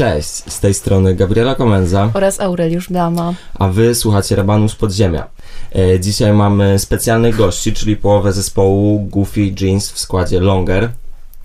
Cześć, 0.00 0.28
z 0.28 0.60
tej 0.60 0.74
strony 0.74 1.14
Gabriela 1.14 1.54
Komenza, 1.54 2.10
oraz 2.14 2.40
Aureliusz 2.40 2.92
Dama. 2.92 3.34
a 3.54 3.68
wy 3.68 3.94
słuchacie 3.94 4.36
Rabanu 4.36 4.68
z 4.68 4.74
Podziemia. 4.74 5.26
E, 5.74 6.00
dzisiaj 6.00 6.32
mamy 6.32 6.78
specjalnych 6.78 7.36
gości, 7.36 7.72
czyli 7.72 7.96
połowę 7.96 8.32
zespołu 8.32 9.08
Goofy 9.10 9.40
Jeans 9.60 9.90
w 9.90 9.98
składzie 9.98 10.40
Longer 10.40 10.90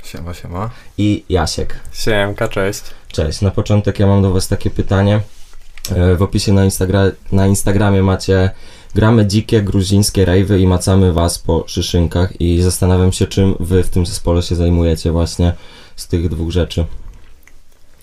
Siema, 0.04 0.33
siema. 0.33 0.70
i 0.97 1.23
Jasiek. 1.29 1.79
Siemka, 1.94 2.47
cześć. 2.47 2.81
Cześć, 3.07 3.41
na 3.41 3.52
początek 3.52 3.99
ja 3.99 4.07
mam 4.07 4.21
do 4.21 4.31
was 4.31 4.47
takie 4.47 4.69
pytanie. 4.69 5.19
E, 5.96 6.15
w 6.15 6.22
opisie 6.22 6.53
na, 6.53 6.65
Instagra- 6.65 7.12
na 7.31 7.47
Instagramie 7.47 8.03
macie 8.03 8.49
gramy 8.94 9.26
dzikie 9.26 9.62
gruzińskie 9.62 10.26
rejwy 10.26 10.60
i 10.60 10.67
macamy 10.67 11.13
was 11.13 11.40
po 11.40 11.63
szyszynkach 11.67 12.42
i 12.42 12.62
zastanawiam 12.62 13.12
się, 13.12 13.28
czym 13.28 13.56
wy 13.60 13.83
w 13.83 13.90
tym 13.90 14.06
zespole 14.06 14.42
się 14.42 14.56
zajmujecie 14.56 15.12
właśnie 15.12 15.53
z 15.96 16.08
tych 16.08 16.30
dwóch 16.30 16.52
rzeczy. 16.52 16.85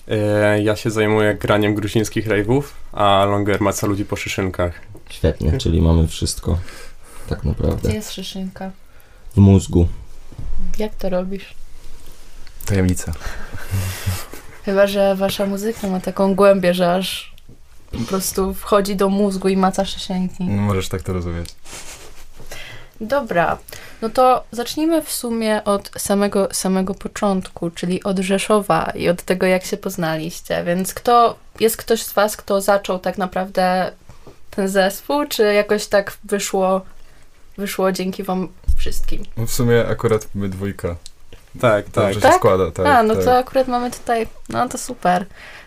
E, 0.07 0.61
ja 0.63 0.75
się 0.75 0.91
zajmuję 0.91 1.35
graniem 1.35 1.75
gruzińskich 1.75 2.27
rave'ów, 2.27 2.63
a 2.91 3.25
Longer 3.25 3.61
maca 3.61 3.87
ludzi 3.87 4.05
po 4.05 4.15
szyszynkach. 4.15 4.73
Świetnie, 5.09 5.57
czyli 5.57 5.81
mamy 5.81 6.07
wszystko 6.07 6.57
tak 7.29 7.43
naprawdę 7.43 7.87
Gdzie 7.89 7.97
jest 7.97 8.11
szyszynka? 8.13 8.71
w 9.33 9.37
mózgu. 9.37 9.87
Jak 10.79 10.95
to 10.95 11.09
robisz? 11.09 11.53
Tajemnica. 12.65 13.11
Chyba, 14.65 14.87
że 14.87 15.15
wasza 15.15 15.45
muzyka 15.45 15.87
ma 15.87 15.99
taką 15.99 16.35
głębię, 16.35 16.73
że 16.73 16.93
aż 16.93 17.33
po 17.91 17.97
prostu 17.97 18.53
wchodzi 18.53 18.95
do 18.95 19.09
mózgu 19.09 19.47
i 19.49 19.57
maca 19.57 19.85
szyszynki. 19.85 20.43
No, 20.43 20.61
możesz 20.61 20.89
tak 20.89 21.01
to 21.01 21.13
rozumieć. 21.13 21.49
Dobra, 23.01 23.57
no 24.01 24.09
to 24.09 24.43
zacznijmy 24.51 25.01
w 25.01 25.11
sumie 25.11 25.63
od 25.63 25.91
samego, 25.97 26.47
samego 26.51 26.93
początku, 26.93 27.71
czyli 27.71 28.03
od 28.03 28.19
Rzeszowa 28.19 28.91
i 28.95 29.09
od 29.09 29.23
tego, 29.23 29.45
jak 29.45 29.65
się 29.65 29.77
poznaliście. 29.77 30.63
Więc 30.63 30.93
kto, 30.93 31.35
jest 31.59 31.77
ktoś 31.77 32.03
z 32.03 32.13
was, 32.13 32.37
kto 32.37 32.61
zaczął 32.61 32.99
tak 32.99 33.17
naprawdę 33.17 33.91
ten 34.51 34.67
zespół, 34.67 35.25
czy 35.27 35.43
jakoś 35.43 35.87
tak 35.87 36.17
wyszło, 36.23 36.81
wyszło 37.57 37.91
dzięki 37.91 38.23
wam 38.23 38.47
wszystkim? 38.77 39.23
No 39.37 39.45
w 39.45 39.51
sumie 39.51 39.87
akurat 39.87 40.27
my 40.35 40.49
dwójka. 40.49 40.95
Tak, 41.61 41.85
tak. 41.85 41.93
Dobrze 41.93 42.13
się 42.13 42.21
Tak? 42.21 42.35
składa, 42.35 42.71
tak. 42.71 42.85
A, 42.85 43.03
no 43.03 43.15
tak. 43.15 43.23
to 43.23 43.37
akurat 43.37 43.67
mamy 43.67 43.91
tutaj, 43.91 44.27
no 44.49 44.69
to 44.69 44.77
super. 44.77 45.25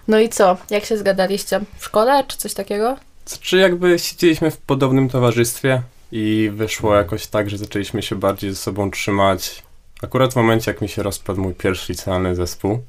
No 0.09 0.19
i 0.19 0.29
co, 0.29 0.57
jak 0.71 0.85
się 0.85 0.99
zgadaliście? 0.99 1.61
W 1.79 1.85
szkole, 1.85 2.25
czy 2.29 2.39
coś 2.39 2.55
takiego? 2.55 2.97
Czy 3.41 3.57
jakby 3.57 3.99
siedzieliśmy 3.99 4.51
w 4.51 4.57
podobnym 4.57 5.09
towarzystwie 5.09 5.83
i 6.13 6.51
wyszło 6.55 6.95
jakoś 6.95 7.27
tak, 7.27 7.51
że 7.51 7.59
zaczęliśmy 7.59 8.03
się 8.03 8.17
bardziej 8.17 8.51
ze 8.51 8.57
sobą 8.57 8.91
trzymać. 8.91 9.63
Akurat 10.03 10.33
w 10.33 10.37
momencie, 10.37 10.71
jak 10.71 10.81
mi 10.81 10.89
się 10.89 11.03
rozpadł 11.03 11.41
mój 11.41 11.55
pierwszy 11.55 11.93
licealny 11.93 12.35
zespół. 12.35 12.83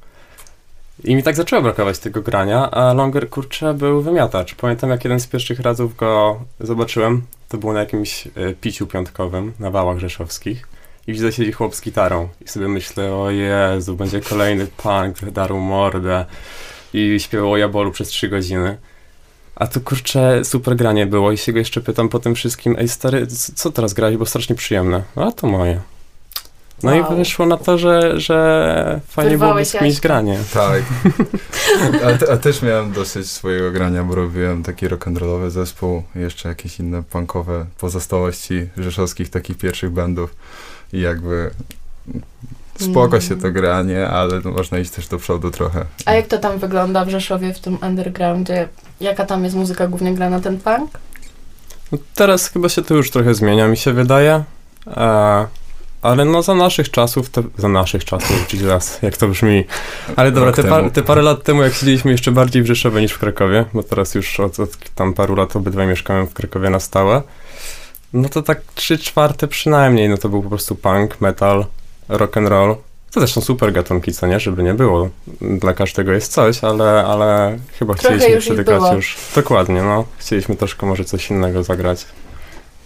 I 1.04 1.16
mi 1.16 1.22
tak 1.22 1.36
zaczęło 1.36 1.62
brakować 1.62 1.98
tego 1.98 2.22
grania, 2.22 2.70
a 2.70 2.92
Longer, 2.92 3.28
kurczę, 3.28 3.74
był 3.74 4.02
wymiatacz. 4.02 4.54
Pamiętam, 4.54 4.90
jak 4.90 5.04
jeden 5.04 5.20
z 5.20 5.26
pierwszych 5.26 5.60
razów 5.60 5.96
go 5.96 6.40
zobaczyłem, 6.60 7.22
to 7.48 7.58
było 7.58 7.72
na 7.72 7.80
jakimś 7.80 8.26
e, 8.26 8.30
piciu 8.60 8.86
piątkowym 8.86 9.52
na 9.58 9.70
wałach 9.70 9.98
rzeszowskich. 9.98 10.68
I 11.06 11.12
widzę, 11.12 11.32
siedzi 11.32 11.52
chłop 11.52 11.74
z 11.74 11.82
gitarą. 11.82 12.28
I 12.44 12.48
sobie 12.48 12.68
myślę, 12.68 13.14
o 13.14 13.30
Jezu, 13.30 13.96
będzie 13.96 14.20
kolejny 14.20 14.66
punk, 14.66 15.30
darł 15.32 15.58
mordę. 15.58 16.24
I 16.92 17.20
śpiewał 17.20 17.52
o 17.52 17.56
Jabolu 17.56 17.92
przez 17.92 18.08
trzy 18.08 18.28
godziny. 18.28 18.78
A 19.58 19.66
tu 19.66 19.80
kurczę, 19.80 20.44
super 20.44 20.76
granie 20.76 21.06
było 21.06 21.32
i 21.32 21.38
się 21.38 21.52
go 21.52 21.58
jeszcze 21.58 21.80
pytam 21.80 22.08
po 22.08 22.18
tym 22.18 22.34
wszystkim, 22.34 22.76
ej 22.78 22.88
stary, 22.88 23.26
co 23.54 23.72
teraz 23.72 23.94
grałeś, 23.94 24.16
bo 24.16 24.26
strasznie 24.26 24.56
przyjemne. 24.56 25.02
No, 25.16 25.26
A 25.26 25.32
to 25.32 25.46
moje. 25.46 25.80
No 26.82 26.90
Wow. 26.90 27.12
i 27.14 27.16
wyszło 27.16 27.46
na 27.46 27.56
to, 27.56 27.78
że, 27.78 28.20
że 28.20 29.00
fajnie 29.08 29.38
byłoby 29.38 29.64
Wyrwałeś 29.64 29.74
Jaśka. 29.94 30.08
granie. 30.08 30.38
Tak. 30.54 30.82
A, 32.06 32.18
te, 32.18 32.32
a 32.32 32.36
też 32.36 32.62
miałem 32.62 32.92
dosyć 32.92 33.30
swojego 33.30 33.70
grania, 33.72 34.04
bo 34.04 34.14
robiłem 34.14 34.62
taki 34.62 34.86
rock'n'rollowy 34.88 35.50
zespół, 35.50 36.02
jeszcze 36.14 36.48
jakieś 36.48 36.80
inne 36.80 37.02
punkowe 37.02 37.66
pozostałości 37.78 38.68
rzeszowskich 38.76 39.30
takich 39.30 39.58
pierwszych 39.58 39.90
bandów 39.90 40.34
i 40.92 41.00
jakby 41.00 41.50
spoko 42.78 43.16
Mm. 43.16 43.20
się 43.20 43.36
to 43.36 43.50
granie, 43.50 44.08
ale 44.08 44.40
no 44.44 44.50
można 44.50 44.78
iść 44.78 44.90
też 44.90 45.08
do 45.08 45.18
przodu 45.18 45.50
trochę. 45.50 45.84
A 46.06 46.14
jak 46.14 46.26
to 46.26 46.38
tam 46.38 46.58
wygląda 46.58 47.04
w 47.04 47.08
Rzeszowie, 47.08 47.54
w 47.54 47.60
tym 47.60 47.78
undergroundzie? 47.82 48.68
Jaka 49.00 49.26
tam 49.26 49.44
jest 49.44 49.56
muzyka 49.56 49.86
głównie 49.88 50.14
grana, 50.14 50.40
ten 50.40 50.58
punk? 50.60 50.90
No, 51.92 51.98
teraz 52.14 52.48
chyba 52.48 52.68
się 52.68 52.82
to 52.82 52.94
już 52.94 53.10
trochę 53.10 53.34
zmienia, 53.34 53.68
mi 53.68 53.76
się 53.76 53.92
wydaje. 53.92 54.44
E, 54.86 55.46
ale 56.02 56.24
no 56.24 56.42
za 56.42 56.54
naszych 56.54 56.90
czasów, 56.90 57.30
te, 57.30 57.42
za 57.58 57.68
naszych 57.68 58.04
czasów, 58.04 58.54
Jesus, 58.54 58.98
jak 59.02 59.16
to 59.16 59.28
brzmi. 59.28 59.64
Ale 60.16 60.32
dobra, 60.32 60.52
te, 60.52 60.64
par, 60.64 60.90
te 60.90 61.02
parę 61.02 61.22
lat 61.22 61.42
temu, 61.42 61.62
jak 61.62 61.74
siedzieliśmy 61.74 62.10
jeszcze 62.10 62.32
bardziej 62.32 62.62
w 62.62 62.66
Rzeszowie 62.66 63.00
niż 63.00 63.12
w 63.12 63.18
Krakowie, 63.18 63.64
bo 63.74 63.82
teraz 63.82 64.14
już 64.14 64.40
od, 64.40 64.60
od 64.60 64.70
tam 64.94 65.14
paru 65.14 65.34
lat 65.34 65.56
obydwaj 65.56 65.86
mieszkamy 65.86 66.26
w 66.26 66.34
Krakowie 66.34 66.70
na 66.70 66.80
stałe, 66.80 67.22
no 68.12 68.28
to 68.28 68.42
tak 68.42 68.60
trzy 68.74 68.98
czwarte 68.98 69.48
przynajmniej, 69.48 70.08
no 70.08 70.18
to 70.18 70.28
był 70.28 70.42
po 70.42 70.48
prostu 70.48 70.74
punk, 70.74 71.20
metal, 71.20 71.66
rock 72.08 72.36
and 72.36 72.48
roll. 72.48 72.76
To 73.10 73.20
też 73.20 73.32
są 73.32 73.40
super 73.40 73.72
gatunki, 73.72 74.12
co 74.12 74.26
nie? 74.26 74.40
Żeby 74.40 74.62
nie 74.62 74.74
było. 74.74 75.08
Dla 75.40 75.72
każdego 75.72 76.12
jest 76.12 76.32
coś, 76.32 76.64
ale, 76.64 77.04
ale 77.06 77.58
chyba 77.78 77.94
Trochę 77.94 78.16
chcieliśmy 78.16 78.54
już 78.54 78.66
już. 78.94 79.16
Dokładnie, 79.34 79.82
no. 79.82 80.04
Chcieliśmy 80.18 80.56
troszkę 80.56 80.86
może 80.86 81.04
coś 81.04 81.30
innego 81.30 81.62
zagrać. 81.62 82.06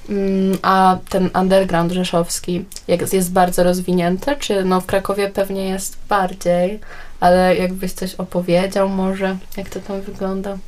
Mm, 0.09 0.59
a 0.63 0.99
ten 1.09 1.31
underground 1.41 1.93
rzeszowski 1.93 2.65
jak 2.89 3.13
jest 3.13 3.33
bardzo 3.33 3.63
rozwinięty, 3.63 4.37
czy 4.39 4.65
no 4.65 4.81
w 4.81 4.87
Krakowie 4.87 5.29
pewnie 5.31 5.69
jest 5.69 5.97
bardziej, 6.09 6.81
ale 7.21 7.57
jakbyś 7.57 7.93
coś 7.93 8.15
opowiedział 8.15 8.89
może, 8.89 9.37
jak 9.57 9.69
to 9.69 9.81
tam 9.81 10.01
wygląda? 10.01 10.59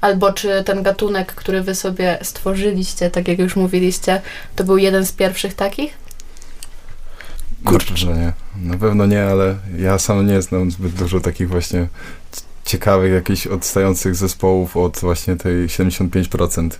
Albo 0.00 0.32
czy 0.32 0.64
ten 0.64 0.82
gatunek, 0.82 1.34
który 1.34 1.62
wy 1.62 1.74
sobie 1.74 2.18
stworzyliście, 2.22 3.10
tak 3.10 3.28
jak 3.28 3.38
już 3.38 3.56
mówiliście, 3.56 4.20
to 4.56 4.64
był 4.64 4.78
jeden 4.78 5.06
z 5.06 5.12
pierwszych 5.12 5.54
takich? 5.54 6.03
Na 7.64 7.78
pewno 7.78 8.14
nie. 8.16 8.32
Na 8.62 8.78
pewno 8.78 9.06
nie, 9.06 9.24
ale 9.24 9.56
ja 9.78 9.98
sam 9.98 10.26
nie 10.26 10.42
znam 10.42 10.70
zbyt 10.70 10.92
dużo 10.92 11.20
takich 11.20 11.48
właśnie 11.48 11.86
ciekawych, 12.64 13.12
jakichś 13.12 13.46
odstających 13.46 14.14
zespołów 14.14 14.76
od 14.76 14.98
właśnie 14.98 15.36
tej 15.36 15.66
75%. 15.66 16.70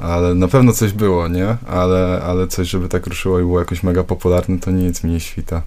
Ale 0.00 0.34
na 0.34 0.48
pewno 0.48 0.72
coś 0.72 0.92
było, 0.92 1.28
nie? 1.28 1.56
Ale, 1.68 2.22
ale 2.26 2.46
coś, 2.46 2.68
żeby 2.68 2.88
tak 2.88 3.06
ruszyło 3.06 3.38
i 3.40 3.42
było 3.42 3.58
jakoś 3.58 3.82
mega 3.82 4.04
popularne, 4.04 4.58
to 4.58 4.70
nic 4.70 5.04
mi 5.04 5.10
nie 5.10 5.20
świta. 5.20 5.62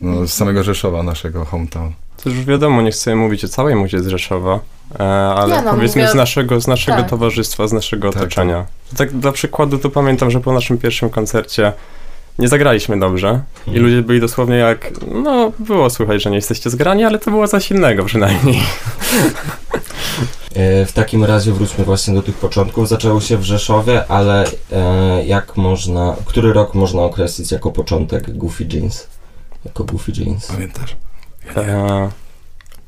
No, 0.00 0.26
z 0.26 0.32
samego 0.32 0.62
Rzeszowa, 0.62 1.02
naszego 1.02 1.44
hometown. 1.44 1.92
To 2.24 2.30
już 2.30 2.44
wiadomo, 2.44 2.82
nie 2.82 2.90
chcę 2.90 3.16
mówić 3.16 3.44
o 3.44 3.48
całej 3.48 3.76
muzie 3.76 4.02
z 4.02 4.06
Rzeszowa, 4.06 4.60
e, 5.00 5.02
ale 5.28 5.62
no, 5.62 5.70
powiedzmy 5.74 6.02
mówię- 6.02 6.12
z 6.12 6.14
naszego, 6.14 6.60
z 6.60 6.66
naszego 6.66 6.98
Tak. 6.98 7.10
towarzystwa, 7.10 7.68
z 7.68 7.72
naszego 7.72 8.12
Tak, 8.12 8.22
otoczenia. 8.22 8.66
Tak 8.96 9.12
dla 9.18 9.32
przykładu 9.32 9.78
to 9.78 9.90
pamiętam, 9.90 10.30
że 10.30 10.40
po 10.40 10.52
naszym 10.52 10.78
pierwszym 10.78 11.10
koncercie 11.10 11.72
nie 12.38 12.48
zagraliśmy 12.48 13.00
dobrze 13.00 13.40
i 13.66 13.70
Mhm. 13.70 13.84
ludzie 13.86 14.02
byli 14.02 14.20
dosłownie 14.20 14.56
jak, 14.56 14.90
no 15.12 15.52
było 15.58 15.90
słychać, 15.90 16.22
że 16.22 16.30
nie 16.30 16.36
jesteście 16.36 16.70
zgrani, 16.70 17.04
ale 17.04 17.18
to 17.18 17.30
było 17.30 17.48
coś 17.48 17.70
innego 17.70 18.04
przynajmniej. 18.04 18.60
E, 20.54 20.86
W 20.86 20.92
takim 20.92 21.24
razie 21.24 21.52
wróćmy 21.52 21.84
właśnie 21.84 22.14
do 22.14 22.22
tych 22.22 22.34
początków. 22.34 22.88
Zaczęło 22.88 23.20
się 23.20 23.36
w 23.36 23.42
Rzeszowie, 23.42 24.06
ale 24.08 24.44
e, 24.72 25.24
jak 25.26 25.56
można, 25.56 26.16
który 26.26 26.52
rok 26.52 26.74
można 26.74 27.02
określić 27.02 27.52
jako 27.52 27.70
początek 27.72 28.36
Goofy 28.38 28.66
Jeans? 28.72 29.06
Jako 29.64 29.84
Goofy 29.84 30.12
Jeans. 30.16 30.46
Pamiętasz? 30.46 30.96
E, 31.56 32.08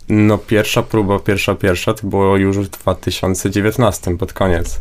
no 0.08 0.38
pierwsza 0.38 0.82
próba, 0.82 1.19
pierwsza, 1.19 1.54
pierwsza 1.54 1.94
to 1.94 2.06
było 2.06 2.37
już 2.37 2.58
w 2.58 2.69
2019 2.69 4.19
pod 4.19 4.32
koniec. 4.32 4.81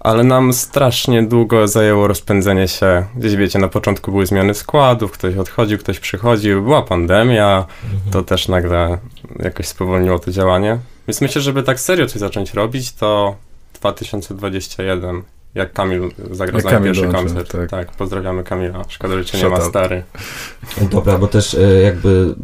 Ale 0.00 0.24
nam 0.24 0.52
strasznie 0.52 1.22
długo 1.22 1.68
zajęło 1.68 2.08
rozpędzenie 2.08 2.68
się. 2.68 3.04
Gdzieś 3.16 3.36
wiecie, 3.36 3.58
na 3.58 3.68
początku 3.68 4.10
były 4.10 4.26
zmiany 4.26 4.54
składów, 4.54 5.12
ktoś 5.12 5.36
odchodził, 5.36 5.78
ktoś 5.78 6.00
przychodził, 6.00 6.62
była 6.62 6.82
pandemia, 6.82 7.66
to 8.10 8.22
też 8.22 8.48
nagle 8.48 8.98
jakoś 9.38 9.66
spowolniło 9.66 10.18
to 10.18 10.30
działanie. 10.30 10.78
Więc 11.08 11.20
myślę, 11.20 11.42
żeby 11.42 11.62
tak 11.62 11.80
serio 11.80 12.06
coś 12.06 12.20
zacząć 12.20 12.54
robić, 12.54 12.92
to 12.92 13.36
2021, 13.74 15.22
jak 15.54 15.72
Kamil 15.72 16.10
zagrał 16.30 16.60
Jak 16.60 16.70
Kamil 16.70 16.84
pierwszy 16.84 17.02
dołączył, 17.02 17.26
koncert. 17.34 17.52
tak. 17.52 17.70
Tak. 17.70 17.92
pozdrawiamy 17.96 18.44
Kamila. 18.44 18.84
Szkoda, 18.88 19.14
że 19.14 19.24
cię 19.24 19.38
nie 19.38 19.48
ma 19.48 19.60
stary. 19.60 20.02
Dobra, 20.90 21.18
bo 21.18 21.26
też 21.26 21.54
e, 21.54 21.80
jakby 21.82 22.34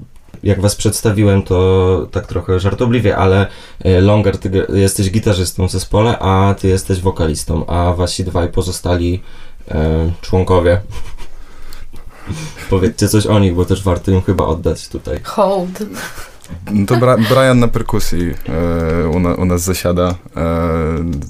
jak 0.42 0.60
was 0.60 0.76
przedstawiłem, 0.76 1.42
to 1.42 2.08
tak 2.10 2.26
trochę 2.26 2.60
żartobliwie, 2.60 3.16
ale 3.16 3.46
e, 3.84 4.00
Longer, 4.00 4.38
ty 4.38 4.66
jesteś 4.74 5.10
gitarzystą 5.10 5.68
w 5.68 5.72
zespole, 5.72 6.18
a 6.18 6.54
ty 6.54 6.68
jesteś 6.68 7.00
wokalistą, 7.00 7.66
a 7.66 7.92
wasi 7.92 8.24
dwaj 8.24 8.48
pozostali 8.48 9.22
e, 9.68 10.12
członkowie. 10.20 10.80
Powiedzcie 12.70 13.08
coś 13.08 13.26
o 13.26 13.38
nich, 13.38 13.54
bo 13.54 13.64
też 13.64 13.82
warto 13.82 14.10
im 14.10 14.22
chyba 14.22 14.46
oddać 14.46 14.88
tutaj. 14.88 15.20
Hold. 15.24 15.78
To 16.86 16.96
Bra- 16.96 17.28
Brian 17.28 17.58
na 17.58 17.68
perkusji 17.68 18.34
e, 18.48 19.08
u, 19.08 19.20
na, 19.20 19.34
u 19.34 19.44
nas 19.44 19.62
zasiada. 19.62 20.14
E, 20.36 20.44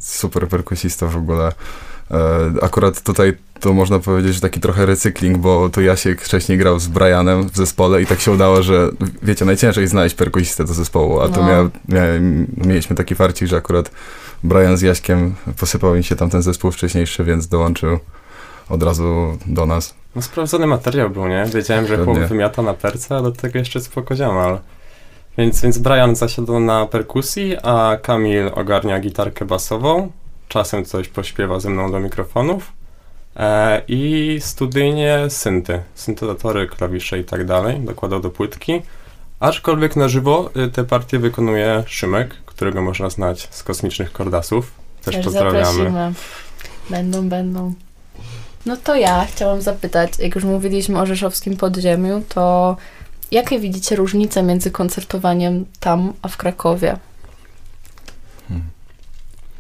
super 0.01 0.49
perkusista 0.49 1.07
w 1.07 1.17
ogóle. 1.17 1.53
E, 2.11 2.51
akurat 2.63 3.03
tutaj 3.03 3.37
to 3.61 3.73
można 3.73 3.99
powiedzieć, 3.99 4.35
że 4.35 4.41
taki 4.41 4.61
trochę 4.61 4.87
recykling, 4.87 5.39
bo 5.39 5.69
to 5.69 5.81
Jasiek 5.81 6.23
wcześniej 6.23 6.59
grał 6.59 6.81
z 6.81 6.89
Brianem 6.89 7.49
w 7.49 7.57
zespole 7.57 8.03
i 8.03 8.07
tak 8.07 8.21
się 8.21 8.33
udało, 8.33 8.63
że 8.63 8.91
wiecie, 9.23 9.45
najciężej 9.45 9.87
znaleźć 9.87 10.17
perkusistę 10.17 10.65
do 10.65 10.75
zespołu, 10.75 11.21
a 11.21 11.29
tu 11.29 11.41
No. 11.41 11.47
miał, 11.49 11.71
miałem, 11.89 12.47
mieliśmy 12.57 12.97
taki 12.97 13.15
farcik, 13.15 13.49
że 13.49 13.57
akurat 13.57 13.91
Brian 14.45 14.77
z 14.77 14.83
Jaśkiem 14.83 15.35
posypał 15.61 15.97
im 15.97 16.03
się 16.03 16.17
tam 16.17 16.31
ten 16.31 16.43
zespół 16.43 16.71
wcześniejszy, 16.71 17.25
więc 17.25 17.49
dołączył 17.49 17.99
od 18.69 18.83
razu 18.83 19.39
do 19.47 19.67
nas. 19.67 19.95
No 20.17 20.23
sprawdzony 20.23 20.67
materiał 20.67 21.11
był, 21.11 21.29
nie? 21.29 21.45
Wiedziałem, 21.55 21.87
że 21.87 22.05
chłop 22.05 22.19
wymiata 22.19 22.63
na 22.63 22.75
perce, 22.75 23.17
a 23.17 23.23
do 23.23 23.33
tego 23.33 23.59
jeszcze 23.59 23.81
spoko 23.81 24.17
ziomal. 24.17 24.59
Więc, 25.39 25.61
więc 25.63 25.79
Brian 25.79 26.17
zasiadł 26.17 26.61
na 26.61 26.87
perkusji, 26.87 27.57
a 27.63 27.97
Kamil 28.03 28.51
ogarnia 28.55 29.01
gitarkę 29.01 29.45
basową. 29.45 30.11
Czasem 30.49 30.85
coś 30.85 31.09
pośpiewa 31.09 31.61
ze 31.61 31.71
mną 31.71 31.91
do 31.93 32.01
mikrofonów. 32.01 32.73
E, 33.41 33.83
I 33.89 34.37
studyjnie 34.41 35.31
synty, 35.31 35.83
syntezatory, 35.95 36.69
klawisze 36.69 37.19
i 37.19 37.25
tak 37.25 37.47
dalej. 37.47 37.81
Dokładał 37.81 38.21
do 38.21 38.31
płytki. 38.31 38.83
Aczkolwiek 39.41 39.97
na 39.97 40.09
żywo 40.09 40.51
y, 40.57 40.69
te 40.69 40.85
partie 40.85 41.19
wykonuje 41.19 41.85
Szymek, 41.87 42.35
którego 42.47 42.83
można 42.83 43.11
znać 43.11 43.49
z 43.51 43.63
kosmicznych 43.63 44.13
kordasów. 44.13 44.73
Też, 45.05 45.17
pozdrawiamy. 45.25 45.65
zaprosimy. 45.65 46.13
Będą, 46.91 47.29
będą. 47.29 47.75
No 48.67 48.77
to 48.77 48.97
ja 48.97 49.25
chciałam 49.25 49.63
zapytać, 49.63 50.19
jak 50.19 50.35
już 50.35 50.45
mówiliśmy 50.45 51.01
o 51.01 51.07
rzeszowskim 51.07 51.57
podziemiu, 51.57 52.23
to 52.29 52.77
jakie 53.31 53.59
widzicie 53.59 53.97
różnice 53.97 54.43
między 54.43 54.71
koncertowaniem 54.71 55.67
tam, 55.81 56.13
a 56.23 56.29
w 56.29 56.37
Krakowie? 56.37 56.97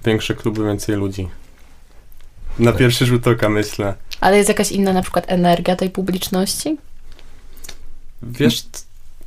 Większe 0.04 0.34
kluby, 0.34 0.64
więcej 0.64 0.96
ludzi. 0.96 1.28
Na 2.60 2.72
pierwszy 2.72 3.06
rzut 3.06 3.26
oka 3.26 3.48
myślę. 3.48 3.94
Ale 4.20 4.36
jest 4.36 4.48
jakaś 4.48 4.72
inna 4.72 4.92
na 4.92 5.02
przykład 5.02 5.24
energia 5.28 5.76
tej 5.76 5.90
publiczności? 5.90 6.76
Wiesz, 8.22 8.62
c- 8.62 8.84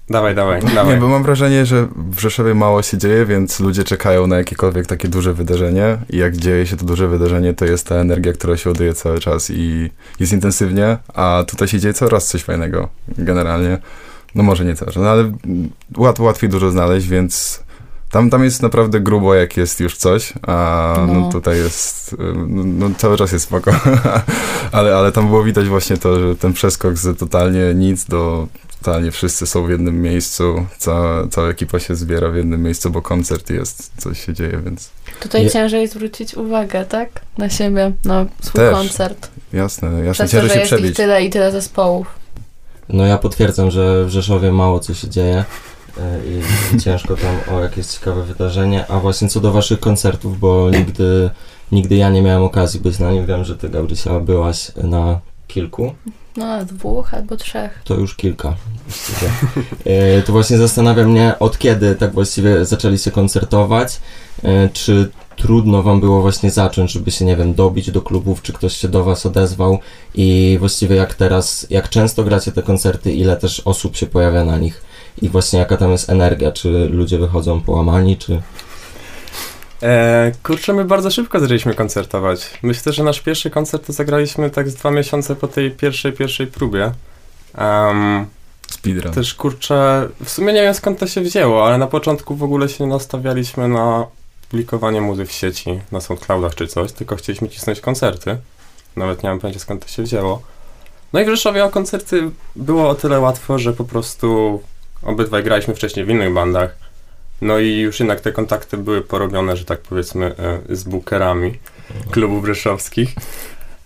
dawaj, 0.10 0.36
dawaj, 0.36 0.64
Nie, 0.64 0.70
dawaj. 0.76 0.98
bo 0.98 1.08
mam 1.08 1.24
wrażenie, 1.24 1.66
że 1.66 1.88
w 1.96 2.20
Rzeszowie 2.20 2.56
mało 2.56 2.82
się 2.82 2.98
dzieje, 2.98 3.26
więc 3.26 3.60
ludzie 3.60 3.84
czekają 3.84 4.28
na 4.28 4.38
jakiekolwiek 4.38 4.88
takie 4.88 5.08
duże 5.08 5.34
wydarzenie 5.34 5.98
i 6.10 6.18
jak 6.18 6.38
dzieje 6.38 6.68
się 6.68 6.78
to 6.78 6.86
duże 6.86 7.08
wydarzenie, 7.08 7.54
to 7.54 7.66
jest 7.66 7.88
ta 7.88 7.96
energia, 7.96 8.34
która 8.34 8.58
się 8.58 8.70
ładuje 8.70 8.94
cały 8.94 9.20
czas 9.20 9.50
i 9.50 9.90
jest 10.20 10.34
intensywnie, 10.34 10.98
a 11.14 11.44
tutaj 11.48 11.68
się 11.68 11.80
dzieje 11.80 11.94
coraz 11.94 12.28
coś 12.28 12.44
fajnego 12.44 12.90
generalnie. 13.18 13.78
No 14.36 14.44
może 14.44 14.66
nie 14.66 14.76
cały 14.76 14.92
czas, 14.92 15.04
no 15.04 15.10
ale 15.10 15.32
łat, 15.98 16.20
łatwiej 16.20 16.50
dużo 16.50 16.72
znaleźć, 16.72 17.08
więc 17.08 17.64
tam, 18.14 18.30
tam 18.30 18.44
jest 18.44 18.62
naprawdę 18.62 19.00
grubo, 19.00 19.36
jak 19.36 19.58
jest 19.58 19.80
już 19.80 19.98
coś, 19.98 20.34
a 20.48 20.96
no. 21.08 21.14
No. 21.14 21.32
tutaj 21.32 21.58
jest, 21.58 22.16
no, 22.48 22.64
no 22.66 22.96
cały 22.98 23.18
czas 23.18 23.32
jest 23.32 23.46
spoko, 23.46 23.72
ale, 24.72 24.96
ale 24.96 25.12
tam 25.12 25.28
było 25.28 25.44
widać 25.44 25.68
właśnie 25.68 25.98
to, 25.98 26.20
że 26.20 26.36
ten 26.36 26.54
przeskok 26.54 26.98
z 26.98 27.20
totalnie 27.20 27.74
nic 27.76 28.06
do 28.06 28.48
totalnie 28.82 29.12
wszyscy 29.12 29.48
są 29.48 29.66
w 29.66 29.70
jednym 29.70 30.02
miejscu, 30.02 30.66
cała, 30.78 31.28
cała 31.28 31.50
ekipa 31.50 31.80
się 31.80 31.96
zbiera 31.96 32.30
w 32.30 32.36
jednym 32.36 32.64
miejscu, 32.64 32.90
bo 32.90 33.02
koncert 33.02 33.50
jest, 33.50 33.92
coś 33.98 34.26
się 34.26 34.34
dzieje, 34.34 34.62
więc 34.66 34.90
Tutaj 35.20 35.44
Je- 35.44 35.52
ciężej 35.52 35.88
zwrócić 35.88 36.36
uwagę, 36.36 36.86
tak? 36.86 37.10
Na 37.38 37.50
siebie, 37.50 37.92
na 38.06 38.26
swój 38.42 38.62
Też. 38.62 38.74
koncert. 38.74 39.30
jasne, 39.54 40.06
jasne, 40.06 40.28
ciężej 40.28 40.50
że 40.50 40.54
się 40.54 40.60
jest 40.60 40.72
ich 40.72 40.78
przebić. 40.78 40.98
tyle 40.98 41.24
i 41.26 41.30
tyle 41.30 41.52
zespołów. 41.52 42.08
No 42.90 43.06
ja 43.06 43.18
potwierdzam, 43.18 43.72
że 43.72 44.06
w 44.06 44.10
Rzeszowie 44.10 44.52
mało 44.52 44.80
co 44.80 44.94
się 44.94 45.10
dzieje 45.10 45.46
i, 45.98 46.76
i 46.76 46.80
ciężko 46.84 47.16
tam 47.18 47.56
o 47.56 47.60
jakieś 47.60 47.88
ciekawe 47.88 48.24
wydarzenie. 48.24 48.88
A 48.88 49.00
właśnie 49.00 49.30
co 49.30 49.40
do 49.40 49.52
waszych 49.52 49.80
koncertów, 49.80 50.40
bo 50.40 50.70
nigdy, 50.70 51.30
nigdy 51.72 51.96
ja 51.96 52.10
nie 52.10 52.22
miałem 52.22 52.44
okazji 52.44 52.80
być 52.80 53.00
na 53.00 53.12
nich. 53.12 53.26
Wiem, 53.26 53.44
że 53.44 53.58
ty, 53.58 53.70
Gabrysia, 53.70 54.20
byłaś 54.20 54.72
na 54.84 55.20
kilku. 55.48 55.94
No, 56.38 56.66
dwóch 56.66 57.14
albo 57.14 57.38
trzech. 57.38 57.82
To 57.84 57.94
już 57.94 58.16
kilka. 58.16 58.56
właściwie. 58.88 59.32
E, 59.86 60.22
To 60.22 60.32
właśnie 60.32 60.58
zastanawia 60.58 61.06
mnie, 61.06 61.34
od 61.40 61.58
kiedy 61.58 61.96
tak 61.96 62.14
właściwie 62.14 62.66
zaczęliście 62.66 63.12
koncertować. 63.12 64.00
E, 64.44 64.70
Czy 64.70 65.10
trudno 65.36 65.84
wam 65.84 66.00
było 66.00 66.22
właśnie 66.22 66.52
zacząć, 66.52 66.92
żeby 66.92 67.12
się, 67.12 67.26
nie 67.26 67.36
wiem, 67.36 67.54
dobić 67.54 67.92
do 67.92 68.02
klubów, 68.02 68.42
czy 68.42 68.54
ktoś 68.54 68.78
się 68.78 68.88
do 68.88 69.04
was 69.04 69.26
odezwał 69.26 69.80
i 70.16 70.58
właściwie 70.60 70.96
jak 70.96 71.14
teraz, 71.14 71.68
jak 71.70 71.90
często 71.90 72.24
gracie 72.24 72.52
te 72.52 72.64
koncerty, 72.64 73.14
ile 73.14 73.38
też 73.38 73.60
osób 73.66 73.96
się 73.96 74.06
pojawia 74.08 74.44
na 74.44 74.58
nich 74.58 74.82
i 75.22 75.30
właśnie 75.30 75.60
jaka 75.60 75.78
tam 75.78 75.92
jest 75.92 76.10
energia, 76.10 76.52
czy 76.52 76.70
ludzie 76.70 77.18
wychodzą 77.18 77.62
połamani, 77.62 78.18
czy... 78.18 78.42
E, 79.84 80.32
kurczę, 80.44 80.74
my 80.74 80.86
bardzo 80.86 81.12
szybko 81.12 81.40
zaczęliśmy 81.40 81.74
koncertować. 81.74 82.50
Myślę, 82.62 82.94
że 82.94 83.04
nasz 83.04 83.22
pierwszy 83.22 83.50
koncert 83.50 83.88
to 83.88 83.94
zagraliśmy 83.94 84.50
tak 84.50 84.70
z 84.70 84.76
dwa 84.76 84.92
miesiące 84.92 85.36
po 85.36 85.48
tej 85.48 85.72
pierwszej, 85.72 86.14
pierwszej 86.14 86.48
próbie. 86.48 86.92
Um, 87.58 88.26
Speedrun. 88.72 89.14
też 89.14 89.34
kurczę, 89.34 90.10
w 90.24 90.30
sumie 90.30 90.54
nie 90.54 90.62
wiem 90.62 90.74
skąd 90.74 91.00
to 91.00 91.08
się 91.08 91.22
wzięło, 91.22 91.68
ale 91.68 91.78
na 91.78 91.88
początku 91.88 92.36
w 92.36 92.44
ogóle 92.44 92.70
się 92.70 92.84
nie 92.84 92.90
nastawialiśmy 92.90 93.68
na 93.68 94.06
publikowanie 94.50 95.02
muzy 95.02 95.26
w 95.26 95.32
sieci, 95.32 95.80
na 95.92 96.02
SoundCloudach 96.02 96.56
czy 96.56 96.68
coś, 96.68 96.92
tylko 96.92 97.16
chcieliśmy 97.16 97.50
cisnąć 97.50 97.82
koncerty. 97.82 98.38
Nawet 98.96 99.24
nie 99.24 99.30
mam 99.30 99.40
pojęcia 99.40 99.60
skąd 99.60 99.86
to 99.86 99.92
się 99.92 100.04
wzięło. 100.04 100.42
No 101.14 101.20
i 101.20 101.26
w 101.26 101.30
Rzeszowie 101.30 101.66
o 101.66 101.70
koncerty 101.70 102.32
było 102.56 102.90
o 102.90 102.96
tyle 102.96 103.20
łatwo, 103.20 103.60
że 103.60 103.74
po 103.74 103.84
prostu 103.84 104.62
obydwaj 105.06 105.44
graliśmy 105.44 105.76
wcześniej 105.76 106.06
w 106.06 106.10
innych 106.10 106.34
bandach. 106.34 106.76
No 107.42 107.60
i 107.60 107.78
już 107.78 108.00
jednak 108.00 108.22
te 108.22 108.32
kontakty 108.32 108.78
były 108.78 109.02
porobione, 109.02 109.58
że 109.58 109.66
tak 109.66 109.80
powiedzmy, 109.80 110.26
e, 110.70 110.76
z 110.76 110.84
bookerami 110.84 111.60
klubów 112.12 112.46
rzeszowskich. 112.46 113.10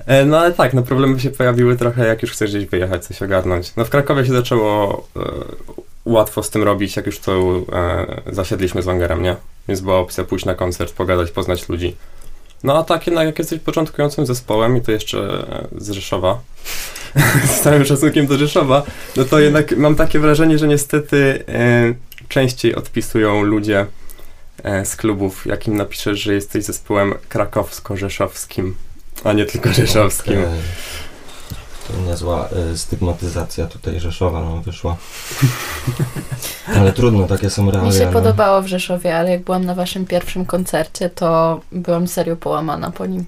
E, 0.06 0.26
No 0.26 0.40
ale 0.40 0.54
tak, 0.54 0.74
no 0.74 0.82
problemy 0.84 1.20
się 1.20 1.30
pojawiły 1.30 1.78
trochę, 1.78 2.08
jak 2.08 2.22
już 2.22 2.32
chcesz 2.32 2.50
gdzieś 2.50 2.66
wyjechać, 2.66 3.06
coś 3.06 3.22
ogarnąć. 3.22 3.76
No 3.76 3.86
w 3.86 3.90
Krakowie 3.90 4.26
się 4.26 4.32
zaczęło 4.34 5.08
e, 5.16 5.20
łatwo 6.06 6.44
z 6.44 6.50
tym 6.50 6.64
robić, 6.64 6.96
jak 6.96 7.06
już 7.06 7.20
to 7.20 7.62
e, 7.74 8.22
zasiedliśmy 8.32 8.82
z 8.82 8.86
Wangerem, 8.86 9.22
nie? 9.24 9.36
Więc 9.68 9.82
była 9.82 9.98
opcja 9.98 10.24
pójść 10.24 10.46
na 10.46 10.56
koncert, 10.56 10.94
pogadać, 10.94 11.32
poznać 11.32 11.70
ludzi. 11.70 11.96
No 12.64 12.78
a 12.78 12.84
tak 12.84 13.08
jednak, 13.08 13.26
jak 13.26 13.40
jesteś 13.40 13.60
początkującym 13.60 14.26
zespołem 14.26 14.78
i 14.78 14.82
to 14.82 14.92
jeszcze 14.92 15.20
e, 15.20 15.68
z 15.78 15.90
Rzeszowa, 15.90 16.40
z 17.56 17.62
całym 17.62 17.86
szacunkiem 17.86 18.28
do 18.28 18.38
Rzeszowa, 18.38 18.84
no 19.18 19.26
to 19.26 19.40
jednak 19.40 19.78
mam 19.78 19.96
takie 19.96 20.20
wrażenie, 20.20 20.58
że 20.58 20.68
niestety 20.68 21.44
e, 21.48 21.94
częściej 22.28 22.76
odpisują 22.76 23.44
ludzie 23.44 23.86
e, 24.64 24.86
z 24.86 24.96
klubów, 24.96 25.46
jak 25.46 25.68
im 25.68 25.78
napiszesz, 25.78 26.20
że 26.20 26.34
jesteś 26.34 26.64
zespołem 26.64 27.14
krakowsko-rzeszowskim, 27.30 28.74
a 29.24 29.34
nie 29.34 29.46
tylko 29.46 29.74
rzeszowskim. 29.74 30.40
Okej. 30.40 30.60
To 31.88 31.94
niezła 32.10 32.50
y, 32.74 32.78
stygmatyzacja 32.78 33.66
tutaj 33.68 34.00
Rzeszowa 34.00 34.42
nam 34.42 34.62
wyszła. 34.62 34.96
Ale 36.78 36.94
trudno, 36.94 37.28
takie 37.28 37.50
są 37.50 37.72
realia. 37.72 37.92
Mi 37.92 37.98
się 37.98 38.06
no. 38.06 38.12
podobało 38.12 38.62
w 38.62 38.68
Rzeszowie, 38.68 39.18
ale 39.18 39.30
jak 39.32 39.44
byłam 39.44 39.66
na 39.66 39.76
waszym 39.76 40.06
pierwszym 40.06 40.46
koncercie, 40.46 41.10
to 41.10 41.60
byłam 41.72 42.08
serio 42.08 42.36
połamana 42.36 42.92
po 42.92 43.06
nim. 43.06 43.26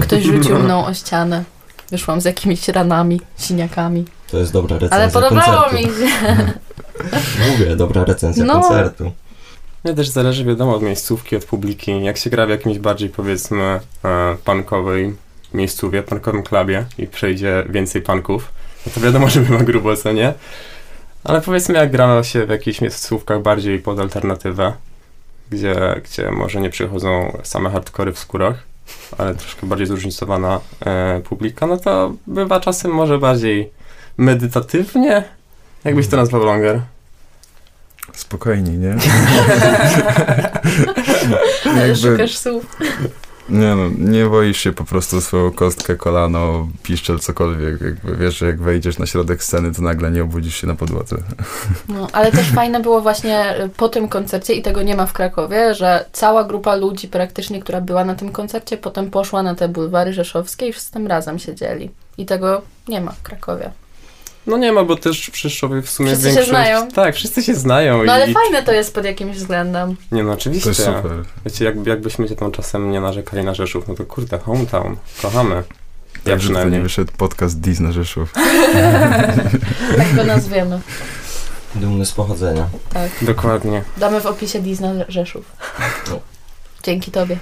Ktoś 0.00 0.22
rzucił 0.22 0.58
mną 0.58 0.86
o 0.86 0.94
ścianę. 0.94 1.44
Wyszłam 1.90 2.20
z 2.20 2.24
jakimiś 2.24 2.68
ranami, 2.68 3.20
siniakami. 3.38 4.04
To 4.30 4.38
jest 4.38 4.52
dobra 4.52 4.78
recenzja 4.78 4.96
Ale 4.96 5.10
podobało 5.10 5.62
koncertu. 5.62 5.76
mi 5.76 6.08
się. 6.08 6.36
Mówię, 7.50 7.76
dobra 7.76 8.04
recenzja 8.04 8.44
No. 8.44 8.60
koncertu. 8.60 9.12
Nie, 9.84 9.94
też 9.94 10.08
zależy, 10.08 10.44
wiadomo, 10.44 10.74
od 10.74 10.82
miejscówki, 10.82 11.36
od 11.36 11.44
publiki. 11.44 12.04
Jak 12.04 12.16
się 12.16 12.30
gra 12.30 12.46
w 12.46 12.50
jakimś 12.50 12.78
bardziej, 12.78 13.08
powiedzmy, 13.08 13.80
e, 14.04 14.36
punkowej 14.44 15.16
miejscówie, 15.54 16.02
punkowym 16.02 16.42
klubie 16.42 16.84
i 16.98 17.06
przejdzie 17.06 17.64
więcej 17.68 18.02
punków, 18.02 18.52
no 18.86 18.92
to 18.94 19.00
wiadomo, 19.00 19.30
że 19.30 19.40
bywa 19.40 19.64
grubo, 19.64 19.96
co 19.96 20.12
nie? 20.12 20.34
Ale 21.24 21.40
powiedzmy, 21.40 21.78
jak 21.78 21.90
gramy 21.90 22.24
się 22.24 22.46
w 22.46 22.48
jakichś 22.48 22.80
miejscówkach 22.80 23.42
bardziej 23.42 23.78
pod 23.78 24.00
alternatywę, 24.00 24.72
gdzie, 25.50 26.00
gdzie 26.04 26.30
może 26.30 26.60
nie 26.60 26.70
przychodzą 26.70 27.38
same 27.42 27.70
hardkory 27.70 28.12
w 28.12 28.18
skórach, 28.18 28.62
ale 29.18 29.34
troszkę 29.34 29.66
bardziej 29.66 29.86
zróżnicowana 29.86 30.60
e, 30.86 31.20
publika, 31.20 31.66
no 31.66 31.76
to 31.76 32.12
bywa 32.26 32.60
czasem 32.60 32.90
może 32.90 33.18
bardziej 33.18 33.70
medytatywnie. 34.16 35.24
Jakbyś 35.84 36.08
to 36.08 36.16
nazwał 36.16 36.44
longer? 36.44 36.80
Spokojni, 38.12 38.78
nie? 38.78 38.88
Jakby- 41.76 41.96
szukasz 41.96 42.38
słów. 42.38 42.76
Nie 43.52 43.74
no, 43.74 43.90
nie 43.98 44.26
boisz 44.26 44.58
się 44.58 44.72
po 44.72 44.84
prostu 44.84 45.20
swoją 45.20 45.52
kostkę, 45.52 45.96
kolano, 45.96 46.68
piszczel, 46.82 47.18
cokolwiek. 47.18 47.80
Jakby 47.80 48.16
wiesz, 48.16 48.38
że 48.38 48.46
jak 48.46 48.60
wejdziesz 48.60 48.98
na 48.98 49.06
środek 49.06 49.44
sceny, 49.44 49.74
to 49.74 49.82
nagle 49.82 50.10
nie 50.10 50.22
obudzisz 50.22 50.56
się 50.56 50.66
na 50.66 50.74
podłodze. 50.74 51.16
No, 51.88 52.08
ale 52.12 52.32
też 52.32 52.50
fajne 52.50 52.80
było 52.80 53.00
właśnie 53.00 53.64
y, 53.64 53.68
po 53.68 53.88
tym 53.88 54.08
koncercie, 54.08 54.54
i 54.54 54.62
tego 54.62 54.82
nie 54.82 54.96
ma 54.96 55.06
w 55.06 55.12
Krakowie, 55.12 55.74
że 55.74 56.04
cała 56.12 56.44
grupa 56.44 56.74
ludzi 56.74 57.08
praktycznie, 57.08 57.60
która 57.60 57.80
była 57.80 58.04
na 58.04 58.14
tym 58.14 58.32
koncercie, 58.32 58.76
potem 58.76 59.10
poszła 59.10 59.42
na 59.42 59.54
te 59.54 59.68
bulwary 59.68 60.12
rzeszowskie 60.12 60.68
i 60.68 60.72
wszyscy 60.72 60.92
tam 60.92 61.06
razem 61.06 61.38
siedzieli. 61.38 61.90
I 62.18 62.26
tego 62.26 62.62
nie 62.88 63.00
ma 63.00 63.12
w 63.12 63.22
Krakowie. 63.22 63.70
No 64.46 64.56
nie 64.56 64.72
ma, 64.72 64.84
bo 64.84 64.96
też 64.96 65.30
w 65.30 65.36
Rzeszowie 65.36 65.82
w 65.82 65.90
sumie 65.90 66.08
Wszyscy 66.08 66.28
się 66.28 66.34
większość... 66.34 66.48
znają. 66.48 66.88
Tak, 66.88 67.14
wszyscy 67.14 67.42
się 67.42 67.54
znają. 67.54 68.04
No 68.04 68.12
ale 68.12 68.30
i, 68.30 68.34
fajne 68.34 68.62
to 68.62 68.72
jest 68.72 68.94
pod 68.94 69.04
jakimś 69.04 69.36
względem. 69.36 69.96
Nie 70.12 70.22
no, 70.22 70.28
To 70.28 70.34
oczywiście. 70.34 70.68
jest 70.68 70.84
super. 70.84 71.12
Wiecie, 71.44 71.64
jak, 71.64 71.86
jakbyśmy 71.86 72.28
się 72.28 72.36
tam 72.36 72.52
czasem 72.52 72.90
nie 72.90 73.00
narzekali 73.00 73.44
na 73.44 73.54
Rzeszów, 73.54 73.88
no 73.88 73.94
to 73.94 74.04
kurde, 74.04 74.38
hometown, 74.38 74.96
kochamy. 75.22 75.54
Ja 75.54 76.32
Także 76.32 76.54
to 76.54 76.68
nie 76.68 76.80
wyszedł 76.80 77.12
podcast 77.16 77.60
Disney 77.60 77.92
Rzeszów. 77.92 78.32
Tak 79.96 80.14
go 80.14 80.24
nazwiemy. 80.24 80.80
Dumny 81.74 82.06
z 82.06 82.12
pochodzenia. 82.12 82.68
Tak. 82.92 83.10
Dokładnie. 83.22 83.82
Damy 83.96 84.20
w 84.20 84.26
opisie 84.26 84.60
Disney 84.60 85.04
Rzeszów. 85.08 85.44
No. 86.10 86.20
Dzięki 86.82 87.10
tobie. 87.10 87.38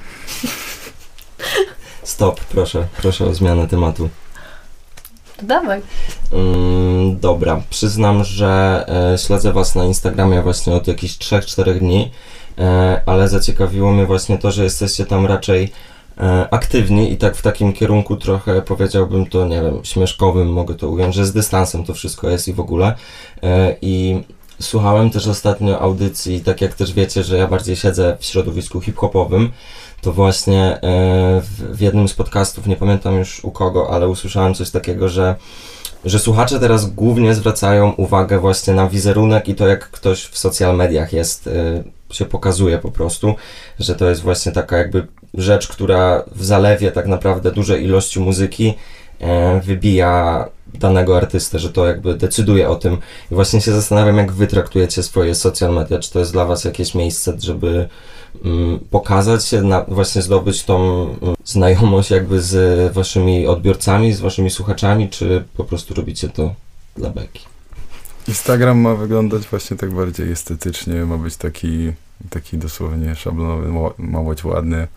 Stop, 2.02 2.40
proszę, 2.40 2.86
proszę 2.96 3.24
o 3.24 3.34
zmianę 3.34 3.68
tematu. 3.68 4.08
Dawaj. 5.42 5.80
Mm, 6.32 7.18
dobra, 7.20 7.62
przyznam, 7.70 8.24
że 8.24 8.84
e, 9.14 9.18
śledzę 9.18 9.52
Was 9.52 9.74
na 9.74 9.84
Instagramie 9.84 10.42
właśnie 10.42 10.74
od 10.74 10.88
jakichś 10.88 11.14
3-4 11.14 11.78
dni, 11.78 12.10
e, 12.58 13.00
ale 13.06 13.28
zaciekawiło 13.28 13.92
mnie 13.92 14.06
właśnie 14.06 14.38
to, 14.38 14.50
że 14.50 14.64
jesteście 14.64 15.06
tam 15.06 15.26
raczej 15.26 15.72
e, 16.18 16.48
aktywni 16.50 17.12
i 17.12 17.16
tak 17.16 17.36
w 17.36 17.42
takim 17.42 17.72
kierunku 17.72 18.16
trochę 18.16 18.62
powiedziałbym 18.62 19.26
to, 19.26 19.46
nie 19.46 19.62
wiem, 19.62 19.80
śmieszkowym 19.82 20.52
mogę 20.52 20.74
to 20.74 20.88
ująć, 20.88 21.14
że 21.14 21.26
z 21.26 21.32
dystansem 21.32 21.84
to 21.84 21.94
wszystko 21.94 22.30
jest 22.30 22.48
i 22.48 22.52
w 22.52 22.60
ogóle. 22.60 22.94
E, 23.42 23.76
I 23.82 24.22
słuchałem 24.60 25.10
też 25.10 25.26
ostatnio 25.26 25.80
audycji, 25.80 26.40
tak 26.40 26.60
jak 26.60 26.74
też 26.74 26.92
wiecie, 26.92 27.24
że 27.24 27.36
ja 27.36 27.46
bardziej 27.46 27.76
siedzę 27.76 28.16
w 28.20 28.24
środowisku 28.24 28.80
hip-hopowym, 28.80 29.52
to 30.00 30.12
właśnie 30.12 30.62
e, 30.62 30.80
w, 31.58 31.80
jednym 31.80 32.08
z 32.08 32.14
podcastów, 32.14 32.66
nie 32.66 32.76
pamiętam 32.76 33.18
już 33.18 33.44
u 33.44 33.50
kogo, 33.50 33.90
ale 33.90 34.08
usłyszałem 34.08 34.54
coś 34.54 34.70
takiego, 34.70 35.08
że 35.08 35.36
że 36.04 36.18
słuchacze 36.18 36.60
teraz 36.60 36.90
głównie 36.90 37.34
zwracają 37.34 37.92
uwagę 37.92 38.38
właśnie 38.38 38.74
na 38.74 38.88
wizerunek 38.88 39.48
i 39.48 39.54
to, 39.54 39.68
jak 39.68 39.90
ktoś 39.90 40.24
w 40.24 40.38
social 40.38 40.76
mediach 40.76 41.12
jest, 41.12 41.46
y, 41.46 41.84
się 42.10 42.24
pokazuje 42.24 42.78
po 42.78 42.90
prostu, 42.90 43.34
że 43.78 43.94
to 43.94 44.08
jest 44.08 44.22
właśnie 44.22 44.52
taka 44.52 44.78
jakby 44.78 45.06
rzecz, 45.34 45.68
która 45.68 46.22
w 46.32 46.44
zalewie 46.44 46.92
tak 46.92 47.06
naprawdę 47.06 47.52
dużej 47.52 47.84
ilości 47.84 48.20
muzyki 48.20 48.74
e, 49.20 49.60
wybija 49.60 50.48
danego 50.74 51.16
artystę, 51.16 51.58
że 51.58 51.72
to 51.72 51.86
jakby 51.86 52.14
decyduje 52.14 52.68
o 52.68 52.76
tym. 52.76 52.98
I 53.30 53.34
właśnie 53.34 53.60
się 53.60 53.72
zastanawiam, 53.72 54.16
jak 54.16 54.32
wy 54.32 54.46
traktujecie 54.46 55.02
swoje 55.02 55.34
social 55.34 55.74
media, 55.74 55.98
czy 55.98 56.12
to 56.12 56.18
jest 56.18 56.32
dla 56.32 56.44
was 56.44 56.64
jakieś 56.64 56.94
miejsce, 56.94 57.36
żeby 57.38 57.88
pokazać 58.90 59.44
się, 59.44 59.62
na, 59.62 59.84
właśnie 59.88 60.22
zdobyć 60.22 60.64
tą 60.64 61.02
mm, 61.02 61.34
znajomość 61.44 62.10
jakby 62.10 62.42
z 62.42 62.92
waszymi 62.92 63.46
odbiorcami, 63.46 64.12
z 64.12 64.20
waszymi 64.20 64.50
słuchaczami, 64.50 65.08
czy 65.08 65.44
po 65.56 65.64
prostu 65.64 65.94
robicie 65.94 66.28
to 66.28 66.54
dla 66.96 67.10
beki? 67.10 67.46
Instagram 68.28 68.78
ma 68.78 68.94
wyglądać 68.94 69.42
właśnie 69.42 69.76
tak 69.76 69.92
bardziej 69.92 70.32
estetycznie, 70.32 70.94
ma 70.94 71.18
być 71.18 71.36
taki, 71.36 71.92
taki 72.30 72.58
dosłownie 72.58 73.14
szablonowy, 73.16 73.92
ma 73.98 74.22
być 74.22 74.44
ładny. 74.44 74.88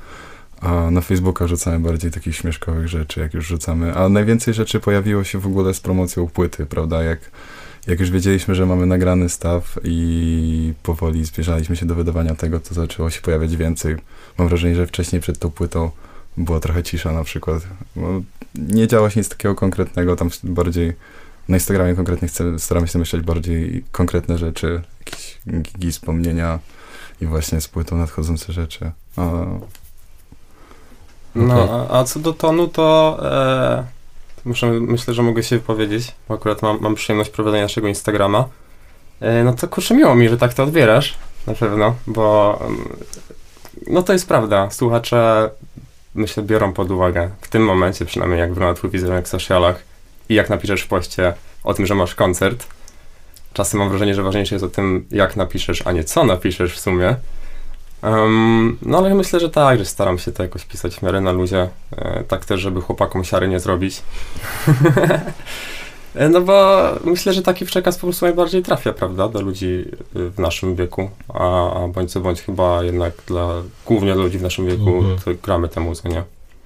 A 0.61 0.91
na 0.91 1.01
Facebooka 1.01 1.47
rzucamy 1.47 1.79
bardziej 1.79 2.11
takich 2.11 2.35
śmieszkowych 2.35 2.87
rzeczy, 2.87 3.19
jak 3.19 3.33
już 3.33 3.47
rzucamy. 3.47 3.95
A 3.95 4.09
najwięcej 4.09 4.53
rzeczy 4.53 4.79
pojawiło 4.79 5.23
się 5.23 5.39
w 5.39 5.47
ogóle 5.47 5.73
z 5.73 5.79
promocją 5.79 6.27
płyty, 6.27 6.65
prawda? 6.65 7.03
Jak, 7.03 7.19
jak 7.87 7.99
już 7.99 8.11
wiedzieliśmy, 8.11 8.55
że 8.55 8.65
mamy 8.65 8.85
nagrany 8.85 9.29
staw 9.29 9.79
i 9.83 10.73
powoli 10.83 11.25
zbliżaliśmy 11.25 11.75
się 11.75 11.85
do 11.85 11.95
wydawania 11.95 12.35
tego, 12.35 12.59
to 12.59 12.73
zaczęło 12.73 13.09
się 13.09 13.21
pojawiać 13.21 13.55
więcej. 13.55 13.95
Mam 14.37 14.47
wrażenie, 14.47 14.75
że 14.75 14.87
wcześniej 14.87 15.21
przed 15.21 15.39
tą 15.39 15.51
płytą 15.51 15.91
była 16.37 16.59
trochę 16.59 16.83
cisza 16.83 17.11
na 17.11 17.23
przykład. 17.23 17.63
Bo 17.95 18.21
nie 18.55 18.87
działo 18.87 19.09
się 19.09 19.19
nic 19.19 19.29
takiego 19.29 19.55
konkretnego, 19.55 20.15
tam 20.15 20.29
bardziej 20.43 20.93
na 21.49 21.57
Instagramie 21.57 21.95
konkretnie 21.95 22.27
chcę, 22.27 22.59
staramy 22.59 22.87
się 22.87 22.99
myśleć 22.99 23.21
bardziej 23.21 23.83
konkretne 23.91 24.37
rzeczy, 24.37 24.81
jakieś 24.99 25.37
gigi, 25.61 25.91
wspomnienia 25.91 26.59
i 27.21 27.25
właśnie 27.25 27.61
z 27.61 27.67
płytą 27.67 27.97
nadchodzące 27.97 28.53
rzeczy. 28.53 28.91
A, 29.17 29.31
No, 31.35 31.63
Okej. 31.63 31.75
a, 31.89 31.99
a 31.99 32.03
co 32.03 32.19
do 32.19 32.33
tonu, 32.33 32.67
to 32.67 33.17
e, 33.21 33.83
muszę, 34.45 34.67
myślę, 34.71 35.13
że 35.13 35.23
mogę 35.23 35.43
się 35.43 35.57
wypowiedzieć, 35.57 36.11
bo 36.29 36.35
akurat 36.35 36.61
mam, 36.61 36.77
mam 36.81 36.95
przyjemność 36.95 37.29
prowadzenia 37.29 37.63
naszego 37.63 37.87
Instagrama. 37.87 38.45
E, 39.21 39.43
no 39.43 39.53
to 39.53 39.67
kurczę, 39.67 39.95
miło 39.95 40.15
mi, 40.15 40.29
że 40.29 40.37
tak 40.37 40.53
to 40.53 40.63
odbierasz, 40.63 41.17
na 41.47 41.53
pewno, 41.53 41.95
bo 42.07 42.59
mm, 42.65 42.87
no 43.87 44.03
to 44.03 44.13
jest 44.13 44.27
prawda. 44.27 44.69
Słuchacze, 44.71 45.49
myślę, 46.15 46.43
biorą 46.43 46.73
pod 46.73 46.91
uwagę, 46.91 47.29
w 47.41 47.47
tym 47.47 47.65
momencie 47.65 48.05
przynajmniej, 48.05 48.39
jak 48.39 48.53
wygląda 48.53 48.77
twój 48.77 48.89
wizerunek 48.89 49.25
w 49.25 49.29
socialach 49.29 49.83
i 50.29 50.33
jak 50.33 50.49
napiszesz 50.49 50.81
w 50.81 50.87
poście 50.87 51.33
o 51.63 51.73
tym, 51.73 51.85
że 51.85 51.95
masz 51.95 52.15
koncert. 52.15 52.67
Czasem 53.53 53.79
mam 53.79 53.89
wrażenie, 53.89 54.15
że 54.15 54.23
ważniejsze 54.23 54.55
jest 54.55 54.65
o 54.65 54.69
tym, 54.69 55.05
jak 55.11 55.35
napiszesz, 55.35 55.87
a 55.87 55.91
nie 55.91 56.03
co 56.03 56.23
napiszesz 56.23 56.75
w 56.75 56.79
sumie. 56.79 57.15
Em, 58.03 58.77
no 58.81 58.97
ale 58.97 59.15
myślę, 59.15 59.39
że 59.39 59.49
tak, 59.49 59.79
że 59.79 59.85
staram 59.85 60.19
się 60.19 60.31
to 60.31 60.43
jakoś 60.43 60.65
pisać 60.65 60.95
w 60.95 61.01
miarę 61.01 61.21
na 61.21 61.31
luzie, 61.31 61.69
e, 61.97 62.23
tak 62.27 62.45
też, 62.45 62.61
żeby 62.61 62.81
chłopakom 62.81 63.23
siary 63.23 63.47
nie 63.47 63.59
zrobić. 63.59 64.01
E, 66.15 66.29
no 66.29 66.41
bo 66.41 66.81
myślę, 67.03 67.33
że 67.33 67.41
taki 67.41 67.65
przekaz 67.65 67.95
po 67.97 68.07
prostu 68.07 68.25
najbardziej 68.25 68.63
trafia, 68.63 68.93
prawda, 68.93 69.27
do 69.27 69.41
ludzi 69.41 69.85
y, 70.15 70.29
w 70.29 70.39
naszym 70.39 70.75
wieku, 70.75 71.09
a, 71.33 71.73
a 71.83 71.87
bądź 71.87 72.11
co 72.11 72.19
bądź 72.19 72.41
chyba 72.41 72.83
jednak 72.83 73.13
dla, 73.27 73.47
głównie 73.85 74.13
dla 74.13 74.23
ludzi 74.23 74.37
w 74.37 74.41
naszym 74.41 74.67
wieku, 74.67 74.97
Mhm. 74.97 75.17
to 75.25 75.31
gramy 75.43 75.67
tę 75.69 75.79
muzykę, 75.81 76.09
nie? 76.09 76.23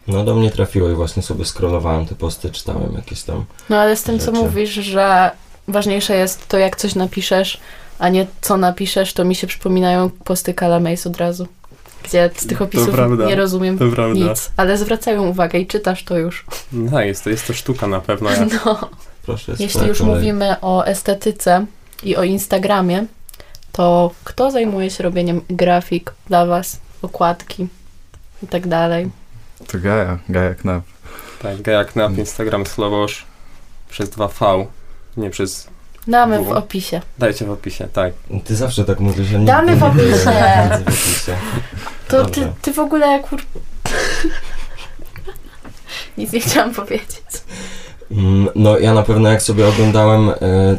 No 0.07 0.23
do 0.23 0.35
mnie 0.35 0.51
trafiło 0.51 0.89
i 0.89 0.93
właśnie 0.93 1.23
sobie 1.23 1.45
scrollowałem 1.45 2.05
te 2.05 2.15
posty, 2.15 2.49
czytałem 2.51 2.93
jakieś 2.95 3.23
tam. 3.23 3.45
No 3.69 3.77
ale 3.77 3.95
z 3.95 4.03
tym, 4.03 4.19
co 4.19 4.25
Rzeczy. 4.25 4.37
mówisz, 4.43 4.69
że 4.73 5.31
ważniejsze 5.67 6.15
jest 6.15 6.47
to, 6.47 6.57
jak 6.57 6.75
coś 6.75 6.95
napiszesz, 6.95 7.59
a 7.99 8.09
nie 8.09 8.27
co 8.41 8.57
napiszesz, 8.57 9.13
to 9.13 9.25
mi 9.25 9.35
się 9.35 9.47
przypominają 9.47 10.09
posty 10.09 10.53
Calamace 10.53 11.09
od 11.09 11.17
razu. 11.17 11.47
Gdzie 12.03 12.29
z 12.35 12.47
tych 12.47 12.61
opisów 12.61 12.89
prawda, 12.89 13.25
nie 13.25 13.35
rozumiem 13.35 13.79
nic, 14.13 14.51
ale 14.57 14.77
zwracają 14.77 15.27
uwagę 15.27 15.59
i 15.59 15.67
czytasz 15.67 16.03
to 16.03 16.17
już. 16.17 16.45
No 16.71 17.01
jest 17.01 17.23
to, 17.23 17.29
jest 17.29 17.47
to 17.47 17.53
sztuka 17.53 17.87
na 17.87 18.01
pewno. 18.01 18.29
Jak, 18.29 18.65
No. 18.65 18.89
Proszę, 19.25 19.53
Jeśli 19.59 19.87
już 19.87 19.97
kolej. 19.99 20.15
mówimy 20.15 20.55
o 20.61 20.85
estetyce 20.85 21.65
i 22.03 22.15
o 22.15 22.23
Instagramie, 22.23 23.05
to 23.71 24.11
kto 24.23 24.51
zajmuje 24.51 24.89
się 24.91 25.03
robieniem 25.03 25.41
grafik 25.49 26.13
dla 26.27 26.45
Was, 26.45 26.79
okładki 27.01 27.67
i 28.43 28.47
tak 28.47 28.67
dalej? 28.67 29.09
to 29.67 29.77
Gaja, 29.79 30.17
Gaja 30.29 30.55
Knap. 30.55 30.83
tak, 31.41 31.61
Gaja 31.61 31.83
Knap, 31.85 32.17
Instagram 32.17 32.65
Słowosz 32.65 33.25
przez 33.89 34.09
2V, 34.09 34.65
nie 35.17 35.29
przez... 35.29 35.67
Damy 36.07 36.43
w 36.43 36.51
opisie. 36.51 37.01
Dajcie 37.19 37.45
w 37.45 37.51
opisie, 37.51 37.87
tak. 37.93 38.13
Ty 38.45 38.55
zawsze 38.55 38.85
tak 38.85 38.99
mówisz, 38.99 39.27
że 39.27 39.39
nie 39.39 39.45
Damy 39.45 39.75
w 39.75 39.81
nie 39.81 39.87
opisie. 39.87 40.31
w 40.85 40.87
opisie. 40.87 41.35
To 42.07 42.23
Dobrze. 42.23 42.41
ty, 42.41 42.47
ty 42.61 42.73
w 42.73 42.79
ogóle 42.79 43.19
kur... 43.19 43.41
Nic 46.17 46.31
nie 46.33 46.39
chciałam 46.39 46.73
powiedzieć. 46.73 47.21
Mm, 48.11 48.47
No 48.55 48.79
ja 48.79 48.93
na 48.93 49.03
pewno 49.03 49.29
jak 49.29 49.41
sobie 49.41 49.67
oglądałem, 49.67 50.29
e, 50.29 50.33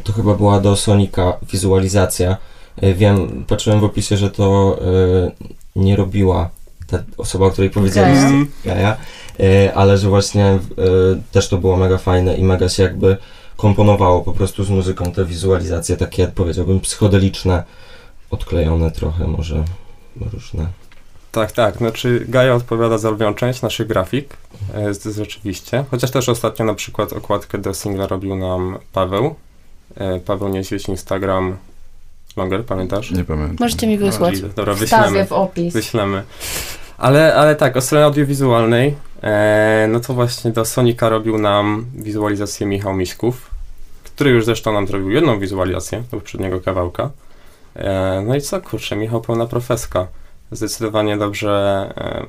to 0.04 0.12
chyba 0.12 0.34
była 0.34 0.60
do 0.60 0.76
Sonika 0.76 1.32
wizualizacja. 1.52 2.36
E, 2.82 2.94
Wiem, 2.94 3.44
patrzyłem 3.48 3.80
w 3.80 3.84
opisie, 3.84 4.16
że 4.16 4.30
to 4.30 4.78
e, 4.80 5.30
nie 5.76 5.96
robiła 5.96 6.50
ta 6.86 6.98
osoba, 7.18 7.46
o 7.46 7.50
której 7.50 7.70
powiedzieliście, 7.70 8.46
Gaja. 8.64 8.96
Ale 9.74 9.98
że 9.98 10.08
właśnie 10.08 10.58
też 11.32 11.48
to 11.48 11.56
było 11.58 11.76
mega 11.76 11.98
fajne 11.98 12.36
i 12.36 12.44
mega 12.44 12.68
się 12.68 12.82
jakby 12.82 13.16
komponowało 13.62 14.20
po 14.20 14.32
prostu 14.32 14.64
z 14.64 14.70
muzyką 14.70 15.12
te 15.12 15.24
wizualizacje 15.24 15.96
takie 15.96 16.26
powiedziałbym 16.28 16.80
psychodeliczne, 16.80 17.64
odklejone 18.30 18.90
trochę 18.90 19.26
może 19.26 19.64
różne. 20.32 20.66
Tak, 21.32 21.52
tak. 21.52 21.76
Znaczy 21.76 22.24
Gaja 22.28 22.54
odpowiada 22.54 22.98
za 22.98 23.10
lwią 23.10 23.34
część 23.34 23.62
naszych 23.62 23.86
grafik, 23.86 24.36
e, 24.74 24.94
z- 24.94 25.16
rzeczywiście. 25.16 25.84
Chociaż 25.90 26.10
też 26.10 26.28
ostatnio 26.28 26.64
na 26.64 26.74
przykład 26.74 27.12
okładkę 27.12 27.58
do 27.58 27.74
singla 27.74 28.06
robił 28.06 28.36
nam 28.36 28.78
Paweł. 28.92 29.34
E, 29.96 30.20
Paweł 30.20 30.48
Niedźwiedź, 30.48 30.88
Instagram 30.88 31.56
Longer, 32.36 32.64
pamiętasz? 32.64 33.10
Nie 33.10 33.24
pamiętam. 33.24 33.56
Możecie 33.60 33.86
mi 33.86 33.98
wysłać. 33.98 34.34
O, 34.44 34.48
Dobra, 34.56 34.74
wyślemy. 34.74 35.26
w 35.26 35.32
opis. 35.32 35.74
Wyślemy. 35.74 36.22
Ale, 36.98 37.34
ale 37.34 37.56
tak, 37.56 37.76
o 37.76 37.80
stronie 37.80 38.04
audiowizualnej, 38.04 38.94
e, 39.22 39.86
no 39.88 40.00
to 40.00 40.14
właśnie 40.14 40.50
do 40.50 40.64
Sonika 40.64 41.08
robił 41.08 41.38
nam 41.38 41.86
wizualizację 41.94 42.66
Michał 42.66 42.94
Miśków, 42.94 43.50
który 44.04 44.30
już 44.30 44.44
zresztą 44.44 44.72
nam 44.72 44.86
zrobił 44.86 45.10
jedną 45.10 45.38
wizualizację 45.38 46.02
do 46.10 46.16
poprzedniego 46.16 46.60
kawałka. 46.60 47.10
E, 47.76 48.22
no 48.26 48.36
i 48.36 48.40
co, 48.40 48.60
kurczę, 48.60 48.96
Michał 48.96 49.20
pełna 49.20 49.46
profeska. 49.46 50.06
Zdecydowanie 50.50 51.16
dobrze, 51.16 51.92
e, 51.96 52.26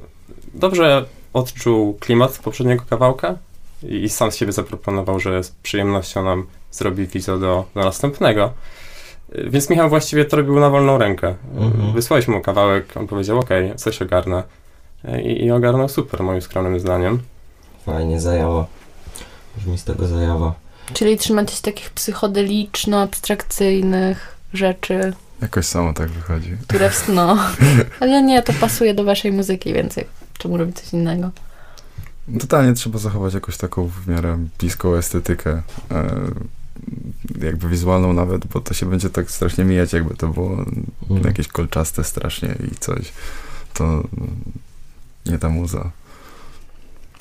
dobrze 0.53 1.05
odczuł 1.33 1.93
klimat 1.93 2.39
poprzedniego 2.43 2.83
kawałka 2.89 3.35
i, 3.83 3.95
i 3.95 4.09
sam 4.09 4.31
z 4.31 4.35
siebie 4.35 4.51
zaproponował, 4.51 5.19
że 5.19 5.43
z 5.43 5.51
przyjemnością 5.51 6.23
nam 6.23 6.47
zrobi 6.71 7.07
wizo 7.07 7.37
do, 7.37 7.65
do 7.75 7.83
następnego. 7.83 8.53
Więc 9.47 9.69
Michał 9.69 9.89
właściwie 9.89 10.25
to 10.25 10.37
robił 10.37 10.59
na 10.59 10.69
wolną 10.69 10.97
rękę. 10.97 11.35
Mhm. 11.57 11.93
Wysłaliśmy 11.93 12.33
mu 12.33 12.41
kawałek, 12.41 12.97
on 12.97 13.07
powiedział, 13.07 13.39
okej, 13.39 13.75
coś 13.75 14.01
ogarnę. 14.01 14.43
I, 15.23 15.45
I 15.45 15.51
ogarnął 15.51 15.89
super, 15.89 16.23
moim 16.23 16.41
skromnym 16.41 16.79
zdaniem. 16.79 17.19
Fajnie, 17.85 18.21
zajawa. 18.21 18.65
Brzmi 19.57 19.77
z 19.77 19.83
tego 19.83 20.07
zajawa. 20.07 20.53
Czyli 20.93 21.17
trzymacie 21.17 21.55
się 21.55 21.61
takich 21.61 21.89
psychodeliczno-abstrakcyjnych 21.93 24.15
rzeczy, 24.53 25.13
Jakoś 25.41 25.65
samo 25.65 25.93
tak 25.93 26.09
wychodzi. 26.09 26.57
które 26.67 26.89
w 26.89 27.07
no. 27.09 27.37
Ale 27.99 28.21
nie, 28.23 28.43
to 28.43 28.53
pasuje 28.53 28.93
do 28.93 29.03
waszej 29.03 29.31
muzyki 29.31 29.73
więcej. 29.73 30.05
Czemu 30.37 30.57
robić 30.57 30.79
coś 30.79 30.93
innego? 30.93 31.31
Totalnie 32.39 32.73
trzeba 32.73 32.99
zachować 32.99 33.33
jakoś 33.33 33.57
taką 33.57 33.87
w 33.87 34.07
miarę 34.07 34.37
bliską 34.59 34.95
estetykę, 34.95 35.61
e, 35.91 36.11
jakby 37.41 37.69
wizualną 37.69 38.13
nawet, 38.13 38.47
bo 38.47 38.61
to 38.61 38.73
się 38.73 38.85
będzie 38.85 39.09
tak 39.09 39.31
strasznie 39.31 39.63
mijać, 39.63 39.93
jakby 39.93 40.15
to 40.15 40.27
było 40.27 40.49
Mm. 41.09 41.23
jakieś 41.25 41.47
kolczaste 41.47 42.03
strasznie 42.03 42.55
i 42.73 42.75
coś. 42.79 43.13
To 43.73 44.03
nie 45.29 45.39
ta 45.39 45.49
muza. 45.49 45.91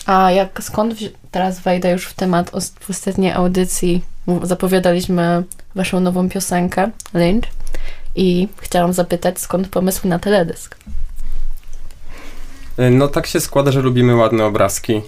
A 0.07 0.31
jak 0.31 0.63
skąd 0.63 0.95
wzi- 0.95 1.11
teraz 1.31 1.61
wejdę 1.61 1.91
już 1.93 2.07
w 2.07 2.15
temat 2.15 2.51
w 2.81 2.91
ostatniej 2.91 3.33
audycji 3.33 4.03
zapowiadaliśmy 4.43 5.45
waszą 5.75 6.01
nową 6.01 6.29
piosenkę 6.29 6.91
Lynch 7.15 7.49
i 8.17 8.49
chciałam 8.61 8.93
zapytać 8.93 9.41
skąd 9.41 9.69
pomysł 9.69 10.09
na 10.09 10.19
teledysk. 10.19 10.77
Y, 12.79 12.91
No 12.91 13.09
tak 13.09 13.27
się 13.27 13.41
składa, 13.41 13.73
że 13.73 13.81
lubimy 13.81 14.17
ładne 14.17 14.45
obrazki 14.45 15.03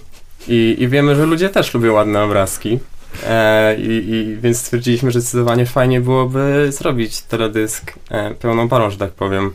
i, 0.47 0.75
i 0.79 0.87
wiemy, 0.87 1.15
że 1.15 1.25
ludzie 1.25 1.49
też 1.49 1.73
lubią 1.73 1.93
ładne 1.93 2.23
obrazki. 2.23 2.79
E, 3.27 3.75
i, 3.77 4.09
i, 4.09 4.37
więc 4.41 4.57
stwierdziliśmy, 4.59 5.11
że 5.11 5.21
zdecydowanie 5.21 5.65
fajnie 5.65 6.01
byłoby 6.01 6.67
zrobić 6.71 7.21
teledysk 7.21 7.93
e, 8.11 8.31
pełną 8.35 8.69
parą, 8.69 8.89
że 8.89 8.97
tak 8.97 9.11
powiem. 9.11 9.53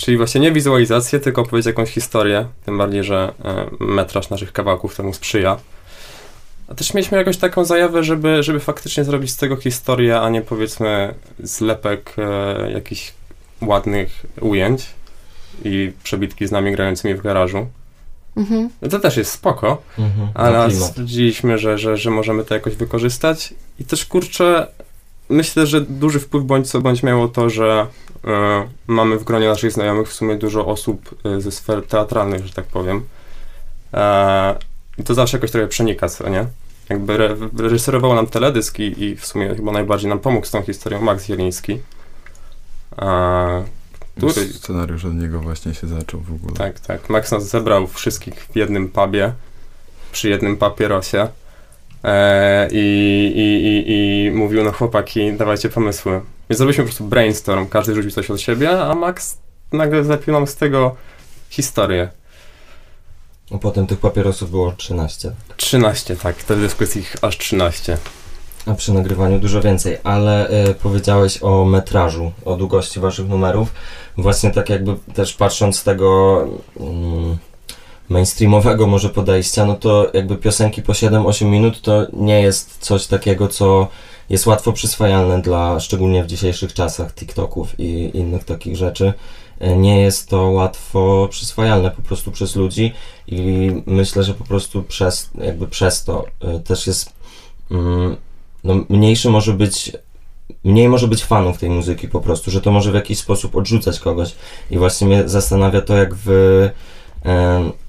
Czyli 0.00 0.16
właśnie 0.16 0.40
nie 0.40 0.52
wizualizację, 0.52 1.20
tylko 1.20 1.42
opowiedzieć 1.42 1.66
jakąś 1.66 1.90
historię, 1.90 2.46
tym 2.64 2.78
bardziej, 2.78 3.04
że 3.04 3.32
e, 3.44 3.66
metraż 3.80 4.30
naszych 4.30 4.52
kawałków 4.52 4.96
temu 4.96 5.14
sprzyja. 5.14 5.56
A 6.68 6.74
też 6.74 6.94
mieliśmy 6.94 7.18
jakąś 7.18 7.36
taką 7.36 7.64
zajawę, 7.64 8.04
żeby, 8.04 8.42
żeby 8.42 8.60
faktycznie 8.60 9.04
zrobić 9.04 9.30
z 9.30 9.36
tego 9.36 9.56
historię, 9.56 10.20
a 10.20 10.28
nie 10.30 10.42
powiedzmy 10.42 11.14
zlepek 11.38 12.14
e, 12.18 12.70
jakichś 12.70 13.12
ładnych 13.62 14.26
ujęć 14.40 14.86
i 15.64 15.92
przebitki 16.02 16.46
z 16.46 16.50
nami 16.50 16.72
grającymi 16.72 17.14
w 17.14 17.22
garażu. 17.22 17.66
Mhm. 18.36 18.70
No 18.82 18.88
to 18.88 18.98
też 19.00 19.16
jest 19.16 19.32
spoko, 19.32 19.82
Mhm. 19.98 20.28
ale 20.34 20.70
stwierdziliśmy, 20.70 21.58
że, 21.58 21.78
że, 21.78 21.96
że 21.96 22.10
możemy 22.10 22.44
to 22.44 22.54
jakoś 22.54 22.76
wykorzystać 22.76 23.54
i 23.80 23.84
też 23.84 24.06
kurczę, 24.06 24.66
myślę, 25.30 25.66
że 25.66 25.80
duży 25.80 26.20
wpływ 26.20 26.44
bądź 26.44 26.70
co 26.70 26.80
bądź 26.80 27.02
miało 27.02 27.28
to, 27.28 27.50
że 27.50 27.86
e, 28.24 28.68
mamy 28.86 29.18
w 29.18 29.24
gronie 29.24 29.48
naszych 29.48 29.72
znajomych 29.72 30.08
w 30.08 30.12
sumie 30.12 30.36
dużo 30.36 30.66
osób 30.66 31.14
e, 31.24 31.40
ze 31.40 31.52
sfer 31.52 31.86
teatralnych, 31.86 32.46
że 32.46 32.52
tak 32.52 32.66
powiem. 32.66 33.02
E, 33.94 34.58
I 34.98 35.04
to 35.04 35.14
zawsze 35.14 35.36
jakoś 35.36 35.50
trochę 35.50 35.68
przenika, 35.68 36.08
co 36.08 36.28
nie? 36.28 36.46
Jakby 36.88 37.14
re, 37.14 37.36
reżyserował 37.58 38.14
nam 38.14 38.26
teledysk 38.26 38.78
i, 38.78 39.04
i 39.04 39.16
w 39.16 39.26
sumie 39.26 39.54
chyba 39.54 39.72
najbardziej 39.72 40.08
nam 40.08 40.18
pomógł 40.18 40.46
z 40.46 40.50
tą 40.50 40.62
historią 40.62 41.00
Max 41.00 41.28
Jeliński. 41.28 41.78
Który? 44.16 44.52
Scenariusz 44.52 45.04
od 45.04 45.14
niego 45.14 45.40
właśnie 45.40 45.74
się 45.74 45.86
zaczął 45.86 46.20
w 46.20 46.32
ogóle. 46.32 46.56
Tak, 46.56 46.80
tak. 46.80 47.10
Max 47.10 47.30
nas 47.30 47.48
zebrał 47.48 47.86
wszystkich 47.86 48.34
w 48.34 48.56
jednym 48.56 48.88
pubie, 48.88 49.32
przy 50.12 50.28
jednym 50.28 50.56
papierosie 50.56 51.28
i, 52.70 53.32
i, 53.34 53.66
i, 53.66 54.26
i 54.26 54.30
mówił, 54.30 54.64
no 54.64 54.72
chłopaki, 54.72 55.32
dawajcie 55.32 55.68
pomysły. 55.68 56.12
Więc 56.50 56.58
zrobiliśmy 56.58 56.84
po 56.84 56.88
prostu 56.88 57.04
brainstorm, 57.04 57.68
każdy 57.68 57.94
rzucił 57.94 58.10
coś 58.10 58.30
od 58.30 58.40
siebie, 58.40 58.80
a 58.80 58.94
Max 58.94 59.38
nagle 59.72 60.04
zlepił 60.04 60.34
nam 60.34 60.46
z 60.46 60.56
tego 60.56 60.96
historię. 61.50 62.08
A 63.54 63.58
potem 63.58 63.86
tych 63.86 63.98
papierosów 63.98 64.50
było 64.50 64.72
13. 64.72 65.32
13, 65.56 66.16
tak, 66.16 66.36
wtedy 66.36 66.62
jest 66.62 66.96
ich 66.96 67.16
aż 67.22 67.38
13. 67.38 67.98
A 68.66 68.74
przy 68.74 68.92
nagrywaniu 68.92 69.38
dużo 69.38 69.60
więcej, 69.60 69.98
ale 70.04 70.50
y, 70.70 70.74
powiedziałeś 70.74 71.42
o 71.42 71.64
metrażu, 71.64 72.32
o 72.44 72.56
długości 72.56 73.00
waszych 73.00 73.28
numerów. 73.28 73.72
Właśnie 74.16 74.50
tak 74.50 74.68
jakby 74.68 74.96
też 75.14 75.34
patrząc 75.34 75.78
z 75.78 75.84
tego 75.84 76.40
mm, 76.80 77.38
mainstreamowego 78.10 78.86
może 78.86 79.08
podejścia, 79.08 79.66
no 79.66 79.74
to 79.74 80.10
jakby 80.14 80.36
piosenki 80.36 80.82
po 80.82 80.92
7-8 80.92 81.44
minut 81.44 81.80
to 81.80 82.06
nie 82.12 82.42
jest 82.42 82.78
coś 82.78 83.06
takiego, 83.06 83.48
co 83.48 83.88
jest 84.30 84.46
łatwo 84.46 84.72
przyswajalne 84.72 85.42
dla, 85.42 85.80
szczególnie 85.80 86.24
w 86.24 86.26
dzisiejszych 86.26 86.74
czasach 86.74 87.14
TikToków 87.14 87.80
i 87.80 88.10
innych 88.14 88.44
takich 88.44 88.76
rzeczy. 88.76 89.12
Y, 89.62 89.76
Nie 89.76 90.00
jest 90.00 90.28
to 90.28 90.42
łatwo 90.42 91.28
przyswajalne 91.30 91.90
po 91.90 92.02
prostu 92.02 92.30
przez 92.30 92.56
ludzi 92.56 92.92
i 93.26 93.70
myślę, 93.86 94.24
że 94.24 94.34
po 94.34 94.44
prostu 94.44 94.82
przez, 94.82 95.30
jakby 95.34 95.66
przez 95.66 96.04
to 96.04 96.24
y, 96.56 96.60
też 96.60 96.86
jest 96.86 97.12
mm, 97.70 98.16
no, 98.64 98.74
mniejszy 98.88 99.30
może 99.30 99.52
być, 99.52 99.92
mniej 100.64 100.88
może 100.88 101.08
być 101.08 101.24
fanów 101.24 101.58
tej 101.58 101.70
muzyki 101.70 102.08
po 102.08 102.20
prostu, 102.20 102.50
że 102.50 102.60
to 102.60 102.70
może 102.70 102.92
w 102.92 102.94
jakiś 102.94 103.18
sposób 103.18 103.56
odrzucać 103.56 104.00
kogoś. 104.00 104.34
I 104.70 104.78
właśnie 104.78 105.06
mnie 105.06 105.28
zastanawia 105.28 105.80
to, 105.80 105.96
jak 105.96 106.12
em, 106.12 106.70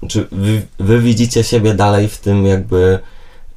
czy 0.08 0.28
wy, 0.32 0.62
wy 0.78 1.00
widzicie 1.00 1.44
siebie 1.44 1.74
dalej 1.74 2.08
w 2.08 2.18
tym 2.18 2.46
jakby, 2.46 2.98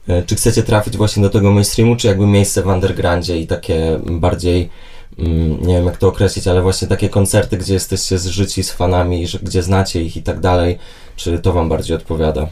e, 0.08 0.24
czy 0.24 0.36
chcecie 0.36 0.64
trafić 0.64 0.98
właśnie 0.98 1.24
do 1.24 1.30
tego 1.30 1.52
mainstreamu, 1.52 1.96
czy 1.96 2.08
jakby 2.08 2.28
miejsce 2.28 2.64
w 2.64 2.68
undergroundzie 2.68 3.40
i 3.40 3.48
takie 3.48 4.00
bardziej, 4.06 4.70
mm, 5.20 5.68
nie 5.68 5.74
wiem 5.76 5.86
jak 5.86 5.98
to 5.98 6.08
określić, 6.08 6.48
ale 6.48 6.62
właśnie 6.62 6.88
takie 6.88 7.10
koncerty, 7.10 7.58
gdzie 7.58 7.74
jesteście 7.74 8.18
zżyci 8.18 8.64
z 8.64 8.72
fanami, 8.72 9.26
gdzie 9.44 9.64
znacie 9.64 10.04
ich 10.04 10.18
i 10.18 10.24
tak 10.24 10.40
dalej, 10.40 10.78
czy 11.16 11.40
to 11.40 11.54
wam 11.54 11.70
bardziej 11.70 11.96
odpowiada? 11.96 12.48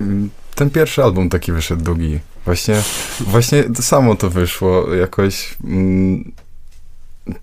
Mm, 0.00 0.30
Ten 0.54 0.70
pierwszy 0.70 1.02
album 1.02 1.28
taki 1.28 1.52
wyszedł 1.52 1.82
długi. 1.84 2.18
Właśnie, 2.44 2.74
właśnie 3.20 3.64
to 3.76 3.82
samo 3.82 4.16
to 4.16 4.30
wyszło 4.30 4.94
jakoś. 4.94 5.56
Mm, 5.64 6.32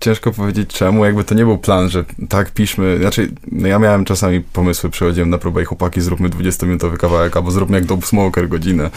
ciężko 0.00 0.32
powiedzieć 0.32 0.70
czemu, 0.70 1.04
jakby 1.04 1.24
to 1.24 1.34
nie 1.34 1.44
był 1.44 1.58
plan, 1.58 1.90
że 1.90 2.04
tak 2.28 2.50
piszmy. 2.50 2.98
Znaczy, 2.98 3.30
no 3.52 3.68
ja 3.68 3.78
miałem 3.78 4.04
czasami 4.04 4.40
pomysły, 4.40 4.90
przychodziłem 4.90 5.30
na 5.30 5.38
próbę 5.38 5.62
i 5.62 5.64
chłopaki, 5.64 6.00
zróbmy 6.00 6.28
20-minutowy 6.28 6.96
kawałek, 6.96 7.36
albo 7.36 7.50
zróbmy 7.50 7.76
jak 7.76 7.86
Dope 7.86 8.06
Smoker 8.06 8.48
godzinę. 8.48 8.90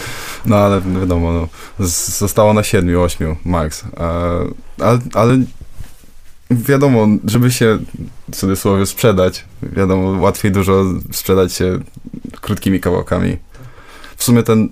No 0.46 0.56
ale 0.56 0.82
wiadomo, 1.00 1.32
no, 1.32 1.48
zostało 2.20 2.54
na 2.54 2.64
7, 2.64 3.00
8 3.00 3.36
max. 3.46 3.84
A, 3.98 4.30
ale, 4.84 5.00
ale 5.14 5.40
wiadomo, 6.52 7.08
żeby 7.26 7.52
się 7.52 7.78
w 8.32 8.36
cudzysłowie 8.36 8.86
sprzedać, 8.86 9.46
wiadomo, 9.64 10.22
łatwiej 10.22 10.52
dużo 10.52 10.84
sprzedać 11.12 11.54
się 11.54 11.80
krótkimi 12.42 12.80
kawałkami. 12.80 13.38
W 14.18 14.24
sumie 14.24 14.44
ten 14.44 14.70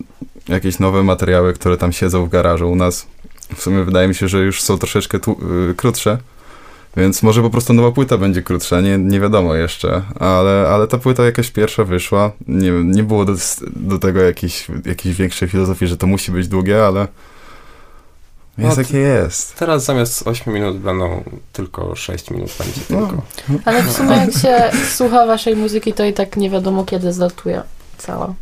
jakieś 0.48 0.80
nowe 0.80 1.04
materiały, 1.04 1.54
które 1.54 1.78
tam 1.78 1.94
siedzą 1.94 2.26
w 2.26 2.30
garażu 2.30 2.72
u 2.72 2.76
nas, 2.76 3.08
w 3.56 3.62
sumie 3.62 3.84
wydaje 3.84 4.08
mi 4.08 4.16
się, 4.16 4.28
że 4.28 4.38
już 4.40 4.62
są 4.62 4.78
troszeczkę 4.78 5.20
tu, 5.20 5.38
y, 5.72 5.76
krótsze, 5.76 6.18
więc 6.98 7.24
może 7.24 7.42
po 7.42 7.50
prostu 7.50 7.74
nowa 7.74 7.92
płyta 7.92 8.18
będzie 8.18 8.42
krótsza, 8.42 8.82
nie, 8.82 8.98
nie 8.98 9.20
wiadomo 9.20 9.56
jeszcze, 9.56 10.02
ale, 10.20 10.68
ale 10.70 10.88
ta 10.88 10.98
płyta 10.98 11.26
jakaś 11.26 11.52
pierwsza 11.52 11.84
wyszła, 11.84 12.32
nie, 12.48 12.72
nie 12.72 13.04
było 13.04 13.26
do, 13.26 13.34
do 13.76 14.00
tego 14.00 14.22
jakiejś, 14.22 14.68
jakiejś 14.86 15.16
większej 15.16 15.48
filozofii, 15.50 15.88
że 15.88 15.98
to 15.98 16.08
musi 16.08 16.32
być 16.32 16.48
długie, 16.48 16.86
ale 16.86 17.08
jest 18.58 18.78
No, 18.78 18.84
jakie 18.84 18.98
jest. 18.98 19.56
Teraz 19.56 19.86
zamiast 19.86 20.28
8 20.28 20.54
minut 20.54 20.78
będą 20.78 21.24
tylko 21.54 21.96
6 21.96 22.32
minut 22.32 22.50
będzie 22.60 22.82
No. 22.90 23.08
tylko. 23.08 23.22
Ale 23.66 23.84
w 23.84 23.92
sumie 23.92 24.16
jak 24.16 24.34
się 24.34 24.72
słucha 24.96 25.26
waszej 25.26 25.56
muzyki, 25.56 25.94
to 25.94 26.06
i 26.06 26.14
tak 26.14 26.38
nie 26.38 26.50
wiadomo 26.50 26.86
kiedy 26.86 27.14
zlatuje 27.14 27.62
cała 27.98 28.34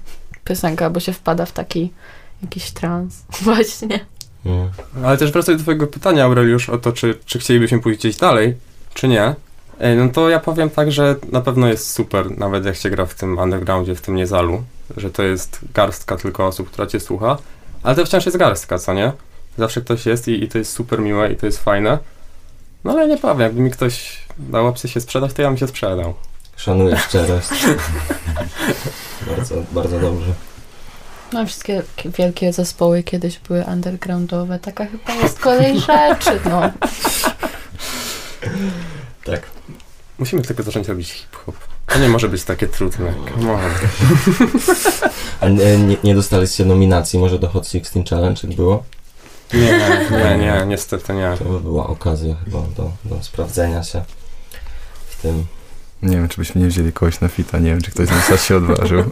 piosenka, 0.46 0.90
bo 0.90 1.00
się 1.00 1.14
wpada 1.14 1.46
w 1.46 1.52
taki 1.52 1.92
jakiś 2.42 2.72
trans. 2.72 3.16
Właśnie. 3.42 4.06
Mm. 4.46 4.70
Ale 5.04 5.18
też 5.18 5.32
wracając 5.32 5.62
do 5.62 5.64
twojego 5.64 5.88
pytania, 5.88 6.24
Aureliusz, 6.24 6.70
o 6.70 6.78
to, 6.78 6.92
czy, 6.92 7.18
czy 7.26 7.40
chcielibyśmy 7.40 7.80
pójść 7.80 8.00
gdzieś 8.00 8.18
dalej, 8.18 8.56
czy 8.94 9.08
nie. 9.08 9.36
No 9.98 10.10
to 10.14 10.30
ja 10.30 10.40
powiem 10.40 10.70
tak, 10.70 10.92
że 10.92 11.16
na 11.32 11.42
pewno 11.42 11.68
jest 11.68 11.92
super, 11.92 12.38
nawet 12.38 12.66
jak 12.66 12.76
się 12.76 12.90
gra 12.90 13.06
w 13.06 13.16
tym 13.16 13.38
undergroundzie, 13.38 13.96
w 13.96 14.02
tym 14.02 14.16
niezalu, 14.16 14.64
że 14.98 15.12
to 15.12 15.24
jest 15.24 15.60
garstka 15.74 16.18
tylko 16.18 16.48
osób, 16.48 16.72
która 16.72 16.88
cię 16.88 17.00
słucha, 17.00 17.38
ale 17.84 17.96
to 17.96 18.06
wciąż 18.06 18.26
jest 18.26 18.38
garstka, 18.38 18.78
co 18.78 18.94
nie? 18.94 19.12
Zawsze 19.58 19.82
ktoś 19.82 20.06
jest 20.06 20.28
i, 20.28 20.44
i 20.44 20.48
to 20.48 20.58
jest 20.58 20.74
super 20.74 21.02
miłe 21.02 21.32
i 21.32 21.36
to 21.36 21.46
jest 21.46 21.64
fajne. 21.64 22.00
No 22.84 22.92
ale 22.92 23.08
nie 23.08 23.18
powiem, 23.18 23.40
jakby 23.40 23.62
mi 23.62 23.72
ktoś 23.72 24.20
dał 24.38 24.68
opcję 24.68 24.90
się 24.90 25.02
sprzedać, 25.02 25.34
to 25.34 25.42
ja 25.42 25.48
bym 25.48 25.58
się 25.58 25.68
sprzedał. 25.68 26.14
Szanuję 26.56 26.98
szczerość. 26.98 27.50
bardzo, 29.30 29.56
bardzo 29.72 30.00
dobrze. 30.00 30.34
No 31.34 31.46
wszystkie 31.46 31.84
wielkie 32.06 32.54
zespoły 32.54 33.04
kiedyś 33.04 33.40
były 33.40 33.64
undergroundowe. 33.64 34.60
Taka 34.60 34.86
chyba 34.86 35.14
jest 35.14 35.40
kolej 35.40 35.80
rzeczy, 35.80 36.40
no. 36.50 36.62
Tak. 39.26 39.42
Musimy 40.20 40.42
tylko 40.42 40.64
zacząć 40.64 40.88
robić 40.88 41.12
hip-hop. 41.12 41.56
To 41.88 42.00
nie 42.00 42.10
może 42.10 42.30
być 42.30 42.44
takie 42.44 42.68
trudne. 42.68 43.14
Come 43.36 43.54
on. 43.54 43.62
A 45.42 45.50
nie, 45.50 45.78
nie, 45.78 45.98
nie 46.04 46.16
dostaliście 46.16 46.66
nominacji 46.66 47.20
może 47.20 47.40
do 47.40 47.48
Hot 47.50 47.68
16 47.68 48.04
Challenge, 48.10 48.42
jak 48.44 48.56
było? 48.56 48.84
Nie, 49.54 49.80
nie, 50.12 50.38
nie, 50.38 50.64
niestety 50.68 51.14
nie. 51.14 51.34
To 51.40 51.46
by 51.46 51.60
była 51.60 51.88
okazja 51.88 52.36
chyba 52.46 52.60
do, 52.78 52.92
do 53.06 53.24
sprawdzenia 53.24 53.84
się 53.84 54.04
w 55.08 55.22
tym. 55.22 55.46
Nie 56.02 56.18
wiem, 56.18 56.30
czy 56.30 56.38
byśmy 56.38 56.62
nie 56.62 56.68
wzięli 56.68 56.94
kogoś 56.94 57.22
na 57.22 57.28
fita, 57.28 57.60
nie 57.60 57.70
wiem, 57.70 57.82
czy 57.82 57.92
ktoś 57.92 58.08
z 58.08 58.30
nas 58.30 58.46
się 58.46 58.58
odważył. 58.58 59.04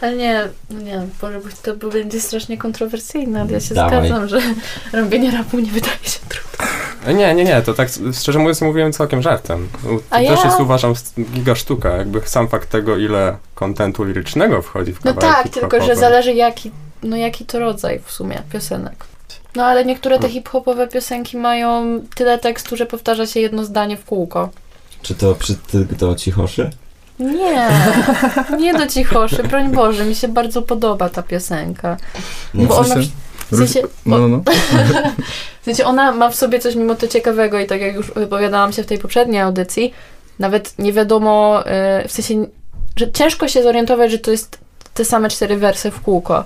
Ale 0.00 0.16
nie, 0.16 0.48
no 0.70 0.80
nie, 0.80 1.06
Boże, 1.20 1.40
bo 1.40 1.72
to 1.78 1.88
będzie 1.90 2.20
strasznie 2.20 2.58
kontrowersyjne, 2.58 3.40
ale 3.40 3.52
ja 3.52 3.60
się 3.60 3.74
Dawaj. 3.74 4.08
zgadzam, 4.08 4.28
że 4.28 4.40
robienie 5.02 5.30
rapu 5.30 5.58
nie 5.58 5.70
wydaje 5.70 5.96
się 6.04 6.18
trudne. 6.28 6.66
E, 7.06 7.14
Nie, 7.14 7.34
nie, 7.34 7.44
nie, 7.44 7.62
to 7.62 7.74
tak 7.74 7.88
szczerze 8.20 8.38
mówiąc 8.38 8.60
mówiłem 8.60 8.92
całkiem 8.92 9.22
żartem. 9.22 9.68
To 9.82 9.88
A 10.10 10.16
też 10.18 10.24
ja- 10.40 10.44
jest 10.46 10.60
uważam 10.60 10.94
giga 11.34 11.54
sztuka, 11.54 11.88
jakby 11.96 12.20
sam 12.24 12.48
fakt 12.48 12.70
tego, 12.70 12.96
ile 12.96 13.36
kontentu 13.54 14.04
lirycznego 14.04 14.62
wchodzi 14.62 14.92
w 14.92 15.04
No 15.04 15.14
kawałek 15.14 15.36
tak, 15.42 15.52
tylko 15.52 15.80
że 15.86 15.96
zależy 15.96 16.32
jaki, 16.32 16.70
no 17.02 17.16
jaki 17.16 17.44
to 17.44 17.58
rodzaj 17.58 18.00
w 18.04 18.10
sumie 18.12 18.42
piosenek. 18.52 19.04
No 19.56 19.64
ale 19.64 19.84
niektóre 19.84 20.18
te 20.18 20.28
hip-hopowe 20.28 20.88
piosenki 20.88 21.36
mają 21.36 22.00
tyle 22.14 22.38
tekstu, 22.38 22.76
że 22.76 22.86
powtarza 22.86 23.26
się 23.26 23.40
jedno 23.40 23.64
zdanie 23.64 23.96
w 23.96 24.04
kółko. 24.04 24.48
Czy 25.02 25.14
to 25.14 25.34
przy 25.34 25.54
ty, 25.54 25.84
do 25.84 26.14
cichoszy? 26.14 26.70
Nie, 27.18 27.68
nie 28.60 28.74
do 28.74 28.86
cichoszy, 28.86 29.42
broń 29.42 29.72
Boże, 29.72 30.04
mi 30.04 30.14
się 30.14 30.28
bardzo 30.28 30.62
podoba 30.62 31.08
ta 31.08 31.22
piosenka. 31.22 31.96
Nie, 32.54 32.66
Bo 32.66 32.74
w 32.74 32.78
ona, 32.78 32.94
w 33.52 33.56
sensie, 33.56 33.82
No, 34.06 34.18
no, 34.18 34.28
no. 34.28 34.42
w 35.62 35.64
sensie 35.64 35.84
ona 35.84 36.12
ma 36.12 36.30
w 36.30 36.34
sobie 36.34 36.58
coś 36.58 36.74
mimo 36.74 36.94
to 36.94 37.08
ciekawego 37.08 37.58
i 37.60 37.66
tak 37.66 37.80
jak 37.80 37.94
już 37.94 38.10
wypowiadałam 38.10 38.72
się 38.72 38.82
w 38.82 38.86
tej 38.86 38.98
poprzedniej 38.98 39.40
audycji, 39.40 39.92
nawet 40.38 40.78
nie 40.78 40.92
wiadomo, 40.92 41.64
y, 42.04 42.08
w 42.08 42.12
sensie, 42.12 42.46
że 42.96 43.12
ciężko 43.12 43.48
się 43.48 43.62
zorientować, 43.62 44.10
że 44.10 44.18
to 44.18 44.30
jest 44.30 44.58
te 44.94 45.04
same 45.04 45.28
cztery 45.28 45.56
wersy 45.56 45.90
w 45.90 46.00
kółko. 46.00 46.44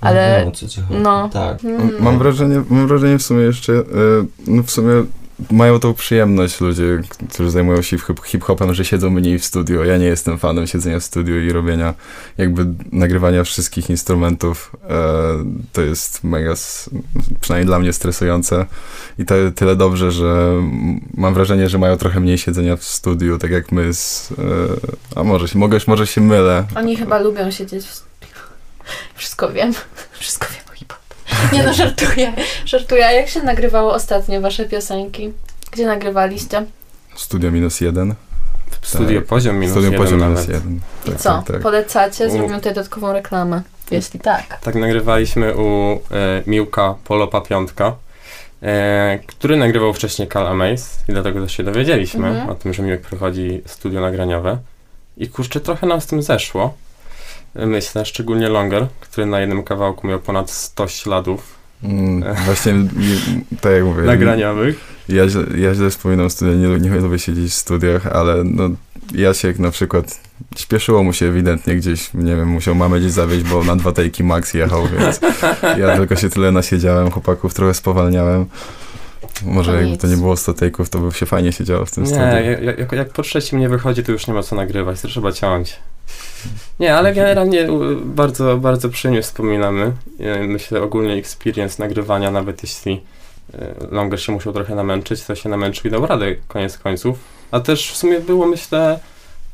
Ale 0.00 0.42
No, 0.44 0.50
co 0.50 0.68
ci 0.68 0.80
chodzi. 0.80 1.00
no. 1.00 1.28
Tak. 1.32 1.64
Mm. 1.64 1.90
Mam 2.00 2.18
wrażenie, 2.18 2.62
mam 2.70 2.88
wrażenie 2.88 3.18
w 3.18 3.22
sumie 3.22 3.42
jeszcze, 3.42 3.72
e, 3.72 3.84
no 4.46 4.62
w 4.62 4.70
sumie 4.70 5.04
mają 5.50 5.80
tą 5.80 5.94
przyjemność 5.94 6.60
ludzie, 6.60 7.02
którzy 7.32 7.50
zajmują 7.50 7.82
się 7.82 7.96
hip- 7.96 8.24
hip-hopem, 8.24 8.74
że 8.74 8.84
siedzą 8.84 9.10
mniej 9.10 9.38
w 9.38 9.44
studio. 9.44 9.84
Ja 9.84 9.96
nie 9.96 10.06
jestem 10.06 10.38
fanem 10.38 10.66
siedzenia 10.66 11.00
w 11.00 11.04
studio 11.04 11.36
i 11.36 11.52
robienia, 11.52 11.94
jakby 12.38 12.66
nagrywania 12.92 13.44
wszystkich 13.44 13.90
instrumentów. 13.90 14.76
E, 14.90 14.98
to 15.72 15.82
jest 15.82 16.24
mega, 16.24 16.54
przynajmniej 17.40 17.66
dla 17.66 17.78
mnie 17.78 17.92
stresujące. 17.92 18.66
I 19.18 19.24
to 19.24 19.34
tyle 19.54 19.76
dobrze, 19.76 20.12
że 20.12 20.62
mam 21.14 21.34
wrażenie, 21.34 21.68
że 21.68 21.78
mają 21.78 21.96
trochę 21.96 22.20
mniej 22.20 22.38
siedzenia 22.38 22.76
w 22.76 22.84
studiu, 22.84 23.38
tak 23.38 23.50
jak 23.50 23.72
my 23.72 23.94
z... 23.94 24.32
E, 24.32 24.34
a 25.20 25.24
może 25.24 25.48
się, 25.48 25.58
mogę, 25.58 25.78
może 25.86 26.06
się 26.06 26.20
mylę. 26.20 26.64
Oni 26.76 26.96
chyba 26.96 27.18
lubią 27.18 27.50
siedzieć 27.50 27.84
w 27.84 27.94
studiu. 27.94 28.34
Wszystko 29.16 29.52
wiem. 29.52 29.72
Wszystko 30.12 30.46
wiem 30.54 30.67
Nie 31.52 31.62
no, 31.62 31.74
żartuję. 31.74 32.32
Żartuję. 32.64 33.06
A 33.06 33.12
jak 33.12 33.28
się 33.28 33.42
nagrywało 33.42 33.92
ostatnio 33.94 34.40
wasze 34.40 34.64
piosenki? 34.64 35.32
Gdzie 35.72 35.86
nagrywaliście? 35.86 36.64
Studio 37.16 37.50
minus 37.50 37.80
jeden. 37.80 38.14
Studio 38.82 39.20
Tak. 39.20 39.28
poziom 39.28 39.56
minus 39.56 39.70
Studio 39.72 39.90
jeden 39.90 40.04
poziom 40.04 40.18
nawet. 40.20 40.34
minus 40.48 40.48
jeden. 40.48 40.80
I 41.06 41.10
Tak, 41.10 41.20
co? 41.20 41.28
tak, 41.30 41.46
tak. 41.46 41.60
Polecacie? 41.62 42.30
Zrobimy 42.30 42.56
tutaj 42.56 42.74
dodatkową 42.74 43.12
reklamę. 43.12 43.62
Jeśli 43.90 44.20
tak. 44.20 44.60
Tak 44.60 44.74
nagrywaliśmy 44.74 45.56
u 45.56 45.92
e, 45.92 45.98
Miłka 46.46 46.94
Polopa 47.04 47.40
Piątka, 47.40 47.94
e, 48.62 49.18
który 49.26 49.56
nagrywał 49.56 49.94
wcześniej 49.94 50.28
Cal 50.28 50.46
Amaze 50.46 50.84
i 51.08 51.12
dlatego 51.12 51.42
też 51.42 51.52
się 51.56 51.62
dowiedzieliśmy 51.62 52.28
Mhm. 52.28 52.48
o 52.50 52.54
tym, 52.54 52.74
że 52.74 52.82
Miłek 52.82 53.00
prowadzi 53.00 53.62
studio 53.66 54.00
nagraniowe. 54.00 54.58
I 55.16 55.28
kurczę, 55.28 55.60
trochę 55.60 55.86
nam 55.86 56.00
z 56.00 56.06
tym 56.06 56.22
zeszło. 56.22 56.74
Myślę, 57.66 58.04
szczególnie 58.04 58.48
Longer, 58.48 58.86
który 59.00 59.26
na 59.26 59.40
jednym 59.40 59.62
kawałku 59.62 60.06
miał 60.06 60.18
ponad 60.20 60.50
100 60.50 60.88
śladów 60.88 61.58
Mm, 61.82 62.34
właśnie, 62.46 62.74
tak 63.60 63.72
jak 63.72 63.84
mówię, 63.84 64.02
nagraniowych. 64.02 64.80
ja, 65.08 65.24
źle- 65.28 65.58
ja 65.58 65.74
źle 65.74 65.90
wspominam 65.90 66.30
studia, 66.30 66.54
nie, 66.54 66.78
nie 66.90 66.90
lubię 67.00 67.18
siedzieć 67.18 67.50
w 67.50 67.54
studiach, 67.54 68.06
ale 68.06 68.44
no, 68.44 68.68
Jasiek 69.14 69.58
na 69.58 69.70
przykład, 69.70 70.20
śpieszyło 70.56 71.02
mu 71.02 71.12
się 71.12 71.26
ewidentnie 71.26 71.76
gdzieś, 71.76 72.14
nie 72.14 72.36
wiem, 72.36 72.48
musiał 72.48 72.74
mamę 72.74 73.00
gdzieś 73.00 73.12
zawieźć, 73.12 73.44
bo 73.44 73.64
na 73.64 73.76
dwa 73.76 73.92
tejki 73.92 74.24
max 74.24 74.54
jechał, 74.54 74.82
więc 74.98 75.20
ja 75.80 75.96
tylko 75.96 76.16
się 76.16 76.30
tyle 76.30 76.52
nasiedziałem, 76.52 77.10
chłopaków 77.10 77.54
trochę 77.54 77.74
spowalniałem. 77.74 78.46
Może 79.42 79.70
To 79.70 79.76
jakby 79.76 79.90
nic. 79.92 80.00
to 80.00 80.06
nie 80.06 80.16
było 80.16 80.36
100 80.36 80.54
tejków, 80.54 80.90
to 80.90 80.98
by 80.98 81.12
się 81.12 81.26
fajnie 81.26 81.52
siedziało 81.52 81.84
w 81.86 81.90
tym 81.90 82.02
Nie, 82.04 82.08
studiu. 82.08 82.26
jak, 82.66 82.78
jak, 82.78 82.92
jak 82.92 83.08
po 83.12 83.22
trzecim 83.22 83.58
nie 83.58 83.68
wychodzi, 83.68 84.02
to 84.04 84.12
już 84.12 84.26
nie 84.26 84.34
ma 84.34 84.42
co 84.42 84.56
nagrywać, 84.56 85.00
to 85.00 85.08
trzeba 85.08 85.32
ciąć. 85.32 85.76
Nie, 86.80 86.94
ale 86.94 87.14
generalnie 87.14 87.68
bardzo, 88.04 88.56
bardzo 88.56 88.88
przyjemnie 88.88 89.22
wspominamy. 89.22 89.92
E, 90.20 90.46
Myślę 90.46 90.82
ogólnie 90.82 91.14
experience 91.14 91.82
nagrywania, 91.82 92.30
nawet 92.30 92.62
jeśli 92.62 93.00
e, 93.54 93.74
Longer 93.90 94.22
się 94.22 94.32
musiał 94.32 94.52
trochę 94.52 94.74
namęczyć, 94.74 95.24
to 95.24 95.34
się 95.34 95.48
namęczył 95.48 95.88
i 95.88 95.90
dał 95.90 96.06
radę 96.06 96.34
koniec 96.48 96.78
końców. 96.78 97.18
A 97.50 97.60
też 97.60 97.90
w 97.92 97.96
sumie 97.96 98.20
było, 98.20 98.46
myślę, 98.46 98.98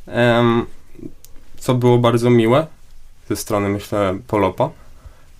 em, 0.06 0.66
co 1.58 1.74
było 1.74 1.98
bardzo 1.98 2.30
miłe 2.30 2.66
ze 3.28 3.36
strony, 3.36 3.68
myślę, 3.68 4.18
Polopa, 4.26 4.70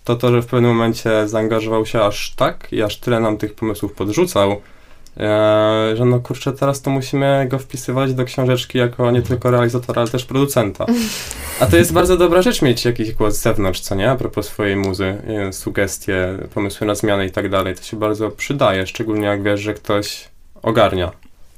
to 0.04 0.16
to, 0.16 0.30
że 0.30 0.42
w 0.42 0.46
pewnym 0.46 0.70
momencie 0.70 1.28
zaangażował 1.28 1.86
się 1.86 2.02
aż 2.02 2.34
tak 2.36 2.72
i 2.72 2.82
aż 2.82 2.96
tyle 2.96 3.20
nam 3.20 3.36
tych 3.36 3.54
pomysłów 3.54 3.92
podrzucał, 3.92 4.60
e, 5.16 5.96
że 5.96 6.04
no 6.04 6.20
kurczę, 6.20 6.52
teraz 6.52 6.82
to 6.82 6.90
musimy 6.90 7.46
go 7.50 7.58
wpisywać 7.58 8.14
do 8.14 8.24
książeczki 8.24 8.78
jako 8.78 9.10
nie 9.10 9.22
tylko 9.22 9.50
realizatora, 9.50 10.02
ale 10.02 10.10
też 10.10 10.24
producenta. 10.24 10.86
A 11.60 11.66
to 11.66 11.76
jest 11.76 11.92
bardzo 11.92 12.16
dobra 12.16 12.42
rzecz 12.42 12.62
mieć 12.62 12.84
jakiś 12.84 13.12
głos 13.12 13.34
z 13.34 13.42
zewnątrz, 13.42 13.80
co 13.80 13.94
nie? 13.94 14.10
A 14.10 14.16
propos 14.16 14.46
swojej 14.46 14.76
muzy, 14.76 15.16
sugestie, 15.52 16.38
pomysły 16.54 16.86
na 16.86 16.94
zmiany 16.94 17.26
i 17.26 17.30
tak 17.30 17.50
dalej. 17.50 17.74
To 17.74 17.82
się 17.82 17.96
bardzo 17.96 18.30
przydaje, 18.30 18.86
szczególnie 18.86 19.26
jak 19.26 19.42
wiesz, 19.42 19.60
że 19.60 19.74
ktoś 19.74 20.28
ogarnia 20.62 21.10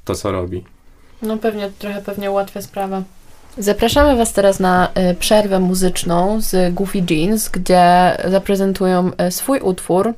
to, 0.05 0.15
co 0.15 0.33
robi. 0.33 0.65
No 1.23 1.39
pewnie, 1.39 1.71
trochę 1.79 2.03
pewnie 2.03 2.31
ułatwia 2.31 2.63
sprawę. 2.63 3.03
Zapraszamy 3.59 4.17
Was 4.17 4.33
teraz 4.33 4.61
na 4.61 4.89
y, 5.11 5.15
przerwę 5.15 5.61
muzyczną 5.61 6.41
z 6.41 6.75
Goofy 6.75 7.03
Jeans, 7.11 7.49
gdzie 7.49 8.17
zaprezentują 8.25 9.11
y, 9.29 9.31
swój 9.31 9.61
utwór. 9.61 10.15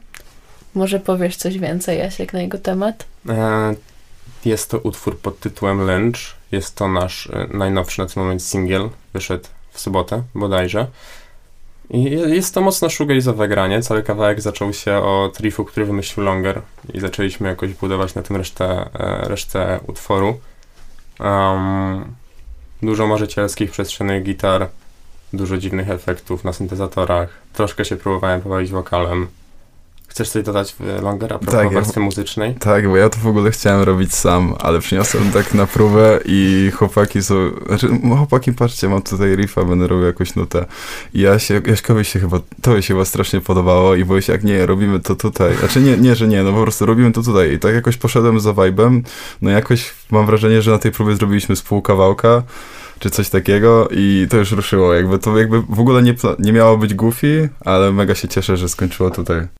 Może 0.78 1.00
powiesz 1.00 1.36
coś 1.36 1.58
więcej, 1.58 1.98
Jasiek, 1.98 2.32
na 2.32 2.40
jego 2.42 2.58
temat? 2.58 3.06
E, 3.28 3.74
Jest 4.44 4.70
to 4.70 4.78
utwór 4.78 5.18
pod 5.18 5.40
tytułem 5.40 5.86
Lynch. 5.86 6.18
Jest 6.52 6.74
to 6.76 6.88
nasz 6.88 7.26
e, 7.26 7.46
najnowszy 7.50 8.00
na 8.02 8.06
ten 8.08 8.22
moment 8.22 8.42
singiel. 8.42 8.88
Wyszedł 9.12 9.44
w 9.72 9.80
sobotę 9.80 10.22
bodajże. 10.34 10.86
I 11.90 12.02
je- 12.04 12.10
jest 12.34 12.54
to 12.54 12.60
mocno 12.60 12.88
shoegaze'owe 12.88 13.48
granie. 13.48 13.82
Cały 13.82 14.02
kawałek 14.02 14.40
zaczął 14.40 14.72
się 14.72 14.96
od 14.98 15.40
riffu, 15.40 15.64
który 15.64 15.86
wymyślił 15.86 16.26
Longer 16.26 16.62
i 16.94 17.00
zaczęliśmy 17.00 17.48
jakoś 17.48 17.74
budować 17.74 18.14
na 18.14 18.22
tym 18.22 18.36
resztę, 18.36 18.88
e, 18.94 19.28
resztę 19.28 19.80
utworu. 19.86 20.40
Um, 21.20 22.04
dużo 22.82 23.06
marzycielskich, 23.06 23.70
przestrzennych 23.70 24.22
gitar, 24.22 24.68
dużo 25.32 25.58
dziwnych 25.58 25.90
efektów 25.90 26.44
na 26.44 26.52
syntezatorach. 26.52 27.28
Troszkę 27.52 27.84
się 27.84 27.96
próbowałem 27.96 28.40
pobawić 28.42 28.70
wokalem. 28.70 29.26
Chcesz 30.18 30.30
coś 30.30 30.42
dodać 30.42 30.74
w 30.80 31.02
Longer 31.02 31.32
a 31.32 31.38
propos 31.38 31.92
Tak, 31.92 31.96
muzycznej? 31.96 32.54
Tak, 32.54 32.88
bo 32.88 32.96
ja 32.96 33.08
to 33.08 33.18
w 33.18 33.26
ogóle 33.26 33.50
chciałem 33.50 33.82
robić 33.82 34.14
sam, 34.14 34.54
ale 34.58 34.78
przyniosłem 34.78 35.32
tak 35.32 35.54
na 35.54 35.66
próbę 35.66 36.20
i 36.24 36.70
chłopaki 36.74 37.22
są... 37.22 37.34
Znaczy, 37.66 37.88
no 38.02 38.16
chłopaki, 38.16 38.52
patrzcie, 38.52 38.88
mam 38.88 39.02
tutaj 39.02 39.36
riffa, 39.36 39.64
będę 39.64 39.86
robił 39.86 40.06
jakąś 40.06 40.34
nutę. 40.34 40.66
I 41.14 41.20
ja 41.20 41.38
się, 41.38 41.60
Jaśkowi 41.66 42.04
się 42.04 42.20
chyba, 42.20 42.40
to 42.62 42.82
się 42.82 42.94
chyba 42.94 43.04
strasznie 43.04 43.40
podobało 43.40 43.94
i 43.94 44.04
bo 44.04 44.20
się 44.20 44.32
jak 44.32 44.44
nie, 44.44 44.66
robimy 44.66 45.00
to 45.00 45.16
tutaj. 45.16 45.56
Znaczy 45.56 45.80
nie, 45.80 45.96
nie, 45.96 46.14
że 46.14 46.28
nie, 46.28 46.42
no 46.42 46.52
po 46.52 46.62
prostu 46.62 46.86
robimy 46.86 47.12
to 47.12 47.22
tutaj. 47.22 47.52
I 47.52 47.58
tak 47.58 47.74
jakoś 47.74 47.96
poszedłem 47.96 48.40
za 48.40 48.50
vibe'em, 48.50 49.02
no 49.42 49.50
jakoś 49.50 49.94
mam 50.10 50.26
wrażenie, 50.26 50.62
że 50.62 50.70
na 50.70 50.78
tej 50.78 50.92
próbie 50.92 51.16
zrobiliśmy 51.16 51.56
z 51.56 51.62
pół 51.62 51.82
kawałka, 51.82 52.42
czy 52.98 53.10
coś 53.10 53.28
takiego 53.28 53.88
i 53.90 54.26
to 54.30 54.36
już 54.36 54.52
ruszyło. 54.52 54.94
Jakby 54.94 55.18
to 55.18 55.38
jakby 55.38 55.62
w 55.62 55.80
ogóle 55.80 56.02
nie, 56.02 56.14
nie 56.38 56.52
miało 56.52 56.78
być 56.78 56.94
goofy, 56.94 57.48
ale 57.64 57.92
mega 57.92 58.14
się 58.14 58.28
cieszę, 58.28 58.56
że 58.56 58.68
skończyło 58.68 59.10
tutaj. 59.10 59.58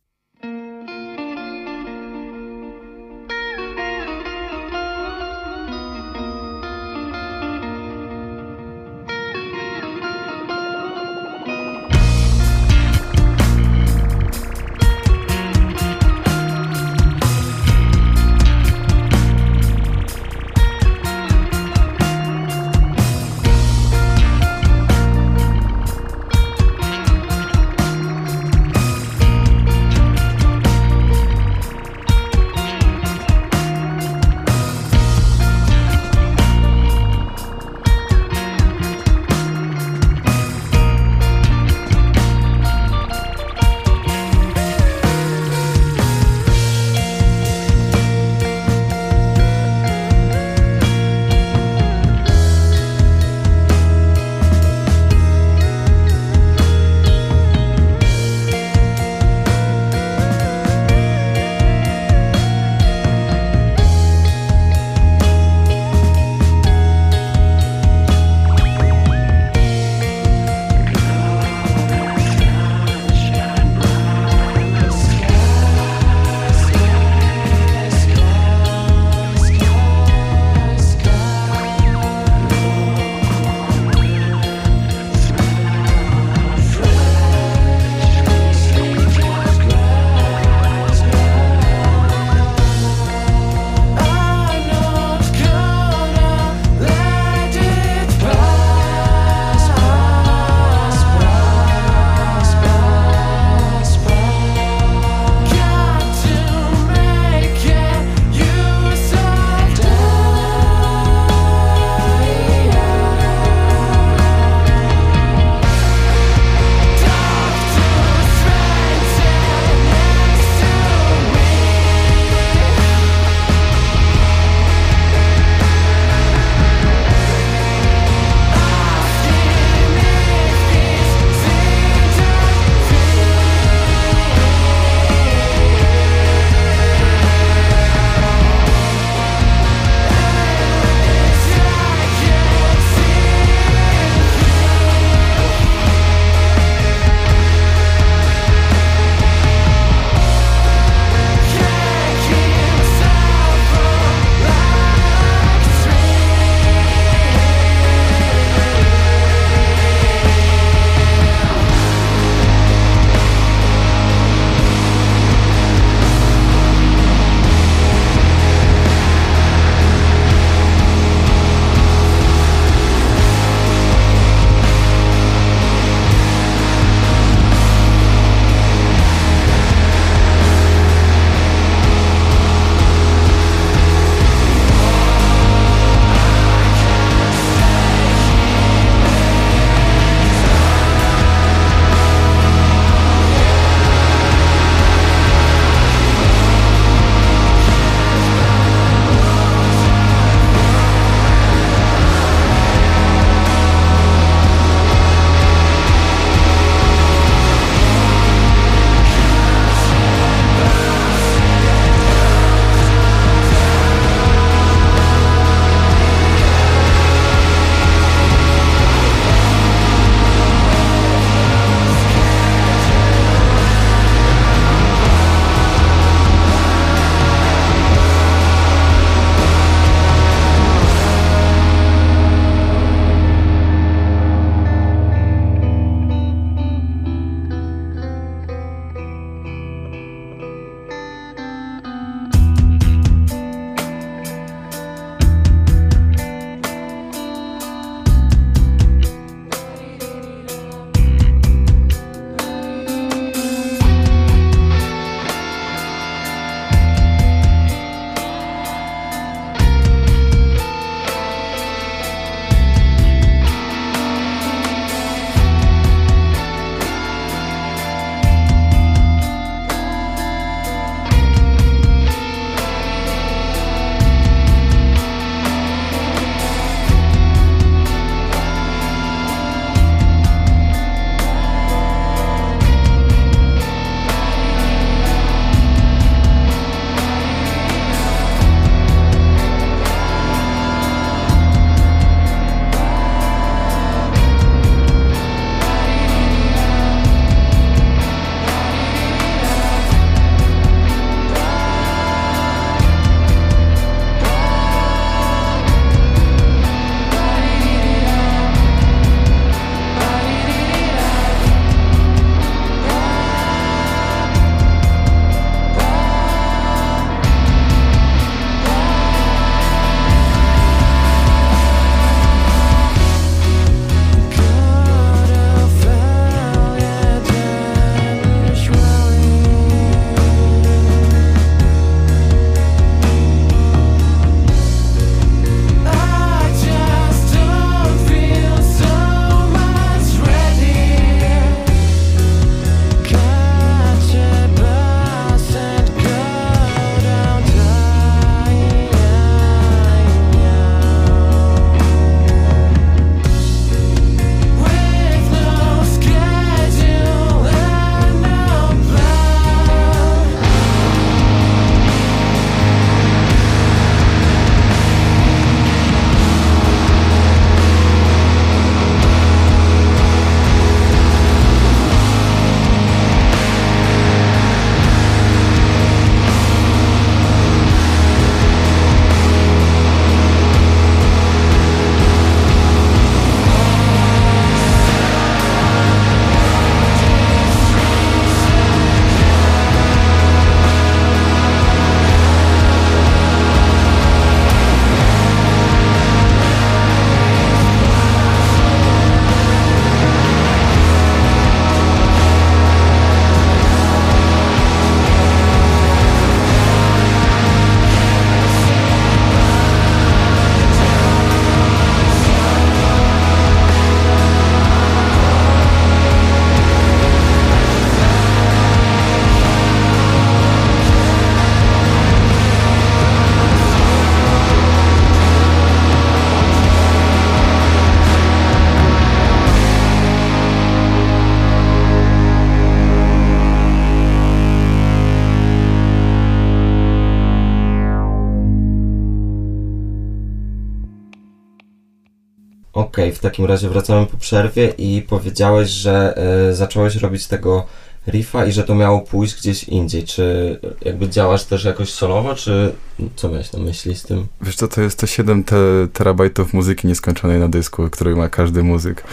Okej, 442.88 443.12
w 443.12 443.18
takim 443.18 443.44
razie 443.44 443.68
wracamy 443.68 444.06
po 444.06 444.16
przerwie 444.16 444.72
i 444.78 445.02
powiedziałeś, 445.08 445.68
że 445.68 446.18
e, 446.50 446.54
zacząłeś 446.54 446.96
robić 446.96 447.26
tego 447.26 447.66
riffa 448.06 448.46
i 448.46 448.52
że 448.52 448.64
to 448.64 448.74
miało 448.74 449.00
pójść 449.00 449.36
gdzieś 449.36 449.64
indziej. 449.64 450.04
Czy 450.04 450.58
jakby 450.84 451.08
działasz 451.08 451.44
też 451.44 451.64
jakoś 451.64 451.90
solowo, 451.90 452.34
czy 452.34 452.72
co 453.16 453.28
miałeś 453.28 453.52
na 453.52 453.58
myśli 453.58 453.96
z 453.96 454.02
tym? 454.02 454.26
Wiesz 454.40 454.56
co, 454.56 454.68
to 454.68 454.80
jest 454.80 454.98
to 454.98 455.06
7 455.06 455.44
te 455.44 455.56
terabajtów 455.92 456.52
muzyki 456.52 456.86
nieskończonej 456.86 457.40
na 457.40 457.48
dysku, 457.48 457.90
który 457.90 458.16
ma 458.16 458.28
każdy 458.28 458.62
muzyk. 458.62 459.04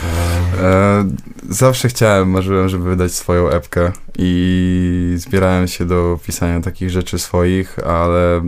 E, 0.62 1.06
zawsze 1.50 1.88
chciałem, 1.88 2.30
marzyłem, 2.30 2.70
żeby 2.70 2.84
wydać 2.84 3.12
swoją 3.12 3.50
epkę 3.50 3.92
i 4.18 5.14
zbierałem 5.18 5.68
się 5.68 5.86
do 5.86 6.20
pisania 6.26 6.62
takich 6.62 6.90
rzeczy 6.90 7.20
swoich, 7.20 7.80
ale 7.80 8.42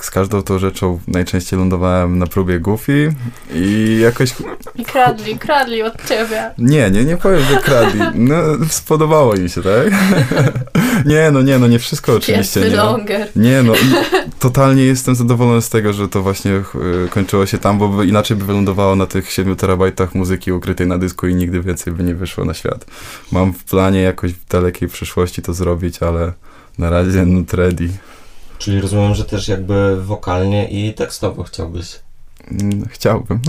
z 0.00 0.10
każdą 0.10 0.42
tą 0.42 0.58
rzeczą 0.58 1.00
najczęściej 1.08 1.58
lądowałem 1.58 2.18
na 2.18 2.26
próbie 2.26 2.60
Goofy 2.60 3.14
i 3.54 3.98
jakoś... 4.02 4.34
I 4.74 4.84
kradli, 4.84 5.38
kradli 5.38 5.82
od 5.82 6.08
ciebie. 6.08 6.50
Nie, 6.58 6.90
nie, 6.90 7.04
nie 7.04 7.16
powiem, 7.16 7.40
że 7.40 7.56
kradli. 7.56 8.00
No, 8.14 8.36
spodobało 8.68 9.34
im 9.34 9.48
się, 9.48 9.62
tak? 9.62 9.92
nie, 11.12 11.30
no 11.30 11.42
nie, 11.42 11.58
no 11.58 11.68
nie 11.68 11.78
wszystko 11.78 12.14
oczywiście, 12.14 12.60
nie. 12.60 12.76
longer. 12.76 13.28
Nie 13.36 13.62
no, 13.62 13.72
totalnie 14.38 14.84
jestem 14.84 15.14
zadowolony 15.14 15.62
z 15.62 15.68
tego, 15.68 15.92
że 15.92 16.08
to 16.08 16.22
właśnie 16.22 16.52
y, 16.52 16.62
kończyło 17.10 17.46
się 17.46 17.58
tam, 17.58 17.78
bo 17.78 18.02
inaczej 18.02 18.36
by 18.36 18.44
wylądowało 18.44 18.96
na 18.96 19.06
tych 19.06 19.30
7 19.30 19.56
terabajtach 19.56 20.14
muzyki 20.14 20.52
ukrytej 20.52 20.86
na 20.86 20.98
dysku 20.98 21.26
i 21.26 21.34
nigdy 21.34 21.60
więcej 21.60 21.92
by 21.92 22.04
nie 22.04 22.14
wyszło 22.14 22.44
na 22.44 22.54
świat. 22.54 22.86
Mam 23.32 23.52
w 23.52 23.64
planie 23.64 24.02
jakoś 24.02 24.32
w 24.32 24.46
dalekiej 24.48 24.88
przyszłości 24.88 25.42
to 25.42 25.54
zrobić, 25.54 26.02
ale 26.02 26.32
na 26.78 26.90
razie 26.90 27.26
not 27.26 27.54
ready. 27.54 27.88
Czyli 28.62 28.80
rozumiem, 28.80 29.14
że 29.14 29.24
też 29.24 29.48
jakby 29.48 30.02
wokalnie 30.02 30.68
i 30.68 30.94
tekstowo 30.94 31.42
chciałbyś. 31.42 32.00
Mm, 32.50 32.88
Chciałbym. 32.88 33.42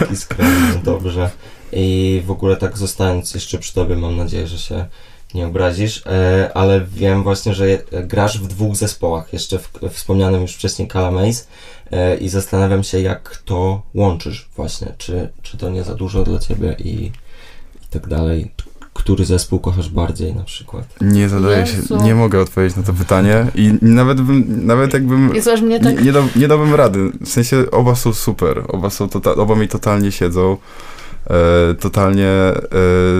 Jaki 0.00 0.16
skromny, 0.16 0.80
dobrze. 0.84 1.30
I 1.72 2.22
w 2.26 2.30
ogóle 2.30 2.56
tak 2.56 2.78
zostając 2.78 3.34
jeszcze 3.34 3.58
przy 3.58 3.74
tobie, 3.74 3.96
mam 3.96 4.16
nadzieję, 4.16 4.46
że 4.46 4.58
się 4.58 4.86
nie 5.34 5.46
obrazisz, 5.46 6.02
e, 6.06 6.50
ale 6.54 6.80
wiem 6.80 7.22
właśnie, 7.22 7.54
że 7.54 7.66
grasz 8.02 8.40
w 8.40 8.46
dwóch 8.46 8.76
zespołach, 8.76 9.32
jeszcze 9.32 9.58
w 9.58 9.70
wspomnianym 9.90 10.42
już 10.42 10.54
wcześniej 10.54 10.88
Calamaze 10.88 11.44
e, 11.90 12.16
i 12.16 12.28
zastanawiam 12.28 12.84
się, 12.84 13.00
jak 13.00 13.42
to 13.44 13.82
łączysz 13.94 14.48
właśnie, 14.56 14.92
czy, 14.98 15.28
czy 15.42 15.58
to 15.58 15.70
nie 15.70 15.84
za 15.84 15.94
dużo 15.94 16.24
dla 16.24 16.38
ciebie 16.38 16.76
i, 16.78 17.04
i 17.84 17.88
tak 17.90 18.08
dalej. 18.08 18.50
Który 18.96 19.24
zespół 19.24 19.58
kochasz 19.60 19.88
bardziej 19.88 20.34
na 20.34 20.42
przykład? 20.42 20.84
Nie 21.00 21.28
zadaję 21.28 21.66
się, 21.66 21.76
Jezu. 21.76 21.98
nie 22.02 22.14
mogę 22.14 22.40
odpowiedzieć 22.40 22.76
na 22.76 22.82
to 22.82 22.92
pytanie 22.92 23.46
i 23.54 23.74
nawet 23.82 24.20
bym, 24.20 24.66
nawet 24.66 24.92
jakbym... 24.92 25.34
Jezu, 25.34 25.50
aż 25.50 25.60
mnie 25.60 25.78
Nie, 25.78 25.84
tak... 25.84 26.04
nie, 26.04 26.12
da, 26.12 26.22
nie 26.36 26.48
dałbym 26.48 26.74
rady. 26.74 27.10
W 27.20 27.28
sensie 27.28 27.70
oba 27.70 27.94
są 27.94 28.12
super. 28.12 28.62
Oba, 28.68 28.90
są 28.90 29.08
tota, 29.08 29.34
oba 29.34 29.54
mi 29.54 29.68
totalnie 29.68 30.12
siedzą. 30.12 30.56
E, 31.30 31.74
totalnie, 31.74 32.28
e, 32.28 32.54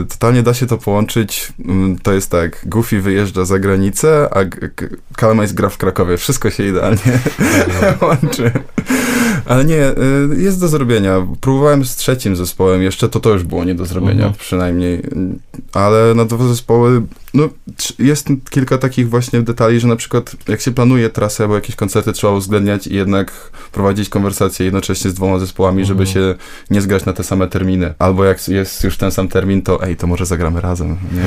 totalnie 0.08 0.42
da 0.42 0.54
się 0.54 0.66
to 0.66 0.78
połączyć. 0.78 1.52
Mm, 1.64 1.98
To 1.98 2.12
jest 2.12 2.30
tak, 2.30 2.62
Goofy 2.68 3.00
wyjeżdża 3.00 3.44
za 3.44 3.58
granicę, 3.58 4.28
a 4.30 4.40
Kalamajs 5.16 5.52
gra 5.52 5.68
w 5.68 5.76
Krakowie. 5.78 6.16
Wszystko 6.16 6.50
się 6.50 6.66
idealnie 6.68 7.18
łączy. 8.02 8.50
Ale 9.46 9.64
nie, 9.64 9.82
e, 9.82 9.94
jest 10.36 10.60
do 10.60 10.68
zrobienia. 10.68 11.26
Próbowałem 11.40 11.84
z 11.84 11.96
trzecim 11.96 12.36
zespołem, 12.36 12.82
jeszcze 12.82 13.08
to 13.08 13.20
to 13.20 13.30
już 13.30 13.42
było 13.44 13.64
nie 13.64 13.74
do 13.74 13.84
zrobienia, 13.86 14.14
Mhm. 14.14 14.34
przynajmniej. 14.34 15.02
Ale 15.72 16.14
na 16.14 16.24
dwa 16.24 16.48
zespoły, 16.48 17.02
no 17.36 17.48
jest 17.98 18.28
kilka 18.50 18.78
takich 18.78 19.10
właśnie 19.10 19.42
detali, 19.42 19.80
że 19.80 19.88
na 19.88 19.96
przykład 19.96 20.36
jak 20.48 20.60
się 20.60 20.70
planuje 20.70 21.10
trasę 21.10 21.44
albo 21.44 21.54
jakieś 21.54 21.76
koncerty, 21.76 22.12
trzeba 22.12 22.32
uwzględniać 22.32 22.86
i 22.86 22.94
jednak 22.94 23.32
prowadzić 23.72 24.08
konwersacje 24.08 24.64
jednocześnie 24.64 25.10
z 25.10 25.14
dwoma 25.14 25.38
zespołami, 25.38 25.84
żeby 25.84 26.02
Mhm. 26.02 26.14
się 26.14 26.34
nie 26.70 26.80
zgrać 26.80 27.04
na 27.04 27.12
te 27.12 27.24
same 27.24 27.48
terminy. 27.48 27.94
Albo 27.98 28.24
jak 28.24 28.48
jest 28.48 28.84
już 28.84 28.96
ten 28.98 29.10
sam 29.10 29.28
termin, 29.28 29.62
to 29.62 29.82
ej, 29.82 29.96
to 29.96 30.06
może 30.06 30.26
zagramy 30.26 30.60
razem, 30.60 30.96
nie? 31.12 31.22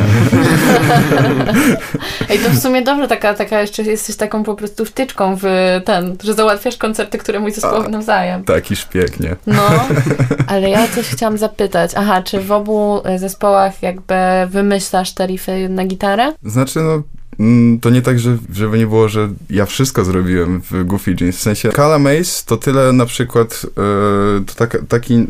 Ej, 2.30 2.39
to 2.39 2.50
w 2.50 2.60
sumie 2.60 2.82
dobrze, 2.82 3.08
taka, 3.08 3.34
taka 3.34 3.62
jeszcze 3.62 3.84
jesteś 3.84 4.15
taką 4.15 4.43
po 4.43 4.56
prostu 4.56 4.86
wtyczką 4.86 5.36
w 5.41 5.43
ten, 5.86 6.15
że 6.24 6.34
załatwiasz 6.34 6.78
koncerty, 6.78 7.17
które 7.17 7.39
mój 7.39 7.52
zespoł 7.52 7.82
A. 7.86 7.88
nawzajem. 7.88 8.43
Taki 8.43 8.76
szpieg, 8.76 9.19
nie? 9.19 9.36
No, 9.48 9.62
ale 10.48 10.69
ja 10.69 10.88
coś 10.88 11.06
chciałam 11.08 11.38
zapytać. 11.38 11.91
Aha, 11.95 12.22
czy 12.24 12.41
w 12.41 12.52
obu 12.52 13.02
e, 13.04 13.19
zespołach 13.19 13.84
jakby 13.84 14.15
wymyślasz 14.50 15.12
te 15.12 15.28
riffy 15.28 15.69
na 15.69 15.86
gitarę? 16.00 16.34
Znaczy, 16.44 16.80
no, 16.80 17.04
mm, 17.40 17.80
to 17.80 17.90
nie 17.90 18.02
tak, 18.02 18.20
że, 18.20 18.38
żeby 18.54 18.78
nie 18.78 18.88
było, 18.88 19.10
że 19.10 19.30
ja 19.50 19.66
wszystko 19.66 20.06
zrobiłem 20.06 20.62
w 20.62 20.86
Goofy 20.86 21.16
Jeans. 21.22 21.36
W 21.38 21.42
sensie, 21.42 21.70
Kala 21.70 22.00
Mace 22.00 22.44
to 22.46 22.58
tyle 22.58 22.94
na 22.94 23.06
przykład, 23.06 23.66
e, 23.66 24.46
to 24.46 24.54
tak, 24.56 24.78
taki... 24.90 25.28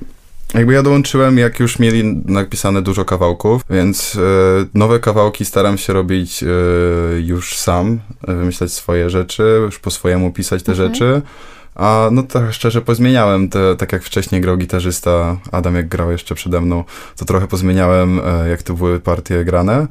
Jakby 0.53 0.73
ja 0.73 0.83
dołączyłem, 0.83 1.37
jak 1.37 1.59
już 1.59 1.79
mieli 1.79 2.21
napisane 2.25 2.81
dużo 2.81 3.05
kawałków, 3.05 3.61
więc 3.69 4.15
e, 4.15 4.65
nowe 4.73 4.99
kawałki 4.99 5.45
staram 5.45 5.77
się 5.77 5.93
robić 5.93 6.43
e, 6.43 6.47
już 7.19 7.57
sam, 7.57 7.99
wymyślać 8.27 8.73
swoje 8.73 9.09
rzeczy, 9.09 9.43
już 9.65 9.79
po 9.79 9.91
swojemu 9.91 10.31
pisać 10.31 10.63
te 10.63 10.71
Mhm. 10.71 10.89
rzeczy. 10.89 11.21
A 11.75 12.09
no 12.11 12.23
tak 12.23 12.53
szczerze 12.53 12.81
pozmieniałem 12.81 13.49
te, 13.49 13.75
tak 13.75 13.91
jak 13.93 14.03
wcześniej 14.03 14.41
grał 14.41 14.57
gitarzysta 14.57 15.37
Adam, 15.51 15.75
jak 15.75 15.87
grał 15.87 16.11
jeszcze 16.11 16.35
przede 16.35 16.61
mną, 16.61 16.83
to 17.17 17.25
trochę 17.25 17.47
pozmieniałem, 17.47 18.21
jak 18.49 18.63
to 18.63 18.73
były 18.73 18.99
partie 18.99 19.45
grane, 19.45 19.87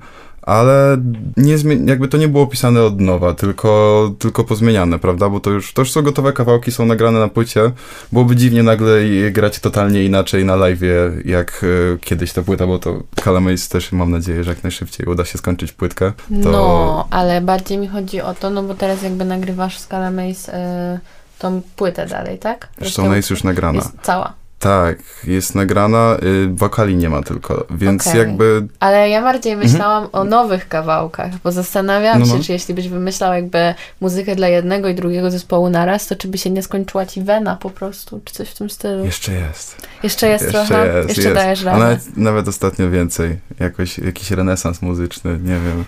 ale 0.48 0.96
nie 1.36 1.56
jakby 1.86 2.08
to 2.08 2.16
nie 2.18 2.28
było 2.28 2.46
pisane 2.46 2.82
od 2.82 3.00
nowa, 3.00 3.34
tylko, 3.34 4.10
tylko 4.18 4.44
pozmieniane, 4.44 4.98
prawda? 4.98 5.28
Bo 5.28 5.40
to 5.40 5.50
już, 5.50 5.72
to 5.72 5.82
już 5.82 5.92
są 5.92 6.02
gotowe 6.02 6.32
kawałki, 6.32 6.72
są 6.72 6.86
nagrane 6.86 7.18
na 7.18 7.28
płycie. 7.28 7.70
Byłoby 8.12 8.36
dziwnie 8.36 8.62
nagle 8.62 8.90
je 9.02 9.30
grać 9.32 9.58
totalnie 9.60 10.04
inaczej 10.04 10.44
na 10.44 10.56
live, 10.56 10.80
jak 11.24 11.64
e, 11.94 11.98
kiedyś 11.98 12.32
ta 12.32 12.42
płyta, 12.42 12.66
bo 12.66 12.78
to 12.78 13.02
Calamaze 13.24 13.68
też 13.68 13.92
mam 13.92 14.10
nadzieję, 14.10 14.44
że 14.44 14.50
jak 14.50 14.62
najszybciej 14.62 15.06
uda 15.06 15.24
się 15.24 15.38
skończyć 15.38 15.72
płytkę. 15.72 16.12
To- 16.42 16.50
No, 16.50 17.08
ale 17.10 17.40
bardziej 17.40 17.78
mi 17.78 17.88
chodzi 17.88 18.20
o 18.20 18.34
to, 18.34 18.50
no 18.50 18.62
bo 18.62 18.74
teraz 18.74 19.02
jakby 19.02 19.24
nagrywasz 19.24 19.78
z 19.78 19.86
Calamaze 19.86 20.54
y, 20.94 21.00
tą 21.38 21.62
płytę 21.76 22.06
dalej, 22.06 22.38
tak? 22.38 22.68
Zresztą 22.78 23.02
Tą- 23.02 23.06
ona 23.08 23.16
jest 23.16 23.30
już 23.30 23.44
nagrana. 23.44 23.78
Jest 23.78 23.90
cała. 24.02 24.32
Tak, 24.58 24.98
jest 25.24 25.54
nagrana, 25.54 26.16
y, 26.22 26.48
wokali 26.54 26.96
nie 26.96 27.08
ma 27.10 27.22
tylko, 27.22 27.66
więc 27.70 28.06
Okej. 28.06 28.18
jakby 28.18 28.66
Ale 28.80 29.08
ja 29.08 29.22
bardziej 29.22 29.56
myślałam 29.56 30.08
o 30.12 30.24
nowych 30.24 30.68
kawałkach, 30.68 31.30
bo 31.44 31.52
zastanawiałam 31.52 32.16
Mhm. 32.22 32.28
No, 32.28 32.34
się, 32.34 32.38
no. 32.38 32.44
czy 32.44 32.52
jeśli 32.52 32.74
byś 32.74 32.88
wymyślał 32.88 33.32
jakby 33.34 33.74
muzykę 34.00 34.36
dla 34.36 34.48
jednego 34.48 34.88
i 34.88 34.94
drugiego 34.94 35.30
zespołu 35.30 35.70
naraz, 35.70 36.06
to 36.06 36.16
czy 36.16 36.28
by 36.28 36.38
się 36.38 36.50
nie 36.50 36.62
skończyła 36.62 37.06
ci 37.06 37.22
wena 37.22 37.56
po 37.56 37.70
prostu, 37.70 38.20
czy 38.24 38.34
coś 38.34 38.48
w 38.48 38.54
tym 38.54 38.70
stylu. 38.70 39.04
jeszcze 39.04 39.32
jest. 39.32 39.76
Jeszcze 40.02 40.28
jest 40.28 40.44
Jeszcze 40.44 40.66
trochę? 40.66 40.96
jest, 40.96 41.08
jeszcze 41.08 41.22
jest. 41.22 41.34
dajesz 41.34 41.62
A 41.62 41.64
radę. 41.64 41.78
nawet, 41.78 42.16
nawet 42.16 42.48
ostatnio 42.48 42.90
więcej. 42.90 43.38
Jakoś, 43.60 43.98
jakiś 43.98 44.30
renesans 44.30 44.82
muzyczny, 44.82 45.38
nie 45.42 45.58
wiem. 45.60 45.84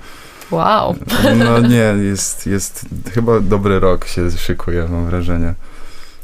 Wow. 0.50 0.96
No 1.38 1.58
nie, 1.58 1.94
jest, 2.04 2.46
jest 2.46 2.84
chyba 3.14 3.40
dobry 3.40 3.80
rok 3.80 4.06
się 4.06 4.30
szykuje, 4.30 4.86
mam 4.88 5.06
wrażenie. 5.06 5.54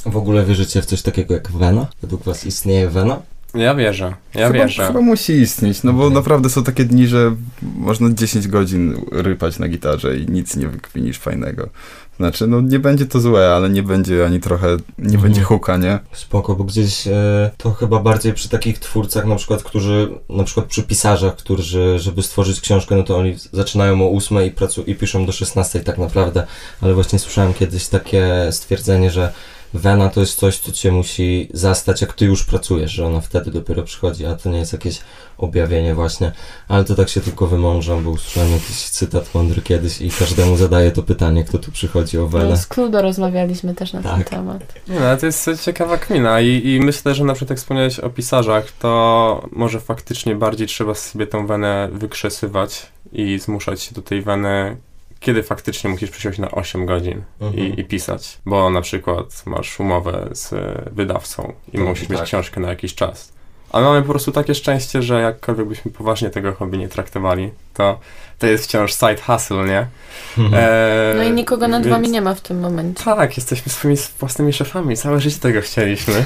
W 0.07 0.16
ogóle 0.16 0.44
wierzycie 0.44 0.82
w 0.82 0.86
coś 0.86 1.02
takiego 1.02 1.34
jak 1.34 1.50
Vena? 1.52 1.86
Według 2.02 2.22
was 2.24 2.46
istnieje 2.46 2.88
Vena? 2.90 3.22
Ja 3.54 3.74
wierzę, 3.74 4.14
ja 4.34 4.46
chyba, 4.48 4.59
wierzę. 4.64 4.86
chyba 4.86 5.00
musi 5.00 5.32
istnieć, 5.32 5.82
no 5.82 5.92
bo 5.92 6.02
Okej. 6.04 6.14
naprawdę 6.16 6.50
są 6.50 6.64
takie 6.64 6.84
dni, 6.84 7.07
że 7.07 7.34
można 7.62 8.11
10 8.14 8.48
godzin 8.48 9.00
rypać 9.12 9.59
na 9.59 9.68
gitarze 9.68 10.16
i 10.18 10.26
nic 10.30 10.57
nie 10.57 10.68
wykwinisz 10.68 11.18
fajnego. 11.18 11.68
Znaczy, 12.16 12.46
no 12.46 12.61
nie 12.61 12.78
będzie 12.78 13.07
to 13.07 13.20
złe, 13.20 13.48
ale 13.54 13.70
nie 13.70 13.82
będzie 13.82 14.26
ani 14.26 14.40
trochę, 14.40 14.66
nie 14.98 15.04
Mhm. 15.04 15.22
będzie 15.22 15.42
huka, 15.42 15.76
nie? 15.76 15.98
Spoko, 16.12 16.57
bo 16.57 16.64
gdzieś 16.64 17.07
e, 17.07 17.50
to 17.57 17.70
chyba 17.70 17.98
bardziej 18.00 18.32
przy 18.32 18.48
takich 18.48 18.78
twórcach, 18.78 19.26
na 19.26 19.36
przykład, 19.36 19.62
którzy, 19.62 20.09
na 20.28 20.44
przykład 20.44 20.66
przy 20.66 20.82
pisarzach, 20.82 21.36
którzy, 21.36 21.98
żeby 21.98 22.22
stworzyć 22.22 22.61
książkę, 22.61 22.96
no 22.96 23.02
to 23.02 23.16
oni 23.18 23.34
zaczynają 23.52 24.02
o 24.02 24.16
8 24.16 24.38
i, 24.46 24.50
pracu- 24.50 24.82
i 24.86 24.94
piszą 24.94 25.26
do 25.26 25.32
16 25.32 25.80
tak 25.80 25.98
naprawdę, 25.98 26.46
ale 26.80 26.94
właśnie 26.94 27.18
słyszałem 27.18 27.54
kiedyś 27.54 27.86
takie 27.88 28.48
stwierdzenie, 28.50 29.11
że 29.11 29.32
wena 29.74 30.08
to 30.08 30.20
jest 30.20 30.38
coś, 30.38 30.58
co 30.58 30.72
cię 30.72 30.92
musi 30.92 31.48
zastać, 31.54 32.00
jak 32.00 32.12
ty 32.12 32.24
już 32.24 32.44
pracujesz, 32.44 32.92
że 32.92 33.06
ona 33.06 33.20
wtedy 33.20 33.50
dopiero 33.50 33.82
przychodzi, 33.82 34.26
a 34.26 34.34
to 34.36 34.50
nie 34.50 34.58
jest 34.58 34.72
jakieś 34.72 35.00
objawienie 35.38 35.94
właśnie, 35.94 36.32
ale 36.68 36.84
to 36.84 36.94
tak 36.94 37.08
się 37.08 37.20
tylko 37.20 37.46
wymążam, 37.46 38.04
bo 38.04 38.10
usłyszałem 38.10 38.52
jakiś 38.52 38.76
cytat 38.84 39.34
mądry 39.34 39.62
kiedyś 39.62 40.00
i 40.00 40.10
każdemu 40.10 40.56
zadaję 40.56 40.90
to 40.90 41.02
pytanie, 41.02 41.44
kto 41.44 41.58
tu 41.58 41.72
przychodzi 41.72 42.18
o 42.18 42.26
wenę. 42.26 42.48
No, 42.50 42.56
z 42.56 42.66
Kludo 42.66 43.02
rozmawialiśmy 43.02 43.74
też 43.74 43.92
na 43.92 44.02
ten 44.02 44.10
Tak. 44.18 44.30
temat. 44.30 44.74
Nie, 44.88 45.00
no, 45.00 45.06
ale 45.06 45.16
to 45.16 45.26
jest 45.26 45.50
ciekawa 45.62 45.98
kmina 45.98 46.40
i, 46.40 46.68
i 46.68 46.80
myślę, 46.80 47.14
że 47.14 47.24
na 47.24 47.32
przykład 47.34 47.50
jak 47.50 47.58
wspomniałeś 47.58 48.00
o 48.00 48.10
pisarzach, 48.10 48.72
to 48.72 49.48
może 49.52 49.80
faktycznie 49.80 50.34
bardziej 50.34 50.66
trzeba 50.66 50.94
sobie 50.94 51.26
tą 51.26 51.46
wenę 51.46 51.88
wykrzesywać 51.92 52.86
i 53.12 53.38
zmuszać 53.38 53.82
się 53.82 53.94
do 53.94 54.02
tej 54.02 54.22
weny, 54.22 54.76
kiedy 55.27 55.43
faktycznie 55.43 55.91
musisz 55.91 56.11
przysiąść 56.11 56.39
na 56.39 56.51
8 56.51 56.87
godzin 56.87 57.22
Mhm. 57.41 57.64
i, 57.66 57.81
i 57.81 57.85
pisać, 57.85 58.39
bo 58.47 58.70
na 58.70 58.81
przykład 58.81 59.43
masz 59.47 59.81
umowę 59.81 60.29
z 60.33 60.55
wydawcą 60.93 61.53
i 61.68 61.77
Mhm, 61.77 61.89
musisz 61.89 62.09
mieć 62.09 62.18
tak. 62.18 62.27
książkę 62.29 62.61
na 62.61 62.68
jakiś 62.68 62.95
czas. 62.95 63.33
Ale 63.72 63.85
mamy 63.85 64.03
po 64.03 64.09
prostu 64.09 64.33
takie 64.33 64.55
szczęście, 64.55 65.03
że 65.03 65.20
jakkolwiek 65.20 65.66
byśmy 65.68 65.91
poważnie 65.91 66.31
tego 66.31 66.53
hobby 66.55 66.79
nie 66.79 66.89
traktowali, 66.89 67.51
to 67.74 68.01
to 68.39 68.47
jest 68.47 68.64
wciąż 68.64 68.93
side 68.95 69.16
hustle, 69.27 69.64
nie? 69.64 69.87
Eee, 70.39 71.16
No 71.16 71.22
i 71.24 71.31
nikogo 71.33 71.68
nad 71.68 71.83
więc- 71.83 71.95
wami 71.97 72.11
nie 72.11 72.22
ma 72.22 72.35
w 72.35 72.41
tym 72.41 72.61
momencie. 72.61 73.05
tak, 73.05 73.37
jesteśmy 73.37 73.72
swoimi 73.72 73.99
własnymi 74.20 74.53
szefami, 74.53 74.97
całe 74.97 75.20
życie 75.20 75.39
tego 75.41 75.61
chcieliśmy. 75.61 76.24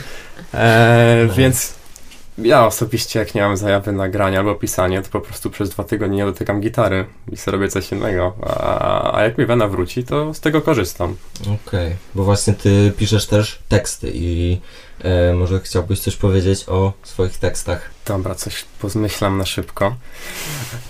E, 0.55 1.25
No. 1.29 1.35
Więc 1.35 1.75
ja 2.39 2.67
osobiście, 2.67 3.19
jak 3.19 3.35
nie 3.35 3.43
mam 3.43 3.57
zajawy 3.57 3.93
na 3.93 4.09
granie 4.09 4.39
albo 4.39 4.55
pisanie, 4.55 5.03
to 5.03 5.09
po 5.09 5.21
prostu 5.21 5.51
przez 5.51 5.71
dwa 5.71 5.85
tygodnie 5.85 6.17
nie 6.17 6.25
dotykam 6.25 6.61
gitary 6.61 7.07
i 7.33 7.37
sobie 7.37 7.53
robię 7.53 7.69
coś 7.69 7.93
innego. 7.93 8.35
A, 8.43 9.17
a 9.17 9.23
jak 9.23 9.39
mi 9.39 9.47
wena 9.47 9.69
wróci, 9.69 10.05
to 10.05 10.35
z 10.35 10.41
tego 10.41 10.63
korzystam. 10.63 11.17
Okej, 11.67 11.97
bo 12.15 12.25
właśnie 12.25 12.55
ty 12.55 12.93
piszesz 12.99 13.27
też 13.27 13.59
teksty 13.69 14.11
i 14.15 14.61
e, 15.03 15.35
może 15.35 15.61
chciałbyś 15.61 16.01
coś 16.01 16.17
powiedzieć 16.17 16.69
o 16.69 16.93
swoich 17.03 17.39
tekstach. 17.39 17.91
Dobra, 18.07 18.35
coś 18.35 18.65
pozmyślam 18.81 19.39
na 19.39 19.47
szybko. 19.47 19.95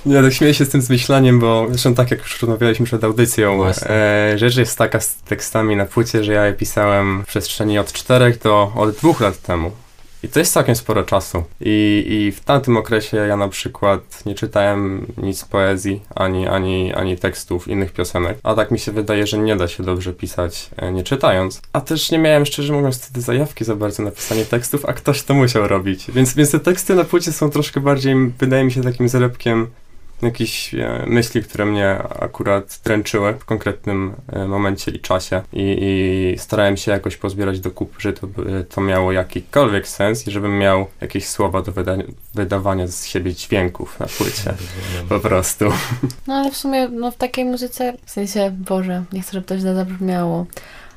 Nie, 0.07 0.23
tak 0.23 0.33
śmieję 0.33 0.55
się 0.55 0.65
z 0.65 0.69
tym 0.69 0.83
zmyślaniem, 0.83 1.41
bo 1.41 1.67
zresztą 1.69 1.95
tak 1.95 2.11
jak 2.11 2.21
już 2.21 2.43
rozmawialiśmy 2.43 2.87
przed 2.87 3.05
audycją, 3.05 3.67
e, 3.67 4.33
rzecz 4.37 4.57
jest 4.57 4.79
taka 4.79 5.01
z 5.01 5.17
tekstami 5.17 5.77
na 5.77 5.87
płycie, 5.87 6.25
że 6.25 6.33
ja 6.33 6.47
je 6.47 6.53
pisałem 6.53 7.23
w 7.23 7.27
przestrzeni 7.27 7.79
od 7.79 7.93
czterech 7.93 8.39
do 8.39 8.73
od 8.77 8.97
dwóch 8.97 9.21
lat 9.21 9.43
temu. 9.43 9.71
I 10.23 10.29
to 10.29 10.39
jest 10.39 10.53
całkiem 10.53 10.77
sporo 10.77 11.03
czasu. 11.03 11.45
I, 11.61 12.05
I 12.09 12.33
w 12.33 12.41
tamtym 12.41 12.77
okresie 12.77 13.17
ja 13.17 13.37
na 13.37 13.49
przykład 13.49 14.27
nie 14.27 14.35
czytałem 14.35 15.07
nic 15.17 15.45
poezji, 15.45 16.03
ani, 16.15 16.47
ani, 16.47 16.95
ani 16.95 17.17
tekstów 17.17 17.69
innych 17.69 17.93
piosenek. 17.93 18.39
A 18.43 18.55
tak 18.55 18.71
mi 18.71 18.79
się 18.79 18.93
wydaje, 18.93 19.27
że 19.27 19.39
nie 19.39 19.57
da 19.57 19.69
się 19.69 19.83
dobrze 19.83 20.13
pisać 20.13 20.71
e, 20.77 20.93
nie 20.93 21.03
czytając. 21.03 21.63
A 21.73 21.81
też 21.81 22.11
nie 22.11 22.19
miałem, 22.19 22.47
szczerze 22.47 22.73
mówiąc, 22.73 22.99
wtedy 22.99 23.21
zajawki 23.21 23.65
za 23.65 23.77
bardzo 23.77 24.03
na 24.03 24.11
pisanie 24.11 24.45
tekstów, 24.45 24.85
a 24.85 24.93
ktoś 24.93 25.23
to 25.23 25.35
musiał 25.35 25.69
robić. 25.69 26.11
Więc, 26.11 26.35
więc 26.35 26.51
te 26.51 26.61
teksty 26.61 26.95
na 26.95 27.05
płycie 27.05 27.33
są 27.33 27.51
troszkę 27.51 27.81
bardziej, 27.81 28.15
wydaje 28.39 28.65
mi 28.65 28.73
się, 28.73 28.83
takim 28.83 29.09
zlepkiem 29.09 29.67
jakichś 30.23 30.75
e, 30.75 31.05
myśli, 31.07 31.43
które 31.43 31.67
mnie 31.67 31.99
akurat 32.21 32.81
dręczyły 32.85 33.33
w 33.33 33.45
konkretnym 33.45 34.13
e, 34.33 34.47
momencie 34.47 34.91
i 34.91 35.01
czasie 35.01 35.43
i, 35.53 35.77
i 35.81 36.39
starałem 36.39 36.77
się 36.77 36.93
jakoś 36.93 37.17
pozbierać 37.17 37.61
do 37.61 37.71
kupy, 37.71 37.95
że 37.99 38.13
to, 38.13 38.27
by- 38.27 38.65
to 38.69 38.81
miało 38.81 39.13
jakikolwiek 39.13 39.89
sens 39.89 40.29
i 40.29 40.31
żebym 40.31 40.59
miał 40.59 40.87
jakieś 41.01 41.29
słowa 41.29 41.63
do 41.63 41.73
wyda- 41.73 42.05
wydawania 42.35 42.87
z 42.87 43.05
siebie 43.07 43.35
dźwięków 43.35 44.01
na 44.01 44.07
płycie. 44.07 44.55
Po 45.09 45.21
prostu. 45.21 45.65
No 46.27 46.35
ale 46.35 46.51
w 46.51 46.57
sumie 46.57 46.89
no, 46.89 47.11
w 47.11 47.17
takiej 47.17 47.45
muzyce, 47.45 47.93
w 48.07 48.11
sensie, 48.11 48.51
Boże, 48.69 49.05
nie 49.13 49.23
chcę, 49.23 49.33
żeby 49.33 49.47
to 49.47 49.59
źle 49.59 49.75
zabrzmiało, 49.75 50.47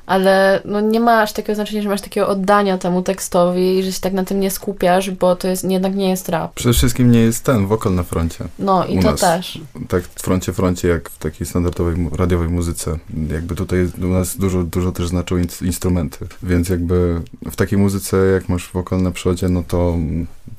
ale 0.06 0.62
no, 0.64 0.80
nie 0.80 1.00
ma 1.00 1.22
aż 1.22 1.32
takiego 1.32 1.54
znaczenia, 1.54 1.82
że 1.82 1.88
masz 1.88 2.00
takiego 2.00 2.28
oddania 2.28 2.78
temu 2.78 3.02
tekstowi 3.02 3.78
i 3.78 3.82
że 3.82 3.92
się 3.92 4.00
tak 4.00 4.12
na 4.12 4.24
tym 4.24 4.40
nie 4.40 4.50
skupiasz, 4.50 5.10
bo 5.10 5.36
to 5.36 5.48
jest, 5.48 5.64
jednak 5.70 5.94
nie 5.94 6.10
jest 6.10 6.28
rap. 6.28 6.54
Przede 6.54 6.72
wszystkim 6.72 7.10
nie 7.12 7.20
jest 7.20 7.44
ten 7.44 7.66
wokal 7.66 7.94
na 7.94 8.02
froncie. 8.02 8.44
No 8.58 8.86
i 8.86 8.98
U 8.98 9.02
to 9.02 9.10
nas. 9.10 9.20
też. 9.20 9.60
Tak 9.88 10.02
w 10.02 10.22
froncie, 10.22 10.52
froncie, 10.52 10.88
jak 10.88 11.10
w 11.10 11.18
takiej 11.18 11.46
standardowej 11.46 12.08
radiowej 12.12 12.48
muzyce. 12.48 12.98
Jakby 13.32 13.54
tutaj 13.54 13.88
u 14.02 14.06
nas 14.06 14.36
dużo, 14.36 14.62
dużo 14.62 14.92
też 14.92 15.08
znaczą 15.08 15.36
in, 15.36 15.46
instrumenty. 15.62 16.26
Więc 16.42 16.68
jakby 16.68 17.22
w 17.50 17.56
takiej 17.56 17.78
muzyce, 17.78 18.16
jak 18.16 18.48
masz 18.48 18.70
wokal 18.72 19.02
na 19.02 19.10
przodzie, 19.10 19.48
no 19.48 19.62
to, 19.68 19.96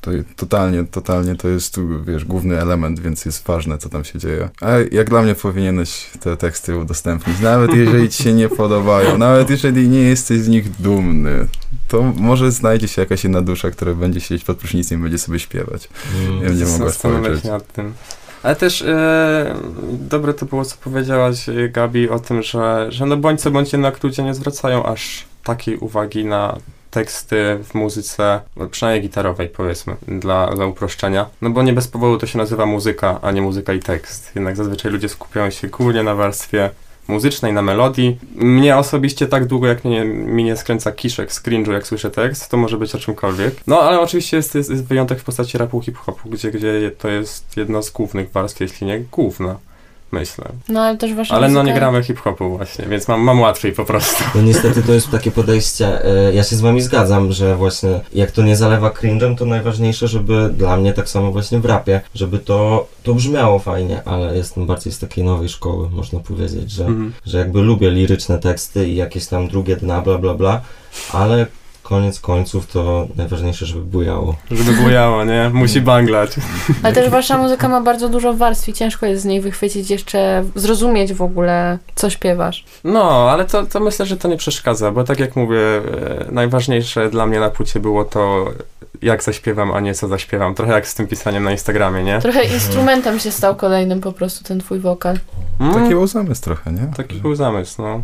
to 0.06 0.10
totalnie, 0.36 0.84
totalnie 0.84 1.36
to 1.36 1.48
jest, 1.48 1.74
tu, 1.74 2.04
wiesz, 2.04 2.24
główny 2.24 2.60
element, 2.60 3.00
więc 3.00 3.24
jest 3.24 3.46
ważne, 3.46 3.78
co 3.78 3.88
tam 3.88 4.04
się 4.04 4.18
dzieje. 4.18 4.48
A 4.60 4.70
jak 4.92 5.10
dla 5.10 5.22
mnie 5.22 5.34
powinieneś 5.34 6.10
te 6.20 6.36
teksty 6.36 6.78
udostępnić, 6.78 7.40
nawet 7.40 7.74
jeżeli 7.74 8.08
ci 8.08 8.22
się 8.22 8.32
nie 8.32 8.48
podobają, 8.48 9.18
nawet 9.18 9.50
jeżeli 9.50 9.88
nie 9.88 10.02
jesteś 10.02 10.40
z 10.40 10.48
nich 10.48 10.80
dumny, 10.80 11.46
to 11.88 12.02
może 12.02 12.52
znajdzie 12.52 12.88
się 12.88 13.02
jakaś 13.02 13.24
inna 13.24 13.42
dusza, 13.42 13.70
która 13.70 13.94
będzie 13.94 14.20
siedzieć 14.20 14.44
pod 14.44 14.56
prysznicem 14.56 14.98
i 14.98 15.02
będzie 15.02 15.18
sobie 15.18 15.38
śpiewać. 15.38 15.88
Mm. 16.28 16.42
Ja 16.42 16.48
nie 16.48 16.64
mogę 16.64 16.84
zastanawiać 16.84 17.24
spojrzeć. 17.24 17.42
się 17.42 17.50
nad 17.50 17.72
tym. 17.72 17.92
Ale 18.42 18.56
też 18.56 18.82
e, 18.82 19.56
dobre 19.92 20.34
to 20.34 20.46
było, 20.46 20.64
co 20.64 20.76
powiedziałaś, 20.76 21.48
e, 21.48 21.68
Gabi, 21.68 22.08
o 22.08 22.18
tym, 22.18 22.42
że, 22.42 22.86
że 22.88 23.06
no 23.06 23.16
bądź 23.16 23.40
co 23.40 23.50
bądź 23.50 23.72
jednak 23.72 24.02
ludzie 24.02 24.22
nie 24.22 24.34
zwracają 24.34 24.86
aż 24.86 25.24
takiej 25.44 25.76
uwagi 25.76 26.24
na 26.24 26.58
teksty 26.96 27.58
w 27.64 27.74
muzyce, 27.74 28.40
no 28.56 28.66
przynajmniej 28.66 29.02
gitarowej 29.02 29.48
powiedzmy, 29.48 29.96
dla, 30.08 30.54
dla 30.54 30.66
uproszczenia. 30.66 31.26
No 31.42 31.50
bo 31.50 31.62
nie 31.62 31.72
bez 31.72 31.88
powodu 31.88 32.18
to 32.18 32.26
się 32.26 32.38
nazywa 32.38 32.66
muzyka, 32.66 33.18
a 33.22 33.30
nie 33.32 33.42
muzyka 33.42 33.72
i 33.72 33.80
tekst. 33.80 34.32
Jednak 34.34 34.56
zazwyczaj 34.56 34.92
ludzie 34.92 35.08
skupiają 35.08 35.50
się 35.50 35.68
głównie 35.68 36.02
na 36.02 36.14
warstwie 36.14 36.70
muzycznej, 37.08 37.52
na 37.52 37.62
melodii. 37.62 38.18
Mnie 38.34 38.76
osobiście 38.76 39.26
tak 39.26 39.46
długo, 39.46 39.66
jak 39.66 39.84
mnie, 39.84 40.04
mi 40.04 40.44
nie 40.44 40.56
skręca 40.56 40.92
kiszek 40.92 41.32
z 41.32 41.42
cringe'u, 41.42 41.72
jak 41.72 41.86
słyszę 41.86 42.10
tekst, 42.10 42.50
to 42.50 42.56
może 42.56 42.76
być 42.76 42.94
o 42.94 42.98
czymkolwiek. 42.98 43.54
No, 43.66 43.80
ale 43.80 44.00
oczywiście 44.00 44.36
jest, 44.36 44.54
jest, 44.54 44.70
jest 44.70 44.84
wyjątek 44.84 45.20
w 45.20 45.24
postaci 45.24 45.58
rapu 45.58 45.80
hip-hopu, 45.80 46.28
gdzie, 46.28 46.50
gdzie 46.50 46.90
to 46.98 47.08
jest 47.08 47.56
jedna 47.56 47.82
z 47.82 47.90
głównych 47.90 48.32
warstw, 48.32 48.60
jeśli 48.60 48.86
nie 48.86 49.00
główna, 49.00 49.56
myślę. 50.12 50.44
No 50.68 50.80
ale 50.80 50.96
też 50.96 51.14
wasza 51.14 51.34
Ale 51.34 51.48
no 51.48 51.52
muzyka... 51.60 51.74
nie 51.74 51.80
gramy 51.80 52.02
hip-hopu 52.02 52.56
właśnie, 52.56 52.84
więc 52.86 53.08
mam, 53.08 53.20
mam 53.20 53.40
łatwiej 53.40 53.72
po 53.72 53.84
prostu. 53.84 54.24
No 54.34 54.42
niestety 54.42 54.82
to 54.82 54.92
jest 54.92 55.10
takie 55.10 55.30
podejście, 55.30 56.04
e, 56.04 56.34
ja 56.34 56.44
się 56.44 56.56
z 56.56 56.60
wami 56.60 56.80
zgadzam, 56.82 57.32
że 57.32 57.56
właśnie 57.56 58.00
jak 58.14 58.30
to 58.30 58.42
nie 58.42 58.56
zalewa 58.56 58.88
cringe'em, 58.90 59.36
to 59.36 59.44
najważniejsze, 59.44 60.08
żeby 60.08 60.50
dla 60.56 60.76
mnie 60.76 60.92
tak 60.92 61.08
samo 61.08 61.32
właśnie 61.32 61.60
w 61.60 61.64
rapie, 61.64 62.00
żeby 62.14 62.38
to, 62.38 62.86
to 63.02 63.14
brzmiało 63.14 63.58
fajnie, 63.58 64.02
ale 64.04 64.36
jestem 64.36 64.66
bardziej 64.66 64.92
z 64.92 64.98
takiej 64.98 65.24
nowej 65.24 65.48
szkoły, 65.48 65.90
można 65.90 66.20
powiedzieć, 66.20 66.70
że, 66.70 66.84
Mhm. 66.86 67.12
że 67.26 67.38
jakby 67.38 67.60
lubię 67.62 67.90
liryczne 67.90 68.38
teksty 68.38 68.88
i 68.88 68.96
jakieś 68.96 69.26
tam 69.26 69.48
drugie 69.48 69.76
dna, 69.76 70.00
bla 70.02 70.18
bla 70.18 70.34
bla, 70.34 70.60
ale 71.12 71.46
koniec 71.88 72.20
końców 72.20 72.66
to 72.66 73.06
najważniejsze, 73.16 73.66
żeby 73.66 73.80
bujało. 73.84 74.34
Żeby 74.50 74.72
bujało, 74.72 75.24
nie? 75.24 75.50
Musi 75.52 75.80
banglać. 75.80 76.30
Ale 76.82 76.94
też 76.94 77.10
wasza 77.10 77.38
muzyka 77.38 77.68
ma 77.68 77.80
bardzo 77.80 78.08
dużo 78.08 78.34
warstw 78.34 78.68
i 78.68 78.72
ciężko 78.72 79.06
jest 79.06 79.22
z 79.22 79.24
niej 79.24 79.40
wychwycić 79.40 79.90
jeszcze, 79.90 80.44
zrozumieć 80.54 81.14
w 81.14 81.22
ogóle, 81.22 81.78
co 81.94 82.10
śpiewasz. 82.10 82.64
No, 82.84 83.30
ale 83.30 83.44
to, 83.44 83.66
to 83.66 83.80
myślę, 83.80 84.06
że 84.06 84.16
to 84.16 84.28
nie 84.28 84.36
przeszkadza, 84.36 84.90
bo 84.90 85.04
tak 85.04 85.20
jak 85.20 85.36
mówię, 85.36 85.60
e, 85.60 86.32
najważniejsze 86.32 87.10
dla 87.10 87.26
mnie 87.26 87.40
na 87.40 87.50
płycie 87.50 87.80
było 87.80 88.04
to, 88.04 88.46
jak 89.02 89.22
zaśpiewam, 89.22 89.72
a 89.72 89.80
nie 89.80 89.94
co 89.94 90.08
zaśpiewam. 90.08 90.54
Trochę 90.54 90.72
jak 90.72 90.88
z 90.88 90.94
tym 90.94 91.06
pisaniem 91.06 91.44
na 91.44 91.50
Instagramie, 91.50 92.04
nie? 92.04 92.18
Trochę 92.20 92.44
instrumentem 92.44 93.18
się 93.18 93.30
stał 93.30 93.54
kolejnym 93.56 94.00
po 94.00 94.12
prostu 94.12 94.44
ten 94.44 94.60
twój 94.60 94.80
wokal. 94.80 95.18
Mm, 95.60 95.74
Taki 95.74 95.88
był 95.88 96.06
zamysł 96.06 96.42
trochę, 96.42 96.72
nie? 96.72 96.90
Taki 96.96 97.14
był 97.14 97.34
zamysł, 97.34 97.82
no. 97.82 98.02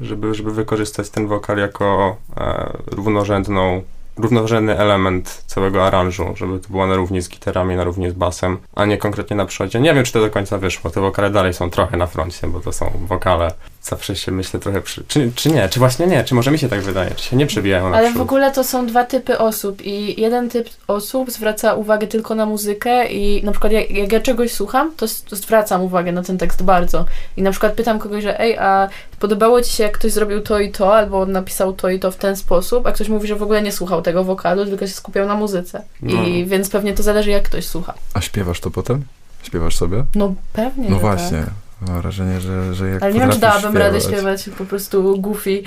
Żeby, 0.00 0.34
żeby 0.34 0.52
wykorzystać 0.52 1.10
ten 1.10 1.26
wokal 1.26 1.58
jako 1.58 2.16
e, 2.36 2.72
równorzędną, 2.86 3.82
równorzędny 4.16 4.78
element 4.78 5.44
całego 5.46 5.86
aranżu, 5.86 6.32
żeby 6.36 6.58
to 6.58 6.68
było 6.68 6.86
na 6.86 6.94
równi 6.94 7.22
z 7.22 7.28
gitarami, 7.28 7.76
na 7.76 7.84
równi 7.84 8.10
z 8.10 8.12
basem, 8.12 8.58
a 8.74 8.84
nie 8.84 8.98
konkretnie 8.98 9.36
na 9.36 9.46
przodzie. 9.46 9.80
Nie 9.80 9.94
wiem, 9.94 10.04
czy 10.04 10.12
to 10.12 10.20
do 10.20 10.30
końca 10.30 10.58
wyszło. 10.58 10.90
Te 10.90 11.00
wokale 11.00 11.30
dalej 11.30 11.54
są 11.54 11.70
trochę 11.70 11.96
na 11.96 12.06
froncie, 12.06 12.46
bo 12.46 12.60
to 12.60 12.72
są 12.72 12.90
wokale. 13.06 13.52
Zawsze 13.84 14.16
się 14.16 14.32
myślę 14.32 14.60
trochę 14.60 14.80
przy... 14.82 15.04
Czy, 15.08 15.32
czy 15.34 15.50
nie? 15.50 15.68
Czy 15.68 15.78
właśnie 15.78 16.06
nie? 16.06 16.24
Czy 16.24 16.34
może 16.34 16.50
mi 16.50 16.58
się 16.58 16.68
tak 16.68 16.80
wydaje? 16.80 17.10
Czy 17.10 17.24
się 17.24 17.36
nie 17.36 17.46
przebijają 17.46 17.90
na 17.90 17.96
Ale 17.96 18.08
w 18.08 18.10
przód? 18.10 18.22
ogóle 18.22 18.52
to 18.52 18.64
są 18.64 18.86
dwa 18.86 19.04
typy 19.04 19.38
osób 19.38 19.82
i 19.86 20.20
jeden 20.20 20.50
typ 20.50 20.68
osób 20.88 21.30
zwraca 21.30 21.74
uwagę 21.74 22.06
tylko 22.06 22.34
na 22.34 22.46
muzykę 22.46 23.06
i 23.06 23.44
na 23.44 23.50
przykład 23.52 23.72
jak, 23.72 23.90
jak 23.90 24.12
ja 24.12 24.20
czegoś 24.20 24.52
słucham, 24.52 24.92
to, 24.96 25.06
to 25.30 25.36
zwracam 25.36 25.82
uwagę 25.82 26.12
na 26.12 26.22
ten 26.22 26.38
tekst 26.38 26.62
bardzo. 26.62 27.04
I 27.36 27.42
na 27.42 27.50
przykład 27.50 27.72
pytam 27.72 27.98
kogoś, 27.98 28.22
że 28.22 28.40
ej, 28.40 28.58
a 28.58 28.88
podobało 29.18 29.62
ci 29.62 29.72
się 29.72 29.82
jak 29.82 29.92
ktoś 29.98 30.12
zrobił 30.12 30.40
to 30.40 30.58
i 30.60 30.70
to, 30.72 30.96
albo 30.96 31.26
napisał 31.26 31.72
to 31.72 31.88
i 31.90 31.98
to 32.00 32.10
w 32.10 32.16
ten 32.16 32.36
sposób, 32.36 32.86
a 32.86 32.92
ktoś 32.92 33.08
mówi, 33.08 33.28
że 33.28 33.36
w 33.36 33.42
ogóle 33.42 33.62
nie 33.62 33.72
słuchał 33.72 34.02
tego 34.02 34.24
wokalu, 34.24 34.66
tylko 34.66 34.86
się 34.86 34.92
skupiał 34.92 35.26
na 35.28 35.34
muzyce. 35.34 35.82
I 36.02 36.14
No. 36.14 36.22
więc 36.46 36.70
pewnie 36.70 36.94
to 36.94 37.02
zależy 37.02 37.30
jak 37.30 37.42
ktoś 37.42 37.66
słucha. 37.66 37.94
A 38.14 38.20
śpiewasz 38.20 38.60
to 38.60 38.70
potem? 38.70 39.04
Śpiewasz 39.42 39.76
sobie? 39.76 40.04
No 40.14 40.34
pewnie, 40.52 40.90
No 40.90 40.98
właśnie. 40.98 41.38
Tak. 41.38 41.50
Mam 41.80 42.00
wrażenie, 42.02 42.40
że, 42.40 42.74
że 42.74 42.88
jak 42.88 43.02
Ale 43.02 43.14
nie 43.14 43.20
wiem, 43.20 43.30
czy 43.30 43.38
dałabym 43.38 43.76
radę 43.76 44.00
śpiewać- 44.00 44.42
śpiewać 44.42 44.58
po 44.58 44.64
prostu 44.64 45.20
goofy. 45.20 45.62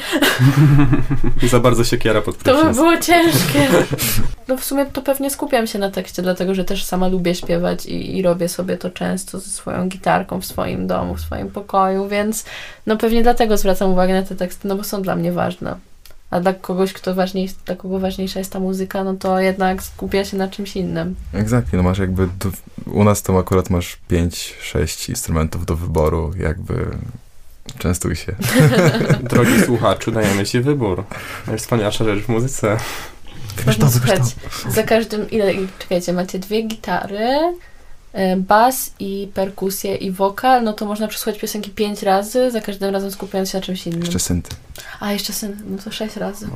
Za 1.52 1.60
bardzo 1.60 1.84
się 1.84 1.98
kiera 1.98 2.22
pod 2.22 2.38
To 2.38 2.44
by 2.44 2.58
prysznic. 2.58 2.76
było 2.78 2.98
ciężkie. 2.98 3.68
No 4.48 4.58
w 4.58 4.64
sumie 4.64 4.86
to 4.86 5.02
pewnie 5.02 5.30
skupiam 5.30 5.68
się 5.68 5.80
na 5.80 5.92
tekście, 5.92 6.22
dlatego 6.22 6.56
że 6.56 6.64
też 6.66 6.84
sama 6.84 7.08
lubię 7.08 7.36
śpiewać 7.36 7.86
i, 7.86 8.18
i 8.18 8.22
robię 8.22 8.50
sobie 8.50 8.78
to 8.78 8.90
często 8.90 9.40
ze 9.40 9.50
swoją 9.50 9.88
gitarką 9.90 10.42
w 10.42 10.46
swoim 10.46 10.88
domu, 10.88 11.16
w 11.16 11.22
swoim 11.22 11.48
pokoju, 11.52 12.08
więc 12.08 12.46
no 12.86 12.98
pewnie 12.98 13.24
dlatego 13.24 13.58
zwracam 13.58 13.92
uwagę 13.92 14.14
na 14.14 14.24
te 14.24 14.36
teksty, 14.36 14.68
no 14.68 14.76
bo 14.76 14.84
są 14.84 15.02
dla 15.02 15.16
mnie 15.16 15.32
ważne. 15.32 15.76
A 16.32 16.40
dla 16.40 16.54
kogoś, 16.54 16.94
kto 16.94 17.16
ważniejszy, 17.16 17.56
dla 17.66 17.76
kogo 17.76 18.00
ważniejsza 18.00 18.40
jest 18.40 18.52
ta 18.52 18.60
muzyka, 18.60 19.04
no 19.04 19.14
to 19.14 19.40
jednak 19.40 19.84
skupia 19.84 20.26
się 20.26 20.38
na 20.38 20.48
czymś 20.48 20.76
innym. 20.76 21.16
Exactly, 21.34 21.78
no 21.78 21.84
masz 21.84 21.98
jakby, 21.98 22.28
u 22.86 23.04
nas 23.04 23.22
to 23.22 23.40
akurat 23.40 23.70
masz 23.70 23.98
5-6 24.12 25.10
instrumentów 25.10 25.66
do 25.66 25.76
wyboru, 25.76 26.32
jakby 26.40 26.86
częstuj 27.78 28.16
się. 28.16 28.36
Drogi 29.30 29.62
słuchaczu, 29.66 30.12
dajemy 30.12 30.46
ci 30.46 30.62
wybór. 30.62 31.04
Najwspanialsza 31.48 32.06
rzecz 32.06 32.24
w 32.24 32.30
muzyce. 32.30 32.78
Można 33.66 33.92
słuchać 33.92 34.22
za 34.70 34.84
każdym, 34.84 35.30
ile, 35.30 35.54
czekajcie, 35.80 36.14
macie 36.14 36.40
dwie 36.40 36.62
gitary, 36.62 37.58
bas 38.38 38.92
i 39.00 39.32
perkusję 39.34 39.96
i 39.96 40.12
wokal, 40.12 40.64
no 40.64 40.74
to 40.74 40.86
można 40.86 41.08
przesłuchać 41.08 41.42
piosenki 41.42 41.72
pięć 41.72 42.02
razy, 42.02 42.52
za 42.52 42.62
każdym 42.62 42.94
razem 42.94 43.12
skupiając 43.12 43.50
się 43.50 43.58
na 43.58 43.64
czymś 43.64 43.88
innym. 43.88 44.02
Jeszcze 44.02 44.20
synty. 44.20 44.56
A, 45.00 45.12
jeszcze 45.12 45.34
syn, 45.34 45.58
no 45.70 45.78
to 45.84 45.92
sześć 45.92 46.16
razy. 46.16 46.46
O, 46.46 46.50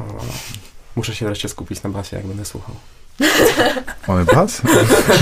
Muszę 0.96 1.16
się 1.16 1.26
wreszcie 1.26 1.50
skupić 1.50 1.84
na 1.84 1.90
basie, 1.90 2.18
jak 2.18 2.26
będę 2.26 2.46
słuchał. 2.46 2.76
Mamy 4.08 4.26
bas? 4.26 4.62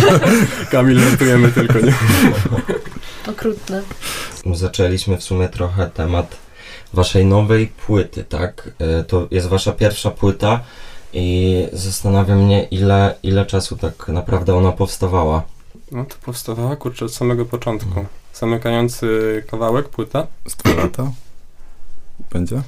Kamil, 0.72 1.00
żartujemy 1.00 1.52
tylko, 1.52 1.80
nie? 1.80 1.94
Okrutne. 3.32 3.82
Zaczęliśmy 4.54 5.18
w 5.18 5.24
sumie 5.24 5.50
trochę 5.50 5.88
temat 5.90 6.36
waszej 6.94 7.26
nowej 7.26 7.68
płyty, 7.68 8.24
tak? 8.24 8.70
E, 9.00 9.04
To 9.04 9.28
jest 9.32 9.48
wasza 9.48 9.72
pierwsza 9.72 10.12
płyta. 10.12 10.60
I 11.14 11.68
zastanawia 11.74 12.36
mnie, 12.36 12.64
ile, 12.64 13.16
ile 13.24 13.46
czasu 13.46 13.78
tak 13.78 14.08
naprawdę 14.08 14.56
ona 14.56 14.72
powstawała. 14.72 15.44
No 15.92 16.06
to 16.06 16.16
powstawała, 16.26 16.76
kurczę, 16.76 17.06
od 17.06 17.14
samego 17.14 17.46
początku. 17.46 18.06
Zamykający 18.34 19.44
kawałek, 19.52 19.90
płyta. 19.90 20.28
Z 20.48 20.56
dwa 20.56 20.74
lata? 20.84 21.12
Będzie? 22.32 22.62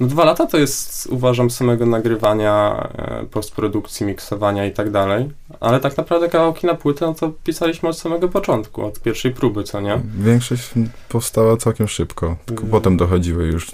No 0.00 0.06
dwa 0.06 0.24
lata 0.24 0.46
to 0.46 0.58
jest, 0.58 1.06
uważam, 1.06 1.50
samego 1.50 1.86
nagrywania, 1.86 2.86
e, 2.98 3.24
postprodukcji, 3.30 4.06
miksowania 4.06 4.66
i 4.66 4.72
tak 4.72 4.90
dalej. 4.90 5.30
Ale 5.60 5.80
tak 5.80 5.96
naprawdę 5.96 6.28
kawałki 6.28 6.66
na 6.66 6.74
płytę, 6.74 7.06
no 7.06 7.14
to 7.14 7.32
pisaliśmy 7.44 7.88
od 7.88 7.98
samego 7.98 8.28
początku, 8.28 8.84
od 8.84 9.00
pierwszej 9.00 9.30
próby, 9.32 9.64
co 9.64 9.80
nie? 9.80 10.00
Większość 10.18 10.70
powstała 11.08 11.56
całkiem 11.56 11.88
szybko, 11.88 12.36
tylko 12.46 12.62
Mhm. 12.62 12.70
potem 12.70 12.96
dochodziły 12.96 13.46
już. 13.46 13.72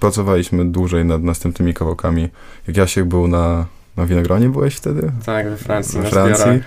Pracowaliśmy 0.00 0.64
dłużej 0.64 1.04
nad 1.04 1.22
następnymi 1.22 1.74
kawałkami. 1.74 2.28
Jak 2.68 2.76
Jasiek 2.76 3.04
był 3.04 3.28
na, 3.28 3.66
na 3.96 4.06
Winogronie, 4.06 4.48
byłeś 4.48 4.74
wtedy? 4.74 5.12
Tak, 5.26 5.50
we 5.50 5.56
Francji, 5.56 5.98
We 5.98 6.04
na 6.04 6.10
Francji. 6.10 6.42
zbiorach. 6.44 6.60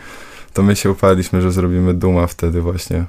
To 0.55 0.63
my 0.63 0.75
się 0.75 0.91
uparliśmy, 0.91 1.41
że 1.41 1.51
zrobimy 1.51 1.93
Duma 1.93 2.27
wtedy 2.27 2.61
właśnie. 2.61 3.05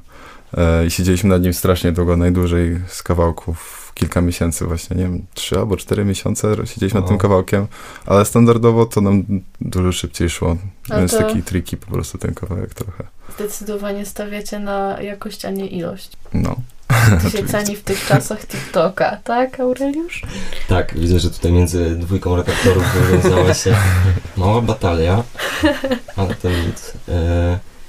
E, 0.56 0.86
I 0.86 0.90
siedzieliśmy 0.90 1.30
nad 1.30 1.42
nim 1.42 1.54
strasznie 1.54 1.92
długo, 1.92 2.16
najdłużej 2.16 2.80
z 2.88 3.02
kawałków. 3.02 3.86
Kilka 3.94 4.20
miesięcy 4.20 4.64
właśnie, 4.66 4.96
nie 4.96 5.02
wiem, 5.02 5.22
trzy 5.34 5.58
albo 5.58 5.76
cztery 5.76 6.04
miesiące 6.04 6.56
siedzieliśmy 6.64 7.00
nad 7.00 7.06
tym 7.08 7.16
O. 7.16 7.18
kawałkiem, 7.18 7.66
ale 8.06 8.24
standardowo 8.24 8.86
to 8.86 9.00
nam 9.00 9.22
dużo 9.60 9.92
szybciej 9.92 10.30
szło, 10.30 10.56
A 10.90 10.96
więc 10.98 11.10
to- 11.10 11.18
taki 11.18 11.42
triki 11.42 11.76
po 11.76 11.86
prostu 11.86 12.18
ten 12.18 12.34
kawałek 12.34 12.74
trochę. 12.74 13.04
Zdecydowanie 13.34 14.06
stawiacie 14.06 14.58
na 14.58 15.02
jakość, 15.02 15.44
a 15.44 15.50
nie 15.50 15.66
ilość. 15.66 16.10
No. 16.34 16.56
Ceni 17.50 17.76
w 17.76 17.82
tych 17.82 18.06
czasach 18.06 18.46
TikToka, 18.46 19.18
tak, 19.24 19.60
Aureliusz? 19.60 20.22
Tak, 20.68 20.98
widzę, 20.98 21.18
że 21.18 21.30
tutaj 21.30 21.52
między 21.52 21.96
dwójką 21.96 22.36
redaktorów 22.36 22.84
wywiązała 22.94 23.54
się 23.54 23.76
mała 24.36 24.60
batalia, 24.60 25.22
ale 26.16 26.34
to 26.34 26.48
nic. 26.50 26.92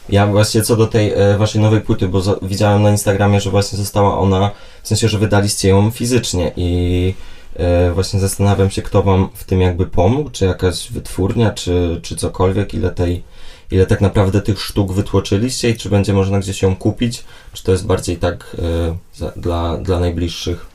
Ja 0.10 0.28
właśnie 0.28 0.62
co 0.62 0.76
do 0.76 0.88
tej 0.88 1.14
e, 1.14 1.38
waszej 1.38 1.62
nowej 1.62 1.82
płyty, 1.82 2.08
bo 2.08 2.22
widziałem 2.42 2.84
na 2.84 2.90
Instagramie, 2.90 3.42
że 3.42 3.50
właśnie 3.50 3.78
została 3.78 4.20
ona, 4.20 4.52
w 4.84 4.88
sensie, 4.88 5.08
że 5.08 5.20
wydaliście 5.20 5.70
ją 5.70 5.92
fizycznie 5.92 6.52
i 6.56 7.14
e, 7.56 7.92
właśnie 7.92 8.20
zastanawiam 8.20 8.70
się, 8.70 8.82
kto 8.82 9.04
wam 9.04 9.30
w 9.34 9.44
tym 9.44 9.62
jakby 9.62 9.86
pomógł, 9.86 10.30
czy 10.30 10.46
jakaś 10.46 10.92
wytwórnia, 10.92 11.52
czy, 11.52 12.00
czy 12.04 12.16
cokolwiek, 12.16 12.74
ile 12.74 12.92
tej, 12.92 13.24
ile 13.72 13.86
tak 13.86 14.02
naprawdę 14.02 14.42
tych 14.42 14.62
sztuk 14.62 14.92
wytłoczyliście 14.94 15.70
i 15.70 15.76
czy 15.76 15.90
będzie 15.90 16.14
można 16.14 16.40
gdzieś 16.40 16.62
ją 16.62 16.76
kupić, 16.76 17.24
czy 17.54 17.64
to 17.64 17.72
jest 17.72 17.86
bardziej 17.86 18.18
tak 18.18 18.56
e, 18.60 18.98
za, 19.16 19.32
dla, 19.36 19.78
dla 19.78 20.00
najbliższych. 20.00 20.66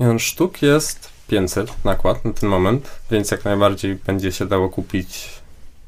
No, 0.00 0.18
sztuk 0.18 0.62
jest 0.62 1.08
500 1.28 1.84
nakład 1.84 2.24
na 2.24 2.32
ten 2.32 2.48
moment, 2.48 2.90
więc 3.10 3.30
jak 3.30 3.44
najbardziej 3.44 3.94
będzie 3.94 4.32
się 4.32 4.46
dało 4.46 4.68
kupić. 4.68 5.28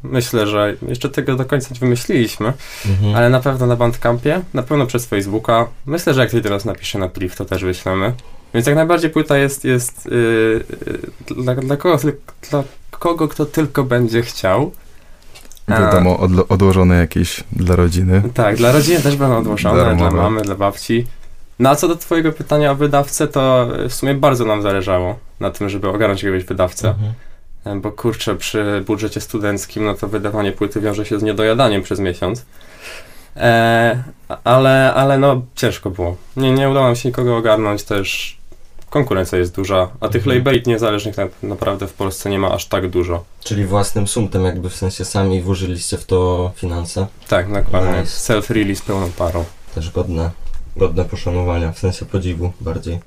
Myślę, 0.02 0.46
że 0.46 0.76
jeszcze 0.88 1.08
tego 1.08 1.36
do 1.36 1.44
końca 1.44 1.68
nie 1.74 1.80
wymyśliliśmy, 1.80 2.52
Mhm. 2.86 3.14
ale 3.14 3.30
na 3.30 3.40
pewno 3.40 3.66
na 3.66 3.76
Bandcampie, 3.76 4.40
na 4.54 4.62
pewno 4.62 4.86
przez 4.86 5.06
Facebooka. 5.06 5.66
Myślę, 5.86 6.14
że 6.14 6.20
jak 6.20 6.28
ktoś 6.28 6.42
teraz 6.42 6.64
napisze 6.64 6.98
na 6.98 7.08
priv, 7.08 7.34
to 7.36 7.44
też 7.44 7.64
wyślemy. 7.64 8.12
Więc 8.54 8.66
jak 8.66 8.76
najbardziej 8.76 9.10
płyta 9.10 9.38
jest, 9.38 9.64
jest 9.64 10.06
yy, 10.06 10.64
dla, 11.36 11.54
dla, 11.54 11.76
kogo, 11.76 11.98
dla 12.50 12.64
kogo 12.90 13.28
kto 13.28 13.46
tylko 13.46 13.84
będzie 13.84 14.22
chciał. 14.22 14.72
A. 15.68 15.80
Wiadomo, 15.80 16.16
odlo- 16.16 16.44
odłożone 16.48 16.96
jakieś 16.98 17.44
dla 17.52 17.76
rodziny. 17.76 18.22
Tak, 18.34 18.56
dla 18.56 18.72
rodziny 18.72 19.00
też 19.00 19.16
będą 19.16 19.36
odłożone, 19.38 19.84
Darmowe. 19.84 20.10
dla 20.10 20.22
mamy, 20.22 20.42
dla 20.42 20.54
babci. 20.54 21.06
No 21.58 21.70
a 21.70 21.76
co 21.76 21.88
do 21.88 21.96
twojego 21.96 22.32
pytania 22.32 22.70
o 22.70 22.74
wydawcę, 22.74 23.28
to 23.28 23.68
w 23.88 23.94
sumie 23.94 24.14
bardzo 24.14 24.44
nam 24.44 24.62
zależało 24.62 25.18
na 25.40 25.50
tym, 25.50 25.68
żeby 25.68 25.88
ogarnąć 25.88 26.22
jakiegoś 26.22 26.44
wydawcę. 26.44 26.88
Mhm. 26.88 27.80
Bo 27.80 27.92
kurczę, 27.92 28.36
przy 28.36 28.84
budżecie 28.86 29.20
studenckim, 29.20 29.84
no 29.84 29.94
to 29.94 30.08
wydawanie 30.08 30.52
płyty 30.52 30.80
wiąże 30.80 31.04
się 31.04 31.18
z 31.18 31.22
niedojadaniem 31.22 31.82
przez 31.82 32.00
miesiąc. 32.00 32.44
E, 33.36 34.02
ale, 34.44 34.94
ale 34.94 35.18
no 35.18 35.42
ciężko 35.54 35.90
było. 35.90 36.16
Nie, 36.36 36.52
nie 36.52 36.70
udało 36.70 36.86
nam 36.86 36.96
się 36.96 37.08
nikogo 37.08 37.36
ogarnąć 37.36 37.82
też. 37.84 38.37
Konkurencja 38.90 39.38
jest 39.38 39.54
duża, 39.54 39.88
a 40.00 40.08
tych 40.08 40.22
Mhm. 40.22 40.38
labeli 40.38 40.62
niezależnych 40.66 41.14
tak 41.16 41.30
naprawdę 41.42 41.86
w 41.86 41.92
Polsce 41.92 42.30
nie 42.30 42.38
ma 42.38 42.52
aż 42.52 42.66
tak 42.66 42.90
dużo. 42.90 43.24
Czyli 43.44 43.64
własnym 43.64 44.08
sumtem, 44.08 44.44
jakby 44.44 44.70
w 44.70 44.76
sensie 44.76 45.04
sami 45.04 45.42
włożyliście 45.42 45.98
w 45.98 46.04
to 46.06 46.52
finanse. 46.56 47.06
Tak, 47.28 47.52
dokładnie. 47.52 48.00
Nice. 48.00 48.34
Self-release 48.34 48.82
pełną 48.84 49.10
parą. 49.12 49.44
Też 49.74 49.90
godne, 49.90 50.30
godne 50.76 51.04
poszanowania, 51.04 51.72
w 51.72 51.78
sensie 51.78 52.06
podziwu 52.06 52.52
bardziej. 52.60 52.98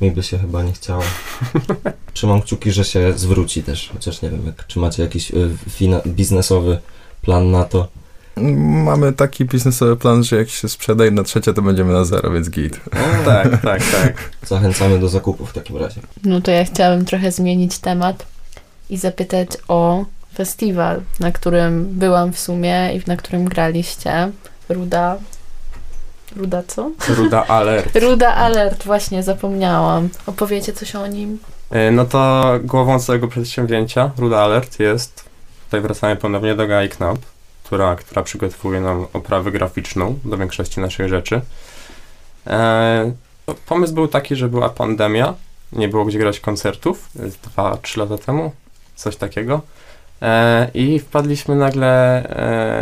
Mi 0.00 0.10
by 0.10 0.22
się 0.22 0.38
chyba 0.38 0.62
nie 0.62 0.72
chciało. 0.72 1.02
Trzymam 2.14 2.42
kciuki, 2.42 2.72
że 2.72 2.84
się 2.84 3.12
zwróci 3.18 3.62
też, 3.62 3.90
chociaż 3.92 4.22
nie 4.22 4.30
wiem, 4.30 4.46
jak, 4.46 4.66
czy 4.66 4.78
macie 4.78 5.02
jakiś 5.02 5.30
y, 5.30 5.50
biznesowy 6.06 6.78
plan 7.22 7.50
na 7.50 7.64
to. 7.64 7.88
Mamy 8.84 9.12
taki 9.12 9.44
biznesowy 9.44 9.96
plan, 9.96 10.24
że 10.24 10.36
jak 10.36 10.48
się 10.48 10.68
sprzeda 10.68 11.04
jedna 11.04 11.22
trzecia, 11.22 11.52
to 11.52 11.62
będziemy 11.62 11.92
na 11.92 12.04
zero, 12.04 12.30
więc 12.30 12.50
git. 12.50 12.80
Tak, 13.24 13.62
tak, 13.62 13.82
tak. 13.92 14.30
Zachęcamy 14.46 14.98
do 14.98 15.08
zakupu 15.08 15.46
w 15.46 15.52
takim 15.52 15.76
razie. 15.76 16.00
No 16.24 16.40
to 16.40 16.50
ja 16.50 16.64
chciałabym 16.64 17.04
trochę 17.04 17.32
zmienić 17.32 17.78
temat 17.78 18.26
i 18.90 18.96
zapytać 18.96 19.48
o 19.68 20.04
festiwal, 20.34 21.00
na 21.20 21.32
którym 21.32 21.84
byłam 21.92 22.32
w 22.32 22.38
sumie 22.38 22.94
i 22.94 23.02
na 23.06 23.16
którym 23.16 23.44
graliście. 23.44 24.30
Ruda. 24.68 25.16
Ruda 26.36 26.62
co? 26.66 26.90
Ruda 27.08 27.46
alert. 27.46 27.96
Ruda 28.02 28.34
Alert, 28.34 28.84
właśnie 28.84 29.22
zapomniałam. 29.22 30.08
Opowiecie 30.26 30.72
coś 30.72 30.94
o 30.94 31.06
nim? 31.06 31.38
E, 31.70 31.90
No 31.90 32.04
to 32.04 32.44
głową 32.64 33.00
całego 33.00 33.28
przedsięwzięcia 33.28 34.10
Ruda 34.18 34.38
Alert 34.40 34.80
jest, 34.80 35.24
tutaj 35.64 35.80
wracamy 35.80 36.16
ponownie 36.16 36.54
do 36.54 36.66
Gai 36.66 36.88
Knap, 36.88 37.18
która, 37.68 37.96
która 37.96 38.22
przygotowuje 38.22 38.80
nam 38.80 39.06
oprawę 39.12 39.52
graficzną 39.52 40.18
do 40.24 40.36
większości 40.36 40.80
naszych 40.80 41.08
rzeczy. 41.08 41.40
E, 42.46 43.12
no, 43.48 43.54
pomysł 43.66 43.94
był 43.94 44.08
taki, 44.08 44.36
że 44.36 44.48
była 44.48 44.68
pandemia, 44.68 45.34
nie 45.72 45.88
było 45.88 46.04
gdzie 46.04 46.18
grać 46.18 46.40
koncertów, 46.40 47.08
2-3 47.56 47.98
lata 47.98 48.18
temu, 48.18 48.52
coś 48.96 49.16
takiego. 49.16 49.60
E, 50.22 50.70
I 50.74 50.98
wpadliśmy 50.98 51.56
nagle 51.56 52.22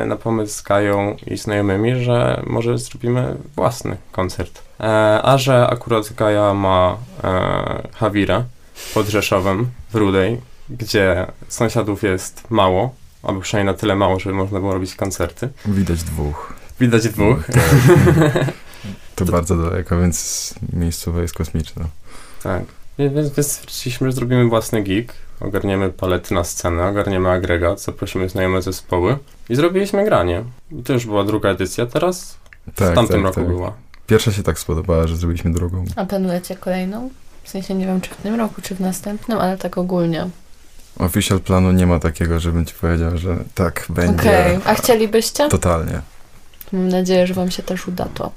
e, 0.02 0.06
na 0.06 0.16
pomysł 0.16 0.54
z 0.54 0.62
Gają 0.62 1.16
i 1.26 1.36
znajomymi, 1.36 2.04
że 2.04 2.42
może 2.46 2.78
zrobimy 2.78 3.36
własny 3.56 3.96
koncert. 4.12 4.62
E, 4.80 4.84
a 5.22 5.38
że 5.38 5.66
akurat 5.66 6.12
Gaja 6.12 6.54
ma 6.54 6.96
e, 7.24 7.88
Hawira 7.94 8.44
pod 8.94 9.08
Rzeszowem 9.08 9.70
w 9.90 9.94
Rudej, 9.94 10.40
gdzie 10.70 11.26
sąsiadów 11.48 12.02
jest 12.02 12.50
mało, 12.50 12.94
albo 13.22 13.40
przynajmniej 13.40 13.74
na 13.74 13.78
tyle 13.78 13.96
mało, 13.96 14.20
żeby 14.20 14.34
można 14.34 14.60
było 14.60 14.72
robić 14.74 14.94
koncerty. 14.94 15.48
Widać 15.66 16.02
dwóch. 16.02 16.52
Widać 16.80 17.08
dwóch. 17.08 17.38
To 19.14 19.24
bardzo 19.24 19.56
daleko, 19.56 20.00
więc 20.00 20.54
miejscowe 20.72 21.22
jest 21.22 21.34
kosmiczne. 21.34 21.84
Tak. 22.42 22.62
Więc, 22.98 23.14
więc, 23.14 23.30
więc 23.34 23.52
stwierdziliśmy, 23.52 24.06
że 24.08 24.12
zrobimy 24.12 24.48
własny 24.48 24.82
gig, 24.82 25.12
ogarniemy 25.40 25.90
palety 25.90 26.34
na 26.34 26.44
scenę, 26.44 26.86
ogarniemy 26.88 27.30
agregat, 27.30 27.80
zaprosimy 27.80 28.28
znajome 28.28 28.62
zespoły 28.62 29.18
i 29.48 29.56
zrobiliśmy 29.56 30.04
granie. 30.04 30.44
I 30.72 30.82
to 30.82 30.92
już 30.92 31.06
była 31.06 31.24
druga 31.24 31.48
edycja, 31.48 31.86
teraz 31.86 32.36
Tak, 32.74 32.92
w 32.92 32.94
tamtym 32.94 33.16
tak, 33.16 33.24
roku 33.24 33.34
tak. 33.34 33.46
była. 33.48 33.72
Pierwsza 34.06 34.32
się 34.32 34.42
tak 34.42 34.58
spodobała, 34.58 35.06
że 35.06 35.16
zrobiliśmy 35.16 35.52
drugą. 35.52 35.84
A 35.96 36.04
planujecie 36.04 36.56
kolejną? 36.56 37.10
W 37.42 37.48
sensie 37.48 37.74
nie 37.74 37.86
wiem, 37.86 38.00
czy 38.00 38.10
w 38.10 38.16
tym 38.16 38.34
roku, 38.34 38.62
czy 38.62 38.74
w 38.74 38.80
następnym, 38.80 39.38
ale 39.38 39.58
tak 39.58 39.78
ogólnie. 39.78 40.28
Official 40.98 41.40
planu 41.40 41.72
nie 41.72 41.86
ma 41.86 41.98
takiego, 41.98 42.40
żebym 42.40 42.64
ci 42.64 42.74
powiedział, 42.74 43.18
że 43.18 43.36
tak, 43.54 43.86
będzie. 43.88 44.20
Okej, 44.20 44.58
a 44.64 44.74
chcielibyście? 44.74 45.48
Totalnie. 45.48 46.00
Mam 46.72 46.88
nadzieję, 46.88 47.26
że 47.26 47.34
wam 47.34 47.50
się 47.50 47.62
też 47.62 47.88
uda 47.88 48.08
to. 48.14 48.30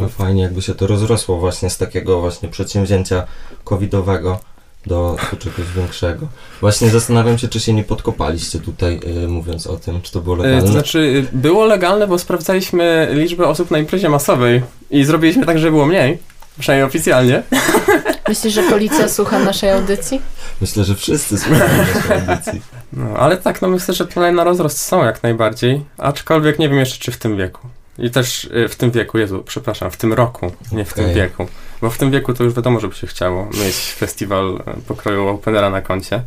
No 0.00 0.08
fajnie, 0.08 0.42
jakby 0.42 0.62
się 0.62 0.74
to 0.74 0.86
rozrosło 0.86 1.38
właśnie 1.38 1.70
z 1.70 1.78
takiego 1.78 2.20
właśnie 2.20 2.48
przedsięwzięcia 2.48 3.26
covidowego 3.64 4.40
do, 4.86 5.16
do 5.30 5.36
czegoś 5.36 5.72
większego. 5.76 6.26
Właśnie 6.60 6.90
zastanawiam 6.90 7.38
się, 7.38 7.48
czy 7.48 7.60
się 7.60 7.72
nie 7.72 7.84
podkopaliście 7.84 8.58
tutaj, 8.58 9.00
y, 9.24 9.28
mówiąc 9.28 9.66
o 9.66 9.76
tym, 9.76 10.02
czy 10.02 10.12
to 10.12 10.20
było 10.20 10.36
To 10.36 10.42
legalne. 10.42 10.66
znaczy, 10.72 10.98
y, 10.98 11.36
było 11.36 11.64
legalne, 11.64 12.06
bo 12.06 12.18
sprawdzaliśmy 12.18 13.08
liczbę 13.12 13.46
osób 13.48 13.70
na 13.70 13.78
imprezie 13.78 14.08
masowej 14.08 14.62
i 14.90 15.04
zrobiliśmy 15.04 15.46
tak, 15.46 15.58
żeby 15.58 15.70
było 15.70 15.86
mniej, 15.86 16.18
przynajmniej 16.58 16.86
oficjalnie. 16.86 17.42
Myślisz, 18.28 18.54
że 18.54 18.62
policja 18.62 19.08
słucha 19.08 19.38
naszej 19.38 19.70
audycji? 19.70 20.22
Myślę, 20.60 20.84
że 20.84 20.94
wszyscy 20.94 21.38
słuchają 21.38 21.78
naszej 21.78 22.12
audycji. 22.12 22.62
No, 22.92 23.04
ale 23.16 23.36
tak, 23.36 23.62
no 23.62 23.68
myślę, 23.68 23.94
że 23.94 24.06
plany 24.06 24.32
na 24.32 24.44
rozrost 24.44 24.78
są 24.78 25.04
jak 25.04 25.22
najbardziej, 25.22 25.84
aczkolwiek 25.98 26.58
nie 26.58 26.68
wiem 26.68 26.78
jeszcze, 26.78 26.98
czy 26.98 27.12
w 27.12 27.16
tym 27.16 27.36
wieku. 27.36 27.68
I 27.98 28.10
też 28.10 28.44
y, 28.44 28.68
w 28.68 28.76
tym 28.76 28.90
wieku, 28.90 29.18
Jezu, 29.18 29.42
przepraszam, 29.46 29.90
w 29.90 29.96
tym 29.96 30.12
roku, 30.12 30.52
nie 30.72 30.84
w 30.84 30.94
tym 30.94 31.04
Okej. 31.04 31.16
wieku. 31.16 31.46
Bo 31.80 31.90
w 31.90 31.98
tym 31.98 32.10
wieku 32.10 32.34
to 32.34 32.44
już 32.44 32.54
wiadomo, 32.54 32.80
żeby 32.80 32.94
się 32.94 33.06
chciało 33.06 33.44
mieć 33.44 33.94
festiwal 33.98 34.62
e, 34.66 34.74
pokroju 34.86 35.28
Openera 35.28 35.70
na 35.70 35.82
koncie. 35.82 36.22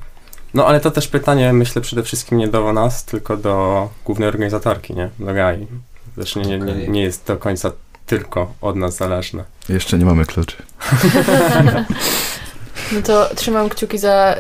No 0.54 0.68
ale 0.68 0.80
to 0.80 0.92
też 0.92 1.08
pytanie, 1.08 1.54
myślę, 1.54 1.82
przede 1.82 2.04
wszystkim 2.04 2.38
nie 2.38 2.48
do 2.48 2.74
nas, 2.74 3.06
tylko 3.06 3.38
do 3.38 3.90
głównej 4.06 4.30
organizatorki, 4.30 4.94
nie? 4.94 5.10
Do 5.20 5.34
Gai. 5.34 5.68
Też 6.16 6.36
nie, 6.36 6.60
nie, 6.60 6.88
nie 6.88 7.02
jest 7.02 7.28
do 7.28 7.38
końca 7.38 7.72
tylko 8.12 8.54
od 8.62 8.76
nas 8.76 8.96
zależne. 8.96 9.44
Jeszcze 9.70 9.98
nie 9.98 10.06
mamy 10.06 10.26
kluczy. 10.26 10.56
No 12.92 13.02
to 13.02 13.36
trzymam 13.36 13.70
kciuki 13.70 13.98
za 13.98 14.36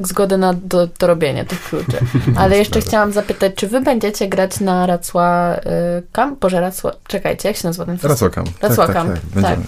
y, 0.00 0.06
zgodę 0.06 0.38
na 0.38 0.54
do, 0.54 0.86
dorobienie 0.86 1.44
tych 1.44 1.62
kluczy. 1.62 1.98
Ale 2.40 2.58
jeszcze 2.58 2.80
chciałam 2.80 3.12
zapytać, 3.12 3.54
czy 3.54 3.68
wy 3.68 3.80
będziecie 3.80 4.28
grać 4.28 4.60
na 4.60 4.86
Racła 4.86 5.56
y, 5.56 5.60
Camp? 6.12 6.38
Boże, 6.40 6.60
Racła... 6.60 6.92
Czekajcie, 7.06 7.48
jak 7.48 7.56
się 7.56 7.68
nazywa 7.68 7.84
ten 7.84 7.98
festiwal? 7.98 8.30
Racłakam. 8.30 8.44
Racłakam, 8.62 9.06
Tak, 9.06 9.16
tak, 9.16 9.22
tak. 9.24 9.34
Będziemy. 9.34 9.64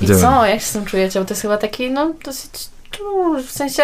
I 0.00 0.06
Będziemy. 0.06 0.20
co, 0.20 0.46
jak 0.46 0.60
się 0.60 0.66
z 0.66 0.72
tym 0.72 0.84
czujecie? 0.84 1.20
Bo 1.20 1.24
to 1.26 1.32
jest 1.32 1.42
chyba 1.42 1.56
taki, 1.56 1.90
no, 1.90 2.14
dosyć, 2.24 2.50
no, 3.00 3.42
w 3.42 3.50
sensie, 3.50 3.82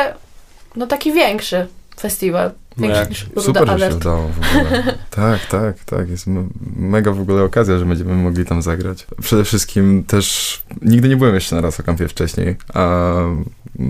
no 0.77 0.87
taki 0.87 1.13
większy 1.13 1.67
festiwal. 2.01 2.51
No 2.77 2.89
Większy 2.89 3.27
jak- 3.37 3.45
Super, 3.45 3.63
że 3.63 3.67
się 3.69 3.73
Alert. 3.73 3.97
udało 3.97 4.29
w 4.29 4.39
ogóle. 4.39 4.95
tak, 5.11 5.47
tak, 5.47 5.85
tak. 5.85 6.09
Jest 6.11 6.27
me- 6.27 6.49
mega 6.77 7.13
w 7.13 7.21
ogóle 7.21 7.43
okazja, 7.43 7.79
że 7.79 7.85
będziemy 7.85 8.15
mogli 8.15 8.45
tam 8.45 8.63
zagrać. 8.63 9.07
Przede 9.23 9.45
wszystkim 9.45 10.05
też 10.05 10.63
nigdy 10.83 11.09
nie 11.09 11.17
byłem 11.17 11.35
jeszcze 11.35 11.57
na 11.57 11.63
Rasokampie 11.63 12.09
wcześniej, 12.09 12.57
a 12.75 13.15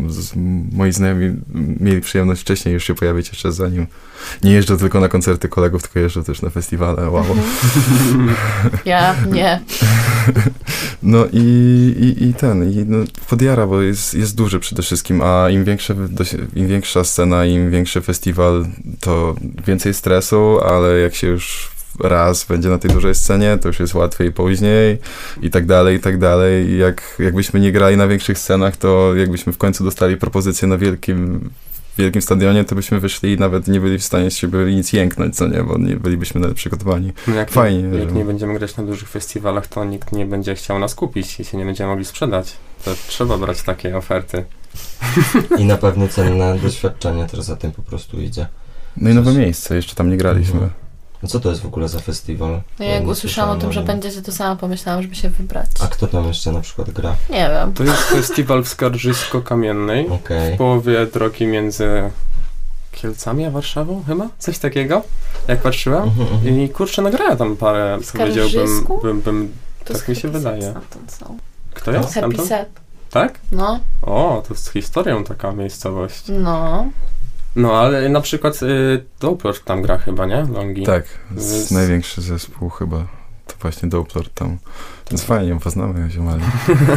z, 0.09 0.33
moi 0.73 0.93
znajomi 0.93 1.37
mieli 1.81 2.01
przyjemność 2.01 2.41
wcześniej 2.41 2.75
już 2.75 2.85
się 2.85 2.95
pojawić 2.95 3.29
jeszcze 3.29 3.53
zanim 3.53 3.87
nie 4.45 4.53
jeżdżę 4.53 4.77
tylko 4.77 5.01
na 5.01 5.09
koncerty 5.09 5.49
kolegów, 5.49 5.83
tylko 5.83 5.99
jeżdżę 5.99 6.25
też 6.25 6.43
na 6.43 6.51
festiwale. 6.51 7.11
Wow. 7.11 7.25
Ja, 8.85 9.15
nie. 9.33 9.61
No 11.03 11.25
i, 11.33 11.39
i, 12.01 12.25
i 12.25 12.35
ten, 12.35 12.73
i 12.73 12.85
no, 12.87 12.97
podjara, 13.29 13.67
bo 13.67 13.81
jest, 13.83 14.15
jest 14.15 14.37
duży 14.37 14.61
przede 14.61 14.83
wszystkim, 14.83 15.23
a 15.23 15.51
im, 15.51 15.65
większe, 15.65 15.95
im 16.55 16.69
większa 16.69 17.05
scena, 17.05 17.45
im 17.45 17.71
większy 17.71 18.01
festiwal, 18.01 18.67
to 19.01 19.35
więcej 19.67 19.95
stresu, 19.95 20.59
ale 20.65 20.99
jak 20.99 21.15
się 21.15 21.27
już 21.27 21.71
raz 22.01 22.45
będzie 22.45 22.69
na 22.69 22.79
tej 22.79 22.91
dużej 22.91 23.15
scenie, 23.15 23.59
to 23.59 23.69
już 23.69 23.81
jest 23.81 23.95
łatwiej 23.95 24.33
później 24.33 24.99
i 25.43 25.51
tak 25.51 25.67
dalej, 25.67 25.97
i 25.97 26.01
tak 26.01 26.19
dalej. 26.19 26.67
I 26.69 26.79
jak, 26.79 27.17
jakbyśmy 27.19 27.61
nie 27.61 27.73
grali 27.73 27.97
na 27.97 28.09
większych 28.09 28.39
scenach, 28.39 28.77
to 28.77 29.15
jakbyśmy 29.15 29.53
w 29.53 29.59
końcu 29.59 29.85
dostali 29.85 30.17
propozycję 30.17 30.69
na 30.69 30.79
wielkim 30.79 31.51
wielkim 31.99 32.23
stadionie, 32.23 32.65
to 32.65 32.75
byśmy 32.75 33.01
wyszli 33.01 33.33
i 33.33 33.39
nawet 33.39 33.69
nie 33.69 33.81
byli 33.81 33.99
w 33.99 34.05
stanie 34.05 34.31
z 34.31 34.37
siebie 34.37 34.59
nic 34.59 34.93
jęknąć, 34.93 35.37
co 35.37 35.47
nie, 35.47 35.63
bo 35.63 35.79
nie 35.79 35.97
bylibyśmy 35.97 36.41
nawet 36.41 36.57
przygotowani. 36.57 37.13
No 37.27 37.35
jak 37.35 37.51
Fajnie, 37.51 37.99
Jak 37.99 38.09
że- 38.09 38.15
nie 38.15 38.25
będziemy 38.25 38.59
grać 38.59 38.77
na 38.77 38.85
dużych 38.85 39.09
festiwalach, 39.09 39.67
to 39.67 39.85
nikt 39.85 40.13
nie 40.13 40.27
będzie 40.27 40.55
chciał 40.55 40.79
nas 40.79 40.95
kupić 40.95 41.41
i 41.41 41.45
się 41.45 41.59
nie 41.59 41.65
będziemy 41.65 41.91
mogli 41.91 42.05
sprzedać. 42.05 42.57
To 42.85 42.91
trzeba 43.09 43.39
brać 43.39 43.63
takie 43.63 43.97
oferty. 43.97 44.45
I 45.59 45.65
na 45.65 45.77
pewno 45.77 46.09
cenne 46.09 46.59
doświadczenie 46.63 47.27
też 47.27 47.41
za 47.41 47.57
tym 47.57 47.73
po 47.73 47.83
prostu 47.83 48.21
idzie. 48.21 48.47
No 48.97 49.11
i 49.11 49.15
nowe 49.15 49.33
miejsce, 49.33 49.77
jeszcze 49.77 49.95
tam 49.95 50.11
nie 50.11 50.17
graliśmy. 50.17 50.69
No 51.23 51.29
co 51.29 51.41
to 51.41 51.51
jest 51.51 51.61
w 51.63 51.67
ogóle 51.67 51.89
za 51.89 51.99
festiwal? 51.99 52.61
No 52.79 52.85
Ja 52.85 52.95
jak 52.95 53.07
usłyszałam 53.07 53.57
o 53.57 53.61
tym, 53.61 53.73
że 53.73 53.83
będziecie, 53.83 54.23
to 54.23 54.33
sama 54.33 54.57
pomyślałam, 54.57 55.03
żeby 55.03 55.15
się 55.15 55.29
wybrać. 55.31 55.67
A 55.81 55.87
kto 55.87 56.07
tam 56.07 56.27
jeszcze 56.27 56.53
na 56.53 56.61
przykład 56.61 56.91
gra? 56.91 57.17
Nie 57.31 57.49
wiem. 57.49 57.73
To 57.73 57.85
jest 57.85 58.03
festiwal 58.03 58.65
w 58.65 58.69
Skarżysko-Kamiennej. 58.69 60.11
Okej. 60.13 60.55
W 60.55 60.59
połowie 60.59 61.07
drogi 61.07 61.47
między 61.47 62.11
Kielcami 62.93 63.45
a 63.45 63.51
Warszawą 63.51 64.03
chyba? 64.07 64.29
Coś 64.39 64.59
takiego? 64.59 65.03
Jak 65.49 65.63
patrzyłam. 65.63 66.03
Mhm, 66.03 66.29
mhm. 66.29 66.61
I 66.61 66.69
kurczę, 66.69 67.03
nagrałem 67.03 67.37
tam 67.39 67.57
parę, 67.57 67.99
powiedziałbym, 68.13 68.87
bym, 69.03 69.21
bym, 69.21 69.53
To 69.85 69.95
Tak 69.95 70.09
mi 70.09 70.17
się 70.17 70.29
wydaje. 70.29 70.75
Są. 71.09 71.39
kto 71.75 71.93
jest 71.93 72.15
Happy 72.15 72.37
tam? 72.37 72.47
Set. 72.47 72.69
Tak? 73.11 73.41
No, 73.53 73.81
O, 74.03 74.43
to 74.49 74.55
z 74.55 74.71
historią 74.71 75.25
taka 75.25 75.53
miejscowość. 75.53 76.25
no. 76.29 76.87
No, 77.57 77.73
ale 77.81 78.09
na 78.09 78.21
przykład 78.21 78.63
y, 78.63 79.05
Doppler 79.21 79.59
tam 79.61 79.83
gra 79.83 79.99
chyba, 79.99 80.27
nie? 80.27 80.47
Longi. 80.53 80.83
Tak, 80.87 81.05
Z- 81.37 81.71
największy 81.71 82.23
zespół 82.23 82.69
chyba. 82.69 82.97
To 83.47 83.55
właśnie 83.63 83.89
Doppler 83.89 84.29
tam. 84.31 84.59
Więc 85.11 85.25
fajnie, 85.25 85.61
poznamy 85.61 86.11
ziomali. 86.11 86.43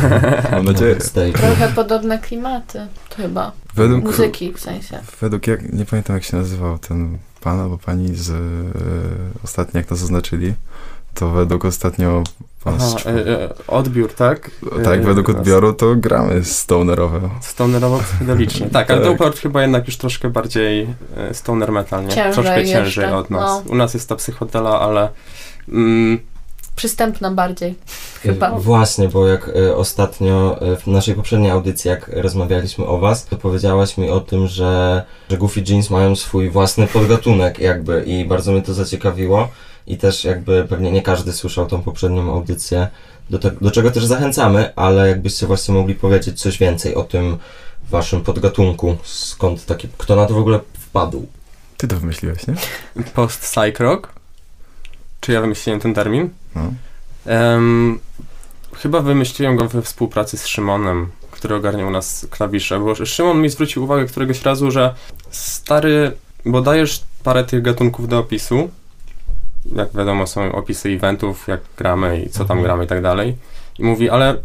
Mam 0.51 0.66
nadzieję. 0.66 1.01
Stage. 1.01 1.32
Trochę 1.34 1.68
podobne 1.76 2.20
klimaty, 2.20 2.88
to 3.10 3.16
chyba. 3.16 3.51
Według, 3.76 4.04
Muzyki 4.04 4.54
w 4.54 4.60
sensie. 4.60 4.99
według 5.22 5.47
jak, 5.47 5.74
nie 5.74 5.86
pamiętam 5.86 6.16
jak 6.16 6.24
się 6.24 6.38
nazywał 6.38 6.78
ten 6.78 7.18
pan 7.41 7.60
albo 7.60 7.78
pani 7.78 8.16
z 8.16 8.30
e, 8.30 8.34
ostatnio 9.43 9.78
jak 9.80 9.88
to 9.88 9.95
zaznaczyli, 9.95 10.54
to 11.14 11.30
według 11.30 11.66
ostatnio 11.66 12.24
Aha, 12.66 12.86
e, 13.05 13.09
e, 13.09 13.49
odbiór, 13.68 14.14
tak? 14.14 14.51
tak, 14.84 14.99
E, 14.99 15.03
według 15.03 15.30
odbioru 15.30 15.74
to 15.74 15.95
gramy 15.95 16.43
stonerowe. 16.43 17.30
Stonerowo 17.41 17.99
psychodelicznie. 17.99 18.70
Tak, 18.74 18.91
ale 18.91 19.01
Tak. 19.01 19.09
Doppler 19.09 19.34
chyba 19.34 19.61
jednak 19.61 19.88
już 19.88 19.97
troszkę 19.97 20.30
bardziej 20.30 20.88
e, 21.18 21.34
stoner 21.34 21.72
metal, 21.72 22.03
nie? 22.05 22.09
Ciężej 22.11 22.34
troszkę 22.34 22.61
jeszcze, 22.61 22.74
ciężej 22.76 23.11
od 23.11 23.30
nas. 23.30 23.66
no. 23.66 23.72
U 23.72 23.76
nas 23.76 23.93
jest 23.93 24.09
ta 24.09 24.16
psychodela, 24.16 24.80
ale 24.80 25.09
mm, 25.70 26.20
Przystępna 26.76 27.32
bardziej. 27.32 27.76
Chyba. 28.21 28.51
Właśnie, 28.51 29.09
bo 29.09 29.28
jak 29.28 29.49
e, 29.49 29.76
ostatnio 29.76 30.61
e, 30.61 30.76
w 30.76 30.88
naszej 30.88 31.15
poprzedniej 31.15 31.51
audycji, 31.51 31.89
jak 31.89 32.07
rozmawialiśmy 32.13 32.86
o 32.86 32.97
was, 32.97 33.26
to 33.26 33.38
powiedziałaś 33.38 33.97
mi 33.97 34.09
o 34.09 34.19
tym, 34.19 34.47
że, 34.47 35.03
że 35.30 35.38
Goofy 35.38 35.63
Jeans 35.69 35.89
mają 35.89 36.15
swój 36.15 36.49
własny 36.49 36.88
podgatunek 36.88 37.59
jakby 37.59 38.03
i 38.03 38.26
bardzo 38.26 38.51
mnie 38.51 38.61
to 38.61 38.74
zaciekawiło 38.74 39.49
i 39.88 39.97
też 39.97 40.24
jakby 40.24 40.65
pewnie 40.69 40.91
nie 40.91 41.01
każdy 41.01 41.34
słyszał 41.34 41.65
tą 41.65 41.82
poprzednią 41.82 42.34
audycję, 42.34 42.88
do, 43.30 43.39
te, 43.39 43.51
do 43.61 43.71
czego 43.71 43.91
też 43.91 44.05
zachęcamy, 44.05 44.76
ale 44.76 45.07
jakbyście 45.07 45.47
właśnie 45.47 45.74
mogli 45.74 45.95
powiedzieć 45.95 46.41
coś 46.41 46.57
więcej 46.57 46.95
o 46.95 47.03
tym 47.03 47.38
waszym 47.89 48.21
podgatunku, 48.21 48.97
skąd 49.03 49.65
taki, 49.65 49.88
kto 49.97 50.15
na 50.15 50.26
to 50.26 50.34
w 50.34 50.38
ogóle 50.38 50.59
wpadł? 50.74 51.28
Ty 51.78 51.88
to 51.88 51.97
wymyśliłeś, 51.97 52.47
nie? 52.47 52.55
post-psych 53.13 53.80
rock. 53.80 54.22
Czy 55.24 55.32
ja 55.32 55.41
wymyśliłem 55.41 55.80
ten 55.80 55.93
termin? 55.93 56.30
No. 56.55 56.61
Em, 57.26 57.99
chyba 58.76 58.99
wymyśliłem 59.01 59.55
go 59.55 59.67
we 59.67 59.82
współpracy 59.82 60.38
z 60.38 60.47
Szymonem, 60.47 61.11
który 61.32 61.55
ogarniał 61.55 61.88
u 61.88 61.91
nas 61.91 62.28
klawisze, 62.30 62.80
bo 62.80 63.05
Szymon 63.05 63.41
mi 63.41 63.49
zwrócił 63.49 63.84
uwagę 63.84 64.05
któregoś 64.05 64.41
razu, 64.41 64.71
że 64.71 64.93
stary, 65.32 66.11
bo 66.45 66.61
dajesz 66.61 67.03
parę 67.24 67.43
tych 67.43 67.61
gatunków 67.61 68.07
do 68.07 68.19
opisu, 68.19 68.69
jak 69.76 69.91
wiadomo 69.93 70.28
są 70.28 70.51
opisy 70.51 70.89
eventów, 70.89 71.47
jak 71.47 71.61
gramy 71.78 72.21
i 72.21 72.30
co 72.30 72.38
tam 72.45 72.57
Mhm. 72.57 72.63
gramy 72.63 72.86
i 72.86 72.88
tak 72.88 73.01
dalej, 73.01 73.38
i 73.80 73.84
mówi, 73.84 74.09
ale 74.09 74.36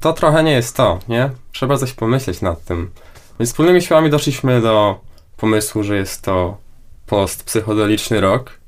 to 0.00 0.12
trochę 0.12 0.42
nie 0.42 0.52
jest 0.52 0.76
to, 0.76 0.98
nie? 1.08 1.30
Trzeba 1.52 1.76
coś 1.78 1.92
pomyśleć 1.92 2.40
nad 2.40 2.64
tym. 2.64 2.90
Więc 3.38 3.50
wspólnymi 3.50 3.82
siłami 3.82 4.10
doszliśmy 4.10 4.60
do 4.60 5.00
pomysłu, 5.36 5.82
że 5.82 5.96
jest 5.96 6.22
to 6.22 6.56
post-psychodeliczny 7.06 8.20
rok, 8.20 8.61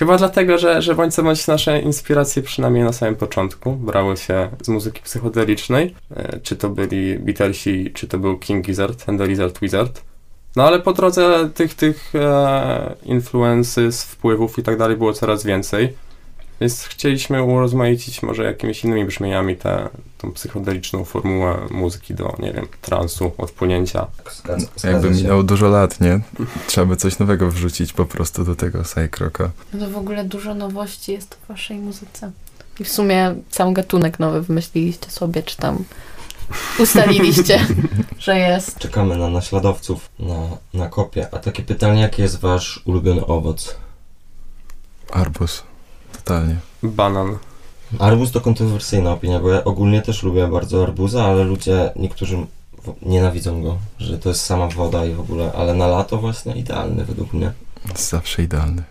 Chyba 0.00 0.16
dlatego, 0.16 0.58
że, 0.58 0.82
że 0.82 0.94
bądź 0.94 1.14
co 1.14 1.22
bądź 1.22 1.46
nasze 1.46 1.80
inspiracje, 1.80 2.42
przynajmniej 2.42 2.84
na 2.84 2.92
samym 2.92 3.16
początku, 3.16 3.72
brały 3.72 4.16
się 4.16 4.48
z 4.62 4.68
muzyki 4.68 5.02
psychodelicznej. 5.02 5.94
E, 6.16 6.40
Czy 6.42 6.56
to 6.56 6.68
byli 6.68 7.18
Beatlesi, 7.18 7.90
czy 7.94 8.08
to 8.08 8.18
był 8.18 8.38
King 8.38 8.64
Gizzard, 8.64 9.08
and 9.08 9.20
the 9.20 9.26
Lizard 9.26 9.60
Wizard. 9.60 10.02
No 10.56 10.66
ale 10.66 10.80
po 10.80 10.92
drodze 10.92 11.50
tych, 11.54 11.74
tych 11.74 12.14
e, 12.14 12.94
influences, 13.04 14.04
wpływów 14.04 14.58
i 14.58 14.62
tak 14.62 14.78
dalej 14.78 14.96
było 14.96 15.12
coraz 15.12 15.44
więcej. 15.44 15.92
Więc 16.60 16.84
chcieliśmy 16.84 17.42
urozmaicić 17.42 18.22
może 18.22 18.44
jakimiś 18.44 18.84
innymi 18.84 19.04
brzmieniami 19.04 19.56
tę 19.56 19.88
tą 20.18 20.32
psychodeliczną 20.32 21.04
formułę 21.04 21.58
muzyki 21.70 22.14
do, 22.14 22.36
nie 22.38 22.52
wiem, 22.52 22.66
transu, 22.80 23.32
odpłynięcia. 23.38 24.06
Zgadza, 24.36 24.66
zgadza 24.76 24.88
Jakby 24.88 25.10
minęło 25.10 25.42
dużo 25.42 25.68
lat, 25.68 26.00
nie? 26.00 26.20
Trzeba 26.66 26.86
by 26.86 26.96
coś 26.96 27.18
nowego 27.18 27.50
wrzucić 27.50 27.92
po 27.92 28.06
prostu 28.06 28.44
do 28.44 28.56
tego 28.56 28.82
Psycrocka. 28.82 29.50
No 29.74 29.86
to 29.86 29.90
w 29.90 29.96
ogóle 29.96 30.24
dużo 30.24 30.54
nowości 30.54 31.12
jest 31.12 31.34
w 31.34 31.48
waszej 31.48 31.78
muzyce. 31.78 32.30
I 32.80 32.84
w 32.84 32.88
sumie 32.88 33.34
sam 33.50 33.72
gatunek 33.74 34.18
nowy 34.18 34.42
wymyśliliście 34.42 35.10
sobie, 35.10 35.42
czy 35.42 35.56
tam 35.56 35.84
ustaliliście, 36.78 37.66
że 38.18 38.38
jest. 38.38 38.78
Czekamy 38.78 39.16
na 39.16 39.28
naśladowców, 39.28 40.10
na, 40.18 40.48
na 40.74 40.88
kopię. 40.88 41.28
A 41.32 41.38
takie 41.38 41.62
pytanie, 41.62 42.00
jaki 42.00 42.22
jest 42.22 42.40
wasz 42.40 42.82
ulubiony 42.84 43.26
owoc? 43.26 43.76
Arbus. 45.12 45.69
Totalnie. 46.12 46.56
Banan. 46.82 47.38
Arbuz 47.98 48.30
to 48.32 48.40
kontrowersyjna 48.40 49.12
opinia, 49.12 49.40
bo 49.40 49.50
ja 49.50 49.64
ogólnie 49.64 50.02
też 50.02 50.22
lubię 50.22 50.48
bardzo 50.48 50.82
arbuza, 50.82 51.24
ale 51.24 51.44
ludzie, 51.44 51.90
niektórzy 51.96 52.46
nienawidzą 53.02 53.62
go, 53.62 53.78
że 53.98 54.18
to 54.18 54.28
jest 54.28 54.44
sama 54.44 54.66
woda 54.68 55.04
i 55.06 55.14
w 55.14 55.20
ogóle, 55.20 55.52
ale 55.52 55.74
na 55.74 55.86
lato 55.86 56.16
właśnie 56.18 56.54
idealny 56.54 57.04
według 57.04 57.32
mnie. 57.32 57.52
Zawsze 57.96 58.42
idealny. 58.42 58.82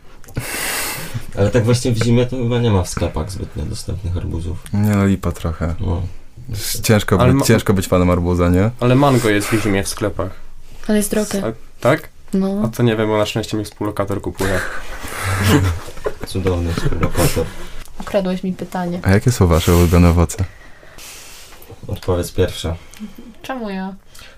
Ale 1.38 1.50
tak 1.52 1.64
właśnie 1.66 1.92
w 1.92 2.04
zimie 2.04 2.26
to 2.26 2.36
chyba 2.38 2.60
nie 2.60 2.72
ma 2.72 2.84
w 2.84 2.90
sklepach 2.90 3.32
zbytnio 3.32 3.64
dostępnych 3.66 4.18
arbuzów. 4.18 4.64
Nie 4.74 4.96
no, 4.96 5.06
lipa 5.06 5.32
trochę. 5.32 5.76
No. 5.80 6.02
Ciężko, 6.84 7.18
być, 7.18 7.34
ma- 7.34 7.46
ciężko 7.46 7.74
być 7.74 7.88
panem 7.88 8.10
arbuza, 8.10 8.50
nie? 8.50 8.72
Ale 8.80 8.96
mango 8.96 9.30
jest 9.30 9.48
w 9.48 9.64
zimie 9.64 9.84
w 9.84 9.88
sklepach. 9.88 10.32
Ale 10.88 10.98
jest 10.98 11.12
drogie. 11.12 11.44
A- 11.46 11.82
Tak? 11.82 12.10
A 12.34 12.38
No. 12.38 12.72
to 12.78 12.84
nie 12.84 12.96
wiem, 12.96 13.08
bo 13.08 13.18
na 13.18 13.26
szczęście 13.26 13.58
mi 13.58 13.66
współlokator 13.66 14.22
kupuje. 14.22 14.60
Cudowny 16.34 16.74
współlokator. 16.74 17.46
Ukradłeś 18.02 18.44
mi 18.44 18.54
pytanie. 18.54 19.00
A 19.04 19.10
jakie 19.12 19.32
są 19.32 19.48
wasze 19.48 19.76
ulubione 19.76 20.10
owoce? 20.10 20.44
Odpowiedź 21.88 22.32
pierwsza. 22.32 22.76
Czemu 23.42 23.70
ja? 23.70 23.94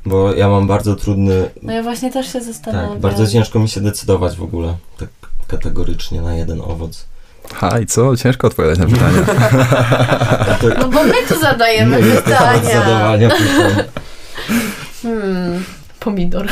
Bo 0.06 0.34
ja 0.34 0.50
mam 0.50 0.68
bardzo 0.68 0.96
trudny, 0.96 1.50
No 1.64 1.74
ja 1.74 1.84
właśnie 1.84 2.12
też 2.12 2.34
się 2.34 2.42
zastanawiam. 2.42 2.90
tak, 2.92 3.00
bardzo 3.00 3.28
ciężko 3.28 3.60
mi 3.60 3.70
się 3.70 3.82
decydować 3.82 4.36
w 4.38 4.44
ogóle, 4.44 4.78
tak 5.00 5.10
kategorycznie 5.48 6.22
na 6.22 6.34
jeden 6.36 6.62
owoc. 6.62 7.06
Ha, 7.56 7.80
i 7.80 7.86
co? 7.86 8.18
Ciężko 8.18 8.48
odpowiadać 8.48 8.80
na 8.80 8.86
pytania. 8.86 9.20
To 10.62 10.68
No 10.80 10.88
bo 10.90 11.04
my 11.04 11.14
tu 11.30 11.40
zadajemy 11.40 11.98
temat 12.04 12.24
pytania. 12.24 12.64
zadawania 12.80 13.30
pytań. 13.30 13.84
Hmm, 15.02 15.64
pomidor. 16.00 16.48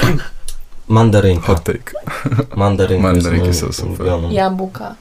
Mandarynka. 0.87 1.47
Hot 1.47 1.63
take. 1.63 1.91
Mandarynka 2.55 3.07
Mandarynki 3.07 3.47
jest 3.47 3.59
są 3.59 3.71
super. 3.73 3.89
ulubioną. 3.89 4.29
Jabłka. 4.31 4.95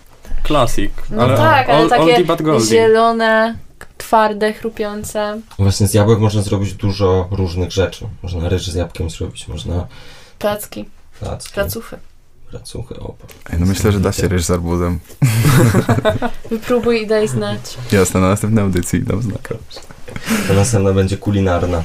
Klasik. 0.49 0.93
No 1.11 1.23
ale 1.23 1.37
tak, 1.37 1.69
ale 1.69 1.79
old, 1.79 1.91
takie 1.91 2.25
zielone, 2.69 3.59
twarde, 3.99 4.53
chrupiące. 4.53 5.41
Właśnie 5.59 5.89
z 5.89 5.95
jabłek 5.95 6.19
można 6.19 6.43
zrobić 6.43 6.75
dużo 6.75 7.29
różnych 7.31 7.71
rzeczy. 7.73 8.07
Można 8.23 8.49
ryż 8.49 8.67
z 8.71 8.75
jabłkiem 8.75 9.11
zrobić, 9.11 9.49
można 9.49 9.87
Placki, 10.39 10.85
placki, 11.21 11.53
placufy. 11.55 11.97
placuchy, 12.51 13.01
opa. 13.01 13.27
Ej, 13.51 13.59
no 13.61 13.67
myślę, 13.67 13.93
że 13.93 14.01
da 14.01 14.13
się 14.13 14.29
ryż 14.29 14.45
z 14.45 14.51
arbuzem. 14.51 15.01
Wypróbuj 16.51 17.03
i 17.03 17.07
daj 17.07 17.29
znać. 17.29 17.61
Jasne, 17.93 18.21
na 18.21 18.29
następnej 18.29 18.65
audycji 18.65 19.03
dam 19.03 19.23
znaka. 19.23 19.55
To 20.49 20.55
następna 20.55 20.93
będzie 20.93 21.17
kulinarna. 21.17 21.83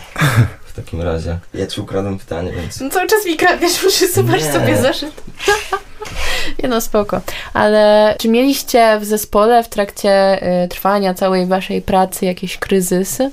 W 0.65 0.73
takim 0.75 1.01
razie. 1.01 1.39
Ja 1.53 1.67
ci 1.67 1.81
ukradłem 1.81 2.17
pytanie, 2.19 2.51
więc... 2.51 2.81
No 2.81 2.89
cały 2.89 3.07
czas 3.07 3.25
mi 3.25 3.37
kradniesz, 3.37 3.83
muszę 3.83 4.07
zobaczyć 4.07 4.45
sobie 4.45 4.81
zeszyt. 4.81 5.21
Nie 6.63 6.69
no, 6.69 6.81
spoko. 6.81 7.21
Ale 7.53 8.15
czy 8.19 8.29
mieliście 8.29 8.99
w 8.99 9.05
zespole 9.05 9.63
w 9.63 9.69
trakcie 9.69 10.43
y, 10.63 10.67
trwania 10.67 11.13
całej 11.13 11.45
waszej 11.45 11.81
pracy 11.81 12.25
jakieś 12.25 12.57
kryzysy? 12.57 13.31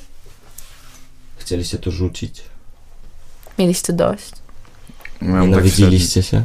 Chcieliście 1.36 1.78
to 1.78 1.90
rzucić? 1.90 2.42
Mieliście 3.58 3.92
dość? 3.92 4.30
Mam 5.20 5.40
tak 5.40 5.48
Nienawidziliście 5.48 6.22
się? 6.22 6.42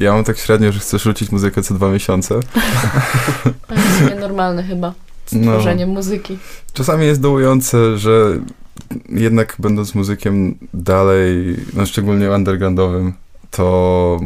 ja 0.00 0.12
mam 0.12 0.24
tak 0.24 0.38
średnio, 0.38 0.72
że 0.72 0.80
chcę 0.80 0.98
rzucić 0.98 1.32
muzykę 1.32 1.62
co 1.62 1.74
dwa 1.74 1.90
miesiące. 1.90 2.40
To 3.68 3.74
jest 3.74 4.20
normalne 4.20 4.62
chyba. 4.62 4.94
No. 5.32 5.52
Tworzenie 5.52 5.86
muzyki. 5.86 6.38
Czasami 6.72 7.06
jest 7.06 7.20
dołujące, 7.20 7.98
że 7.98 8.38
jednak 9.08 9.56
będąc 9.58 9.94
muzykiem 9.94 10.58
dalej, 10.74 11.56
no 11.74 11.86
szczególnie 11.86 12.30
undergroundowym, 12.30 13.12
to 13.50 14.20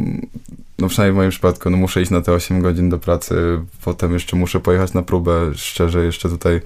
no 0.79 0.87
przynajmniej 0.89 1.13
w 1.13 1.17
moim 1.17 1.29
przypadku, 1.29 1.69
no 1.69 1.77
muszę 1.77 2.01
iść 2.01 2.11
na 2.11 2.21
te 2.21 2.31
8 2.31 2.61
godzin 2.61 2.89
do 2.89 2.99
pracy, 2.99 3.35
potem 3.83 4.13
jeszcze 4.13 4.35
muszę 4.35 4.59
pojechać 4.59 4.93
na 4.93 5.01
próbę, 5.01 5.51
szczerze 5.55 6.05
jeszcze 6.05 6.29
tutaj 6.29 6.61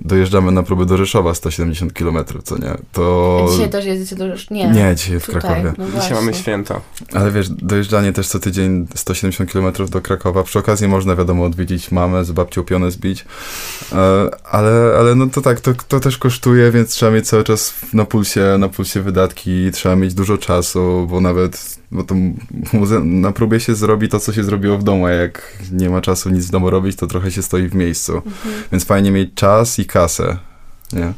dojeżdżamy 0.00 0.52
na 0.52 0.62
próbę 0.62 0.86
do 0.86 0.96
Rzeszowa 0.96 1.34
170 1.34 1.92
km, 1.92 2.18
co 2.44 2.58
nie? 2.58 2.74
To... 2.92 3.46
A 3.48 3.52
dzisiaj 3.52 3.70
też 3.70 3.84
jedziecie 3.84 4.16
do... 4.16 4.24
Nie. 4.50 4.70
Nie, 4.70 4.94
dzisiaj 4.96 5.20
w 5.20 5.26
Tutaj, 5.26 5.40
Krakowie. 5.40 5.72
No 5.78 6.00
Dzisiaj 6.00 6.14
mamy 6.14 6.34
święto. 6.34 6.80
Ale 7.12 7.30
wiesz, 7.30 7.48
dojeżdżanie 7.48 8.12
też 8.12 8.28
co 8.28 8.38
tydzień 8.38 8.86
170 8.94 9.52
km 9.52 9.72
do 9.90 10.00
Krakowa. 10.00 10.42
Przy 10.42 10.58
okazji 10.58 10.88
można, 10.88 11.16
wiadomo, 11.16 11.44
odwiedzić 11.44 11.90
mamę, 11.90 12.24
z 12.24 12.32
babcią 12.32 12.64
pionę 12.64 12.90
zbić. 12.90 13.24
E, 13.92 13.96
ale, 14.44 14.96
ale 14.98 15.14
no 15.14 15.26
to 15.26 15.40
tak, 15.40 15.60
to, 15.60 15.74
to 15.88 16.00
też 16.00 16.18
kosztuje, 16.18 16.70
więc 16.70 16.90
trzeba 16.90 17.12
mieć 17.12 17.28
cały 17.28 17.44
czas 17.44 17.74
na 17.92 18.04
pulsie, 18.04 18.56
na 18.58 18.68
pulsie 18.68 19.02
wydatki, 19.02 19.70
trzeba 19.72 19.96
mieć 19.96 20.14
dużo 20.14 20.38
czasu, 20.38 21.06
bo 21.10 21.20
nawet 21.20 21.78
bo 21.90 22.04
to 22.04 22.14
na 23.02 23.32
próbie 23.32 23.60
się 23.60 23.74
zrobi 23.74 24.08
to, 24.08 24.20
co 24.20 24.32
się 24.32 24.44
zrobiło 24.44 24.78
w 24.78 24.82
domu, 24.82 25.06
a 25.06 25.10
jak 25.10 25.58
nie 25.72 25.90
ma 25.90 26.00
czasu 26.00 26.30
nic 26.30 26.46
w 26.46 26.50
domu 26.50 26.70
robić, 26.70 26.96
to 26.96 27.06
trochę 27.06 27.30
się 27.30 27.42
stoi 27.42 27.68
w 27.68 27.74
miejscu. 27.74 28.16
Mhm. 28.16 28.54
Więc 28.72 28.84
fajnie 28.84 29.10
mieć 29.10 29.34
czas 29.34 29.78
i 29.78 29.86
kasę. 29.86 30.38
Nie? 30.92 31.12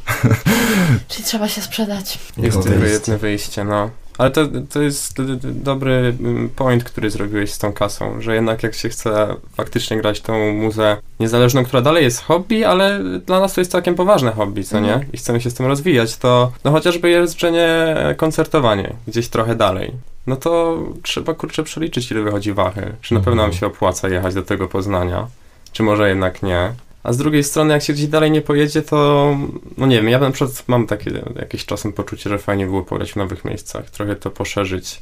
Czyli 1.07 1.23
trzeba 1.23 1.47
się 1.47 1.61
sprzedać. 1.61 2.19
Jest 2.37 2.63
tylko 2.63 2.85
jedno 2.85 3.17
wyjście, 3.17 3.63
no. 3.63 3.89
Ale 4.21 4.31
to, 4.31 4.41
to 4.73 4.81
jest 4.81 5.21
dobry 5.43 6.15
mm, 6.19 6.49
point, 6.49 6.83
który 6.83 7.09
zrobiłeś 7.09 7.53
z 7.53 7.57
tą 7.57 7.73
kasą, 7.73 8.21
że 8.21 8.35
jednak 8.35 8.63
jak 8.63 8.75
się 8.75 8.89
chce 8.89 9.35
faktycznie 9.53 9.97
grać 9.97 10.21
tą 10.21 10.53
muzę 10.53 10.97
niezależną, 11.19 11.63
która 11.63 11.81
dalej 11.81 12.03
jest 12.03 12.23
hobby, 12.23 12.65
ale 12.65 12.99
dla 13.25 13.39
nas 13.39 13.53
to 13.53 13.61
jest 13.61 13.71
całkiem 13.71 13.95
poważne 13.95 14.31
hobby, 14.31 14.63
co 14.63 14.79
nie? 14.79 14.93
Mhm. 14.93 15.11
I 15.13 15.17
chcemy 15.17 15.41
się 15.41 15.49
z 15.49 15.53
tym 15.53 15.65
rozwijać, 15.65 16.17
to 16.17 16.51
no 16.63 16.71
chociażby 16.71 17.09
jeżdżenie, 17.09 17.95
koncertowanie 18.17 18.93
gdzieś 19.07 19.27
trochę 19.29 19.55
dalej. 19.55 19.91
No 20.27 20.35
to 20.35 20.77
trzeba 21.03 21.33
kurczę 21.33 21.63
przeliczyć, 21.63 22.11
ile 22.11 22.21
wychodzi 22.21 22.53
wachy. 22.53 22.93
Czy 23.01 23.13
na 23.13 23.19
pewno 23.19 23.35
nam 23.35 23.45
Mhm. 23.45 23.59
się 23.59 23.67
opłaca 23.67 24.09
jechać 24.09 24.33
do 24.33 24.43
tego 24.43 24.67
Poznania, 24.67 25.27
czy 25.71 25.83
może 25.83 26.09
jednak 26.09 26.43
nie. 26.43 26.73
A 27.03 27.13
z 27.13 27.17
drugiej 27.17 27.43
strony, 27.43 27.73
jak 27.73 27.83
się 27.83 27.93
gdzieś 27.93 28.07
dalej 28.07 28.31
nie 28.31 28.41
pojedzie, 28.41 28.81
to 28.81 29.37
no 29.77 29.85
nie 29.87 29.95
wiem, 29.95 30.09
ja 30.09 30.19
na 30.19 30.31
przykład 30.31 30.63
mam 30.67 30.87
takie 30.87 31.11
jakieś 31.35 31.65
czasem 31.65 31.93
poczucie, 31.93 32.29
że 32.29 32.37
fajnie 32.37 32.65
było 32.65 32.83
pograć 32.83 33.11
w 33.11 33.15
nowych 33.15 33.45
miejscach, 33.45 33.89
trochę 33.89 34.15
to 34.15 34.31
poszerzyć 34.31 35.01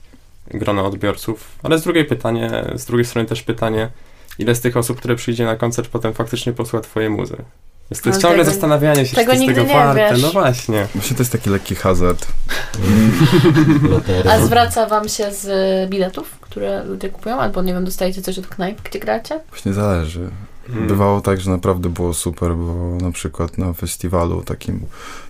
grono 0.54 0.86
odbiorców, 0.86 1.52
ale 1.64 1.78
z 1.80 1.84
drugiej 1.84 2.06
pytanie, 2.06 2.52
z 2.76 2.86
drugiej 2.86 3.06
strony 3.06 3.28
też 3.28 3.42
pytanie, 3.44 3.90
ile 4.40 4.56
z 4.56 4.62
tych 4.62 4.78
osób, 4.78 4.98
które 4.98 5.16
przyjdzie 5.16 5.46
na 5.46 5.56
koncert, 5.56 5.88
potem 5.90 6.14
faktycznie 6.14 6.54
posłucha 6.54 6.84
twojej 6.84 7.10
muzy. 7.10 7.36
Jest 7.90 8.04
to 8.04 8.10
No 8.10 8.14
jest 8.16 8.22
ciągle 8.22 8.40
tego- 8.44 8.52
zastanawianie 8.52 9.06
się, 9.06 9.10
czy 9.10 9.16
tego 9.16 9.26
to 9.28 9.32
jest 9.34 9.42
nigdy 9.42 9.56
tego 9.56 9.68
nie 9.68 9.74
warte. 9.74 10.10
wiesz. 10.14 10.22
No 10.22 10.32
właśnie. 10.32 10.88
Właśnie 10.96 11.18
to 11.18 11.22
jest 11.22 11.32
taki 11.32 11.50
lekki 11.50 11.76
hazard. 11.76 12.28
A 14.32 14.40
zwraca 14.40 14.86
wam 14.86 15.10
się 15.10 15.32
z 15.32 15.90
biletów, 15.90 16.40
które 16.42 16.84
ludzie 16.84 17.10
kupują? 17.10 17.40
Albo 17.40 17.62
nie 17.62 17.74
wiem, 17.74 17.86
dostajecie 17.86 18.22
coś 18.22 18.40
od 18.40 18.48
knajp, 18.48 18.82
gdzie 18.82 19.00
gracie? 19.00 19.40
Właśnie 19.50 19.74
zależy. 19.74 20.30
Hmm. 20.72 20.88
Bywało 20.88 21.22
tak, 21.22 21.42
że 21.42 21.52
naprawdę 21.52 21.90
było 21.90 22.14
super, 22.14 22.56
bo 22.56 22.98
na 23.02 23.12
przykład 23.12 23.58
na 23.58 23.74
festiwalu 23.74 24.42
takim 24.42 24.80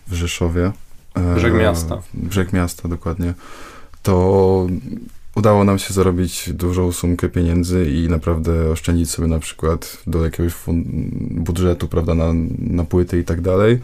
w 0.08 0.14
Rzeszowie. 0.14 0.72
e, 1.16 1.36
Brzeg 1.36 1.54
Miasta. 1.54 2.02
Brzeg 2.14 2.54
Miasta, 2.54 2.90
dokładnie. 2.90 3.34
To 4.04 4.68
udało 5.36 5.64
nam 5.64 5.80
się 5.80 5.94
zarobić 5.94 6.50
dużą 6.54 6.92
sumkę 6.92 7.30
pieniędzy 7.30 7.92
i 7.92 8.10
naprawdę 8.10 8.72
oszczędzić 8.72 9.10
sobie 9.10 9.28
na 9.28 9.40
przykład 9.40 9.98
do 10.08 10.24
jakiegoś 10.24 10.54
budżetu, 11.32 11.88
prawda, 11.88 12.14
na, 12.14 12.34
na 12.60 12.84
płyty 12.84 13.20
i 13.20 13.24
tak 13.24 13.42
dalej. 13.42 13.80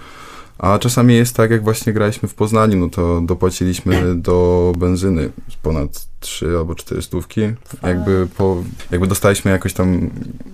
A 0.57 0.79
czasami 0.79 1.15
jest 1.15 1.35
tak, 1.35 1.51
jak 1.51 1.63
właśnie 1.63 1.93
graliśmy 1.93 2.29
w 2.29 2.33
Poznaniu, 2.33 2.77
no 2.77 2.89
to 2.89 3.21
dopłaciliśmy 3.21 4.15
do 4.15 4.73
benzyny 4.77 5.29
ponad 5.61 6.07
3 6.25 6.57
albo 6.57 6.75
4 6.75 7.01
stówki. 7.01 7.41
Jakby, 7.83 8.27
po, 8.37 8.63
jakby 8.91 9.07
dostaliśmy 9.07 9.51
jakoś 9.51 9.73
tam 9.73 10.09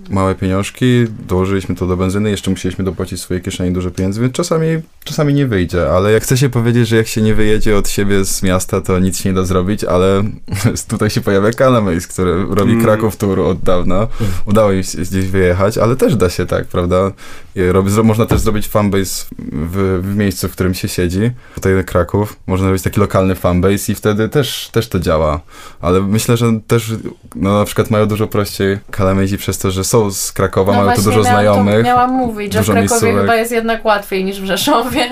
małe 0.10 0.36
pieniążki, 0.36 1.06
dołożyliśmy 1.28 1.76
to 1.76 1.88
do 1.88 1.98
benzyny, 1.98 2.30
jeszcze 2.30 2.52
musieliśmy 2.52 2.86
dopłacić 2.86 3.20
w 3.20 3.22
swojej 3.22 3.44
kieszeni 3.44 3.72
dużo 3.72 3.92
pieniędzy, 3.92 4.22
więc 4.22 4.34
czasami, 4.34 4.68
czasami 5.04 5.34
nie 5.34 5.48
wyjdzie, 5.48 5.92
ale 5.92 6.12
jak 6.12 6.24
chce 6.24 6.38
się 6.38 6.50
powiedzieć, 6.50 6.88
że 6.88 6.96
jak 6.96 7.08
się 7.08 7.22
nie 7.22 7.36
wyjedzie 7.36 7.78
od 7.78 7.90
siebie 7.90 8.26
z 8.26 8.44
miasta, 8.44 8.82
to 8.82 9.00
nic 9.00 9.18
się 9.18 9.30
nie 9.30 9.36
da 9.36 9.44
zrobić, 9.44 9.84
ale 9.84 10.24
tutaj 10.90 11.10
się 11.10 11.22
pojawia 11.22 11.52
Canameis, 11.52 12.08
który 12.08 12.46
robi 12.50 12.72
Mm. 12.72 12.84
Kraków 12.84 13.18
Tour 13.18 13.40
od 13.40 13.60
dawna. 13.60 14.08
Udało 14.46 14.72
im 14.72 14.84
się 14.84 14.98
gdzieś 14.98 15.26
wyjechać, 15.26 15.78
ale 15.78 15.96
też 15.96 16.16
da 16.16 16.30
się 16.30 16.46
tak, 16.46 16.68
prawda? 16.68 17.12
Robi, 17.56 17.92
zro, 17.92 18.04
można 18.04 18.26
też 18.26 18.40
zrobić 18.40 18.68
fanbase 18.68 19.26
w, 19.52 20.02
w 20.04 20.16
miejscu, 20.16 20.48
w 20.48 20.52
którym 20.52 20.74
się 20.74 20.88
siedzi. 20.88 21.32
Tutaj 21.56 21.86
Kraków, 21.86 22.40
można 22.48 22.66
zrobić 22.66 22.84
taki 22.84 23.00
lokalny 23.00 23.36
fanbase 23.36 23.92
i 23.92 23.96
wtedy 23.96 24.30
też, 24.30 24.70
też 24.72 24.88
to 24.88 25.00
działa. 25.00 25.40
Ale 25.82 26.02
myślę, 26.02 26.38
że 26.38 26.46
też 26.68 26.94
no, 27.36 27.60
na 27.60 27.66
przykład 27.66 27.90
mają 27.90 28.06
dużo 28.06 28.28
prościej 28.28 28.78
Kalamezi 28.92 29.38
przez 29.38 29.58
to, 29.58 29.72
że 29.72 29.84
są 29.84 30.12
z 30.12 30.32
Krakowa, 30.32 30.84
mają 30.84 30.96
tu 30.96 31.02
dużo 31.02 31.18
No 31.18 31.24
miałam 31.24 31.44
znajomych. 31.44 31.76
To, 31.76 31.84
miałam 31.84 32.12
mówić, 32.12 32.54
że 32.54 32.62
w 32.62 32.66
Krakowie 32.66 32.82
miejscówek. 32.82 33.16
chyba 33.22 33.36
jest 33.36 33.52
jednak 33.52 33.86
łatwiej 33.86 34.26
niż 34.26 34.42
w 34.42 34.46
Rzeszowie. 34.46 35.10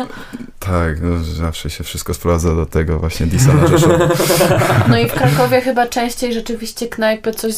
Tak, 0.60 1.02
no, 1.02 1.24
zawsze 1.24 1.70
się 1.70 1.84
wszystko 1.84 2.14
sprowadza 2.14 2.56
do 2.56 2.66
tego 2.66 3.00
właśnie 3.00 3.26
Disa 3.26 3.54
na 3.54 3.68
Rzeszów. 3.68 3.91
No 4.89 4.97
i 4.97 5.10
w 5.10 5.14
Krakowie 5.14 5.62
chyba 5.62 5.88
częściej 5.88 6.34
rzeczywiście 6.34 6.88
knajpy 6.88 7.32
coś 7.32 7.56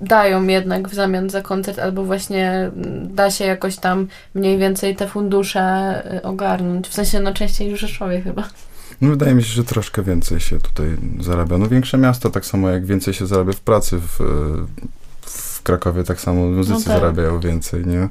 dają 0.00 0.46
jednak 0.46 0.88
w 0.88 0.94
zamian 0.94 1.30
za 1.30 1.42
koncert, 1.42 1.78
albo 1.78 2.04
właśnie 2.04 2.70
da 3.02 3.30
się 3.30 3.44
jakoś 3.44 3.76
tam 3.76 4.06
mniej 4.34 4.58
więcej 4.58 4.96
te 4.96 5.08
fundusze 5.08 6.02
y, 6.16 6.22
ogarnąć. 6.22 6.88
W 6.88 6.94
sensie, 6.94 7.20
no 7.20 7.32
częściej 7.32 7.68
niż 7.68 7.78
w 7.78 7.80
Rzeszowie 7.80 8.20
chyba. 8.20 8.48
No, 9.00 9.10
wydaje 9.10 9.34
mi 9.34 9.42
się, 9.42 9.48
że 9.48 9.64
troszkę 9.64 10.02
więcej 10.02 10.40
się 10.40 10.58
tutaj 10.60 10.96
zarabia. 11.20 11.58
No 11.58 11.68
większe 11.68 11.98
miasto, 11.98 12.30
tak 12.30 12.46
samo 12.46 12.70
jak 12.70 12.86
więcej 12.86 13.14
się 13.14 13.26
zarabia 13.26 13.52
w 13.52 13.60
pracy 13.60 13.98
w, 13.98 14.18
w 15.26 15.62
Krakowie, 15.62 16.04
tak 16.04 16.20
samo 16.20 16.46
muzycy 16.46 16.70
No 16.70 16.76
tak. 16.76 16.86
zarabiają 17.00 17.40
więcej, 17.40 17.86
nie? 17.86 18.08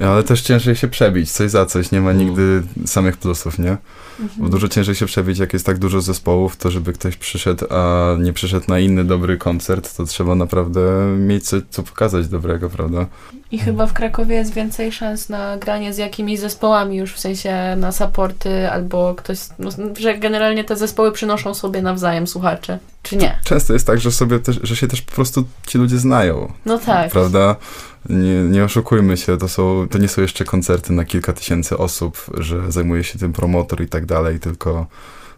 Ale 0.00 0.22
też 0.22 0.42
ciężej 0.42 0.76
się 0.76 0.88
przebić, 0.88 1.32
coś 1.32 1.50
za 1.50 1.66
coś, 1.66 1.90
nie 1.92 2.00
ma 2.00 2.10
Mm. 2.10 2.26
nigdy 2.26 2.62
samych 2.86 3.16
plusów, 3.16 3.58
nie? 3.58 3.76
Bo 4.18 4.24
Mhm. 4.24 4.50
dużo 4.50 4.68
ciężej 4.68 4.94
się 4.94 5.06
przebić, 5.06 5.38
jak 5.38 5.52
jest 5.52 5.66
tak 5.66 5.78
dużo 5.78 6.00
zespołów, 6.00 6.56
to 6.56 6.70
żeby 6.70 6.92
ktoś 6.92 7.16
przyszedł, 7.16 7.64
a 7.70 8.14
nie 8.18 8.32
przyszedł 8.32 8.64
na 8.68 8.78
inny 8.78 9.04
dobry 9.04 9.36
koncert, 9.36 9.96
to 9.96 10.04
trzeba 10.04 10.34
naprawdę 10.34 10.80
mieć 11.18 11.48
co, 11.48 11.56
co 11.70 11.82
pokazać 11.82 12.28
dobrego, 12.28 12.70
prawda? 12.70 13.06
I 13.50 13.58
chyba 13.58 13.86
w 13.86 13.92
Krakowie 13.92 14.36
jest 14.36 14.54
więcej 14.54 14.92
szans 14.92 15.28
na 15.28 15.56
granie 15.56 15.92
z 15.94 15.98
jakimiś 15.98 16.40
zespołami 16.40 16.96
już, 16.96 17.12
w 17.14 17.20
sensie 17.20 17.76
na 17.76 17.92
supporty, 17.92 18.70
albo 18.70 19.14
ktoś, 19.14 19.38
no, 19.58 19.70
że 19.98 20.18
generalnie 20.18 20.64
te 20.64 20.76
zespoły 20.76 21.12
przynoszą 21.12 21.54
sobie 21.54 21.82
nawzajem 21.82 22.26
słuchacze, 22.26 22.78
czy 23.04 23.16
nie? 23.16 23.38
Często 23.44 23.72
jest 23.72 23.86
tak, 23.86 24.00
że 24.00 24.12
sobie 24.12 24.38
też, 24.38 24.60
że 24.62 24.76
się 24.76 24.88
też 24.88 25.02
po 25.02 25.12
prostu 25.12 25.44
ci 25.66 25.78
ludzie 25.78 25.98
znają, 25.98 26.52
No 26.66 26.78
tak. 26.78 27.10
prawda? 27.10 27.56
Nie, 28.08 28.34
nie 28.34 28.64
oszukujmy 28.64 29.16
się, 29.16 29.38
to, 29.38 29.48
są, 29.48 29.86
to 29.90 29.98
nie 29.98 30.08
są 30.08 30.22
jeszcze 30.22 30.44
koncerty 30.44 30.92
na 30.92 31.04
kilka 31.04 31.32
tysięcy 31.32 31.78
osób, 31.78 32.26
że 32.34 32.72
zajmuje 32.72 33.04
się 33.04 33.18
tym 33.18 33.32
promotor 33.32 33.82
i 33.82 33.88
tak 33.88 34.06
dalej, 34.06 34.40
tylko 34.40 34.86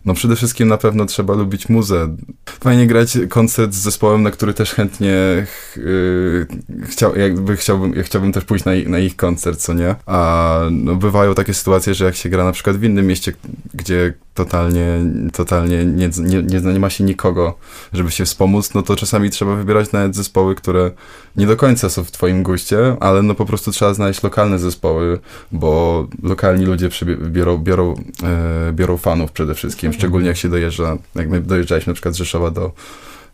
no 0.06 0.14
przede 0.14 0.36
wszystkim 0.36 0.68
na 0.68 0.76
pewno 0.76 1.06
trzeba 1.06 1.34
lubić 1.34 1.68
muzę. 1.68 2.16
Fajnie 2.60 2.86
grać 2.86 3.18
koncert 3.28 3.72
z 3.72 3.76
zespołem, 3.76 4.22
na 4.22 4.30
który 4.30 4.54
też 4.54 4.72
chętnie 4.72 5.46
ch, 5.46 5.76
yy, 5.76 6.46
chciał, 6.86 7.16
jakby 7.16 7.56
chciałbym, 7.56 7.94
ja 7.94 8.02
chciałbym 8.02 8.32
też 8.32 8.44
pójść 8.44 8.64
na, 8.64 8.74
ich- 8.74 8.88
na 8.88 8.98
ich 8.98 9.16
koncert, 9.16 9.60
co 9.60 9.74
nie? 9.74 9.94
A 10.06 10.60
no, 10.70 10.94
bywają 10.96 11.34
takie 11.34 11.54
sytuacje, 11.54 11.94
że 11.94 12.04
jak 12.04 12.16
się 12.16 12.28
gra 12.28 12.44
na 12.44 12.52
przykład 12.52 12.76
w 12.76 12.84
innym 12.84 13.06
mieście, 13.06 13.32
gdzie 13.74 14.14
totalnie, 14.34 14.98
totalnie 15.32 15.84
nie, 15.84 16.10
nie, 16.18 16.42
nie, 16.42 16.60
nie 16.60 16.80
ma 16.80 16.90
się 16.90 17.04
nikogo, 17.04 17.58
żeby 17.92 18.10
się 18.10 18.24
wspomóc, 18.24 18.74
no 18.74 18.82
to 18.82 18.96
czasami 18.96 19.30
trzeba 19.30 19.54
wybierać 19.56 19.92
nawet 19.92 20.16
zespoły, 20.16 20.54
które 20.54 20.90
nie 21.36 21.46
do 21.46 21.56
końca 21.56 21.90
są 21.90 22.04
w 22.04 22.10
twoim 22.10 22.42
guście, 22.42 22.96
ale 23.00 23.22
no 23.22 23.34
po 23.34 23.46
prostu 23.46 23.70
trzeba 23.72 23.94
znaleźć 23.94 24.22
lokalne 24.22 24.58
zespoły, 24.58 25.18
bo 25.52 26.06
lokalni 26.22 26.66
ludzie 26.66 26.88
biorą, 27.28 27.58
biorą, 27.58 27.94
e, 28.22 28.72
biorą 28.72 28.96
fanów 28.96 29.32
przede 29.32 29.54
wszystkim, 29.54 29.92
szczególnie 29.92 30.28
jak 30.28 30.36
się 30.36 30.48
dojeżdża, 30.48 30.96
jak 31.14 31.28
my 31.28 31.40
dojeżdżaliśmy 31.40 31.90
na 31.90 31.94
przykład 31.94 32.14
z 32.14 32.18
Rzeszowa 32.18 32.50
do, 32.50 32.72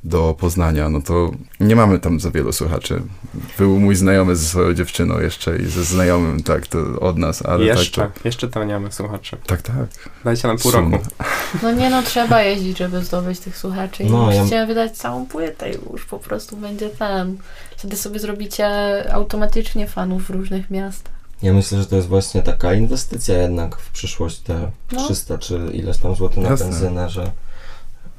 do 0.04 0.34
Poznania, 0.40 0.88
no 0.88 1.02
to 1.02 1.30
nie 1.60 1.76
mamy 1.76 1.98
tam 1.98 2.20
za 2.20 2.30
wielu 2.30 2.52
słuchaczy. 2.52 3.02
Był 3.58 3.78
mój 3.80 3.96
znajomy 3.96 4.36
ze 4.36 4.48
swoją 4.48 4.74
dziewczyną 4.74 5.20
jeszcze 5.20 5.56
i 5.56 5.66
ze 5.66 5.84
znajomym, 5.84 6.42
tak, 6.42 6.66
to 6.66 6.78
od 7.00 7.18
nas, 7.18 7.42
ale 7.46 7.64
jeszcze, 7.64 8.02
tak, 8.02 8.12
to, 8.14 8.20
jeszcze 8.24 8.48
tam 8.48 8.68
nie 8.68 8.74
mamy 8.74 8.92
słuchaczy. 8.92 9.36
tak, 9.46 9.62
tak. 9.62 9.74
Dajcie 10.24 10.48
nam 10.48 10.58
pół 10.58 10.72
Sum. 10.72 10.92
roku. 10.94 11.04
No 11.62 11.72
nie 11.72 11.90
no, 11.90 12.02
trzeba 12.02 12.42
jeździć, 12.42 12.78
żeby 12.78 13.04
zdobyć 13.04 13.38
tych 13.40 13.56
słuchaczy 13.58 14.02
i 14.02 14.10
No, 14.10 14.32
ja- 14.32 14.38
musicie 14.40 14.66
wydać 14.66 14.96
całą 14.96 15.26
płytę 15.26 15.70
i 15.70 15.74
już 15.92 16.04
po 16.06 16.18
prostu 16.18 16.56
będzie 16.56 16.88
ten. 16.88 17.36
Wtedy 17.76 17.96
sobie 17.96 18.20
zrobicie 18.20 18.66
automatycznie 19.12 19.86
fanów 19.88 20.26
w 20.26 20.30
różnych 20.30 20.70
miastach. 20.70 21.12
Ja 21.42 21.52
myślę, 21.52 21.78
że 21.78 21.86
to 21.86 21.96
jest 21.96 22.08
właśnie 22.08 22.42
taka 22.42 22.74
inwestycja 22.74 23.38
jednak 23.42 23.76
w 23.76 23.90
przyszłość, 23.90 24.38
te 24.38 24.70
No. 24.92 25.04
300 25.04 25.38
czy 25.38 25.60
ileś 25.72 25.98
tam 25.98 26.14
złotych 26.14 26.38
na 26.42 26.48
Jasne. 26.50 26.66
benzynę, 26.66 27.10
że, 27.10 27.30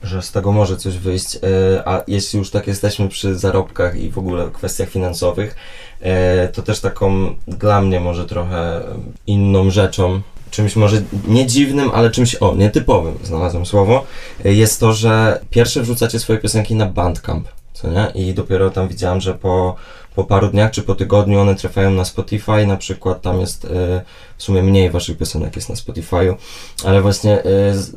że 0.04 0.22
z 0.22 0.32
tego 0.32 0.52
może 0.52 0.78
coś 0.78 0.98
wyjść. 0.98 1.36
E, 1.36 1.40
A 1.88 2.04
jeśli 2.08 2.40
już 2.40 2.50
tak 2.50 2.68
jesteśmy 2.68 3.10
przy 3.10 3.36
zarobkach 3.36 3.96
i 3.96 4.10
w 4.10 4.18
ogóle 4.18 4.50
kwestiach 4.54 4.90
finansowych, 4.90 5.56
e, 6.02 6.48
to 6.48 6.62
też 6.62 6.80
taką 6.80 7.36
dla 7.48 7.82
mnie 7.82 8.00
może 8.00 8.26
trochę 8.26 8.82
inną 9.28 9.70
rzeczą, 9.70 10.22
czymś 10.52 10.76
może 10.76 11.02
nie 11.28 11.46
dziwnym, 11.46 11.92
ale 11.94 12.12
czymś, 12.12 12.36
o, 12.36 12.56
nietypowym, 12.56 13.18
znalazłem 13.24 13.66
słowo, 13.66 14.06
e, 14.46 14.54
jest 14.54 14.80
to, 14.80 14.94
że 14.94 15.40
pierwsze 15.50 15.82
wrzucacie 15.82 16.20
swoje 16.20 16.40
piosenki 16.40 16.76
na 16.76 16.86
Bandcamp, 16.86 17.48
co 17.74 17.88
nie? 17.88 18.12
I 18.16 18.34
dopiero 18.34 18.70
tam 18.70 18.88
widziałem, 18.88 19.22
że 19.22 19.34
po 19.34 19.76
po 20.16 20.24
paru 20.24 20.48
dniach 20.48 20.72
czy 20.72 20.82
po 20.82 20.96
tygodniu 20.96 21.40
one 21.40 21.56
trafiają 21.56 21.92
na 21.92 22.06
Spotify, 22.06 22.68
na 22.68 22.78
przykład 22.78 23.22
tam 23.22 23.40
jest 23.40 23.66
e, 23.66 23.70
w 24.38 24.44
sumie 24.44 24.64
mniej 24.64 24.90
waszych 24.90 25.18
piosenek 25.18 25.56
jest 25.56 25.70
na 25.70 25.76
Spotify'u, 25.76 26.36
ale 26.86 27.02
właśnie 27.02 27.44
e, 27.44 27.46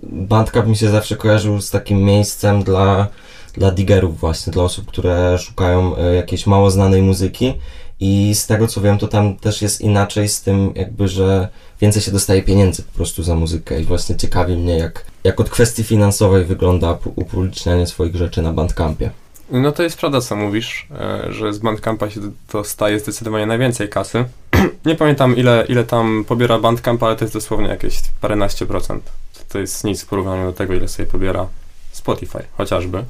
Bandcamp 0.02 0.68
mi 0.68 0.76
się 0.76 0.90
zawsze 0.90 1.16
kojarzył 1.16 1.60
z 1.60 1.70
takim 1.70 2.02
miejscem 2.02 2.62
dla, 2.62 3.06
dla 3.54 3.70
diggerów 3.70 4.20
właśnie, 4.20 4.52
dla 4.52 4.62
osób, 4.62 4.86
które 4.86 5.38
szukają 5.38 5.96
e, 5.96 6.14
jakiejś 6.14 6.46
mało 6.46 6.70
znanej 6.70 7.02
muzyki 7.02 7.54
i 8.00 8.34
z 8.34 8.46
tego 8.46 8.68
co 8.68 8.80
wiem, 8.80 8.98
to 8.98 9.08
tam 9.08 9.36
też 9.36 9.62
jest 9.62 9.80
inaczej 9.80 10.28
z 10.28 10.42
tym 10.42 10.72
jakby, 10.74 11.08
że 11.08 11.48
więcej 11.80 12.02
się 12.02 12.10
dostaje 12.10 12.42
pieniędzy 12.42 12.82
po 12.82 12.92
prostu 12.92 13.22
za 13.22 13.34
muzykę 13.34 13.80
i 13.80 13.84
właśnie 13.84 14.16
ciekawi 14.16 14.56
mnie 14.56 14.78
jak, 14.78 15.04
jak 15.24 15.40
od 15.40 15.50
kwestii 15.50 15.84
finansowej 15.84 16.44
wygląda 16.44 16.94
pu- 16.94 17.12
upublicznianie 17.16 17.86
swoich 17.86 18.16
rzeczy 18.16 18.42
na 18.42 18.52
Bandcampie. 18.52 19.10
No 19.50 19.72
to 19.72 19.82
jest 19.82 19.98
prawda, 19.98 20.20
co 20.20 20.36
mówisz, 20.36 20.86
e, 21.00 21.32
że 21.32 21.52
z 21.52 21.58
Bandcampa 21.58 22.10
się 22.10 22.20
dostaje 22.52 23.00
zdecydowanie 23.00 23.46
najwięcej 23.46 23.88
kasy. 23.88 24.24
Nie 24.86 24.94
pamiętam 24.94 25.36
ile, 25.36 25.64
ile 25.68 25.84
tam 25.84 26.24
pobiera 26.28 26.58
Bandcamp, 26.58 27.02
ale 27.02 27.16
to 27.16 27.24
jest 27.24 27.34
dosłownie 27.34 27.68
jakieś 27.68 28.02
paręnaście 28.20 28.66
procent. 28.66 29.12
To 29.48 29.58
jest 29.58 29.84
nic 29.84 30.02
w 30.02 30.06
porównaniu 30.06 30.46
do 30.46 30.52
tego, 30.52 30.74
ile 30.74 30.88
sobie 30.88 31.08
pobiera 31.08 31.46
Spotify 31.92 32.42
chociażby. 32.56 33.04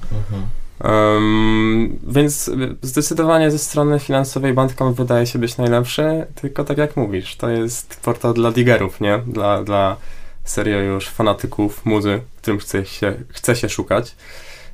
Em, 0.80 1.98
więc 2.06 2.50
zdecydowanie 2.82 3.50
ze 3.50 3.58
strony 3.58 4.00
finansowej 4.00 4.54
Bandcamp 4.54 4.96
wydaje 4.96 5.26
się 5.26 5.38
być 5.38 5.56
najlepszy, 5.56 6.26
tylko 6.34 6.64
tak 6.64 6.78
jak 6.78 6.96
mówisz, 6.96 7.36
to 7.36 7.48
jest 7.48 8.00
portal 8.02 8.34
dla 8.34 8.52
diggerów, 8.52 9.00
nie? 9.00 9.18
Dla, 9.26 9.64
dla 9.64 9.96
serio 10.44 10.78
już 10.78 11.08
fanatyków 11.08 11.84
muzy, 11.84 12.20
którym 12.36 12.58
chce 12.58 12.86
się, 12.86 13.14
chce 13.28 13.56
się 13.56 13.68
szukać 13.68 14.14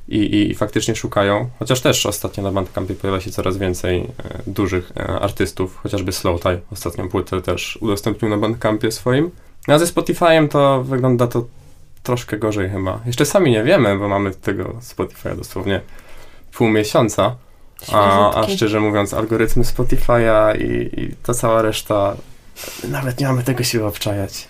i, 0.07 0.49
i, 0.51 0.55
faktycznie 0.55 0.95
szukają, 0.95 1.49
chociaż 1.59 1.81
też 1.81 2.05
ostatnio 2.05 2.43
na 2.43 2.51
Bandcampie 2.51 2.95
pojawia 2.95 3.21
się 3.21 3.31
coraz 3.31 3.57
więcej 3.57 3.99
e, 3.99 4.07
dużych 4.47 4.91
e, 4.97 5.07
artystów, 5.07 5.77
chociażby 5.77 6.11
Slowtie, 6.11 6.59
ostatnią 6.71 7.09
płytę 7.09 7.41
też 7.41 7.77
udostępnił 7.81 8.31
na 8.31 8.37
Bandcampie 8.37 8.91
swoim. 8.91 9.31
No, 9.67 9.73
a 9.73 9.79
ze 9.79 9.85
Spotify'em 9.85 10.47
to 10.49 10.83
wygląda 10.83 11.27
to 11.27 11.45
troszkę 12.03 12.37
gorzej 12.37 12.69
chyba. 12.69 12.99
Jeszcze 13.05 13.25
sami 13.25 13.51
nie 13.51 13.63
wiemy, 13.63 13.97
bo 13.97 14.07
mamy 14.07 14.31
tego 14.31 14.63
Spotify'a 14.63 15.37
dosłownie 15.37 15.81
pół 16.53 16.69
miesiąca, 16.69 17.35
a, 17.91 18.33
a 18.33 18.47
szczerze 18.49 18.79
mówiąc 18.79 19.13
algorytmy 19.13 19.63
Spotify'a 19.63 20.61
i, 20.61 21.01
i 21.01 21.15
ta 21.23 21.33
cała 21.33 21.61
reszta, 21.61 22.15
nawet 22.83 23.19
nie 23.19 23.27
mamy 23.27 23.43
tego 23.43 23.63
siły 23.63 23.85
obczajać. 23.85 24.47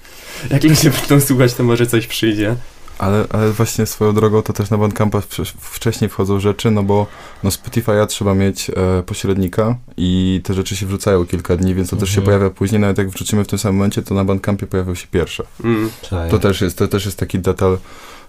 Jak 0.49 0.63
ludzie 0.63 0.91
będą 0.99 1.25
słuchać, 1.25 1.53
to 1.53 1.63
może 1.63 1.87
coś 1.87 2.07
przyjdzie. 2.07 2.55
Ale, 2.97 3.25
ale 3.29 3.51
właśnie 3.51 3.85
swoją 3.85 4.13
drogą 4.13 4.41
to 4.41 4.53
też 4.53 4.69
na 4.69 4.77
Bandcampa 4.77 5.19
wcz- 5.19 5.53
wcześniej 5.59 6.09
wchodzą 6.09 6.39
rzeczy, 6.39 6.71
no 6.71 6.83
bo 6.83 7.07
no 7.43 7.49
Spotify'a 7.49 8.07
trzeba 8.07 8.33
mieć 8.33 8.69
e, 8.69 9.03
pośrednika 9.05 9.75
i 9.97 10.41
te 10.43 10.53
rzeczy 10.53 10.75
się 10.75 10.85
wrzucają 10.85 11.25
kilka 11.25 11.57
dni, 11.57 11.75
więc 11.75 11.89
to 11.89 11.95
też 11.95 12.09
się 12.09 12.17
Mhm. 12.21 12.25
pojawia 12.25 12.55
później, 12.55 12.81
nawet 12.81 12.97
jak 12.97 13.09
wrzucimy 13.09 13.43
w 13.43 13.47
tym 13.47 13.59
samym 13.59 13.75
momencie, 13.77 14.01
to 14.01 14.15
na 14.15 14.25
Bandcampie 14.25 14.67
pojawią 14.67 14.95
się 14.95 15.07
pierwsze. 15.11 15.43
Mm. 15.63 15.89
To 16.31 16.39
też 16.39 16.61
jest, 16.61 16.77
to 16.77 16.87
też 16.87 17.05
jest 17.05 17.17
taki 17.19 17.39
detal, 17.39 17.77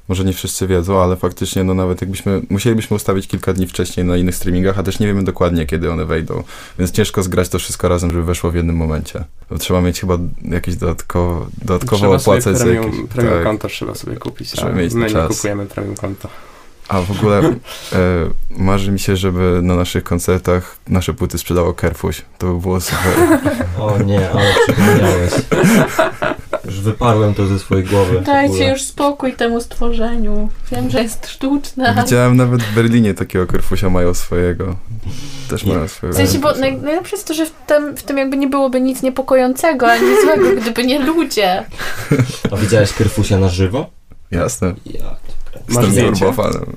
może 0.09 0.25
nie 0.25 0.33
wszyscy 0.33 0.67
wiedzą, 0.67 1.03
ale 1.03 1.17
faktycznie, 1.17 1.65
no 1.65 1.75
nawet 1.75 2.01
jakbyśmy, 2.01 2.43
musielibyśmy 2.51 2.97
ustawić 2.97 3.27
kilka 3.29 3.53
dni 3.53 3.67
wcześniej 3.67 4.07
na 4.07 4.17
innych 4.17 4.35
streamingach, 4.35 4.79
a 4.79 4.83
też 4.83 4.99
nie 4.99 5.07
wiemy 5.07 5.25
dokładnie, 5.25 5.67
kiedy 5.67 5.91
one 5.91 6.05
wejdą, 6.05 6.43
więc 6.79 6.91
ciężko 6.91 7.23
zgrać 7.23 7.49
to 7.49 7.59
wszystko 7.59 7.89
razem, 7.89 8.11
żeby 8.11 8.25
weszło 8.25 8.51
w 8.51 8.55
jednym 8.55 8.77
momencie. 8.77 9.25
To 9.49 9.59
trzeba 9.59 9.81
mieć 9.81 10.01
chyba 10.01 10.19
jakieś 10.43 10.77
dodatkowo, 10.77 11.47
dodatkowo 11.63 11.97
Trzeba 11.97 12.19
sobie 12.19 12.37
opłacać 12.37 12.59
za 12.59 12.65
premium, 12.65 12.87
jakieś, 12.87 13.09
premium 13.09 13.35
tak. 13.35 13.45
konto 13.45 13.69
trzeba 13.69 13.95
sobie 13.95 14.17
kupić, 14.17 14.53
mieć 14.77 14.95
my 14.95 15.07
nie 15.07 15.13
czas. 15.13 15.37
kupujemy 15.37 15.67
premium 15.67 15.97
konto. 15.97 16.29
A 16.89 17.01
w 17.01 17.11
ogóle 17.11 17.39
e, 17.43 17.55
marzy 18.51 18.93
mi 18.93 18.99
się, 19.01 19.17
żeby 19.17 19.61
na 19.63 19.77
naszych 19.77 20.05
koncertach 20.05 20.77
nasze 20.89 21.15
płyty 21.15 21.39
sprzedało 21.39 21.75
Kerfuś. 21.75 22.23
To 22.39 22.55
by 22.55 22.61
było 22.61 22.81
super. 22.81 23.15
O 23.81 24.03
nie, 24.03 24.31
ale 24.31 24.55
przypomniałeś. 24.67 25.33
Wyparłem 26.85 27.35
to 27.35 27.47
ze 27.47 27.59
swojej 27.59 27.85
głowy. 27.85 28.21
w 28.21 28.25
Dajcie 28.25 28.69
już 28.69 28.83
spokój 28.83 29.33
temu 29.33 29.61
stworzeniu. 29.61 30.49
Wiem, 30.73 30.91
że 30.91 31.03
jest 31.03 31.27
sztuczne. 31.29 31.95
Widziałem 32.05 32.37
nawet 32.37 32.63
w 32.63 32.75
Berlinie 32.75 33.15
takiego 33.15 33.47
Kerfusia 33.47 33.91
mają 33.91 34.15
swojego. 34.15 34.77
Też 35.51 35.65
mają 35.65 35.89
W 35.89 35.91
swojego. 35.91 36.17
sensie, 36.19 36.39
bo 36.39 36.55
naj, 36.55 36.77
najlepsze 36.77 37.17
jest 37.17 37.29
to, 37.29 37.35
że 37.35 37.47
w 37.47 37.53
tym, 37.67 37.97
w 37.97 38.03
tym 38.03 38.19
jakby 38.19 38.37
nie 38.37 38.47
byłoby 38.49 38.81
nic 38.81 39.03
niepokojącego, 39.03 39.93
ani 39.93 40.07
złego, 40.25 40.45
gdyby 40.61 40.85
nie 40.87 40.99
ludzie. 40.99 41.65
A 42.53 42.57
widziałeś 42.57 42.93
Kerfusia 42.93 43.39
na 43.39 43.49
żywo? 43.49 43.87
Jasne. 44.31 44.75
Ja. 44.87 45.17
Masz 45.69 45.85
Jestem 45.87 46.15
turbofanem. 46.15 46.77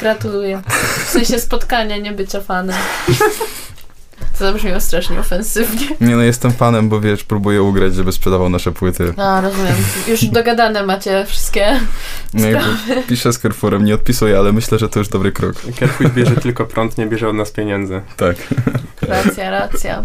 Gratuluję. 0.00 0.62
W 1.06 1.10
sensie 1.10 1.38
spotkania, 1.40 1.96
nie 1.96 2.12
bycia 2.12 2.40
fanem. 2.40 2.76
To 4.38 4.44
zabrzmiało 4.44 4.80
strasznie 4.80 5.18
ofensywnie. 5.20 5.86
Nie 6.00 6.16
no, 6.16 6.22
jestem 6.22 6.52
fanem, 6.52 6.88
bo 6.88 7.00
wiesz, 7.00 7.24
próbuję 7.24 7.62
ugrać, 7.62 7.94
żeby 7.94 8.12
sprzedawał 8.12 8.48
nasze 8.48 8.72
płyty. 8.72 9.14
No, 9.16 9.40
rozumiem. 9.40 9.74
Już 10.08 10.24
dogadane 10.24 10.86
macie 10.86 11.24
wszystkie. 11.26 11.80
No 12.34 12.46
jakby 12.46 13.02
piszę 13.08 13.32
z 13.32 13.38
Carrefourem, 13.38 13.84
nie 13.84 13.94
odpisuję, 13.94 14.38
ale 14.38 14.52
myślę, 14.52 14.78
że 14.78 14.88
to 14.88 14.98
już 14.98 15.08
dobry 15.08 15.32
krok. 15.32 15.56
Kerfuś 15.78 16.06
bierze 16.06 16.36
tylko 16.36 16.64
prąd, 16.64 16.98
nie 16.98 17.06
bierze 17.06 17.28
od 17.28 17.36
nas 17.36 17.50
pieniędzy. 17.50 18.02
Tak. 18.16 18.36
Racja, 19.02 19.50
racja. 19.50 20.02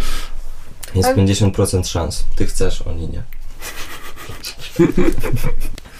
Jest 0.96 1.10
Tak. 1.10 1.18
50% 1.18 1.88
szans. 1.88 2.24
Ty 2.36 2.46
chcesz, 2.46 2.82
oni 2.82 3.10
nie. 3.10 3.24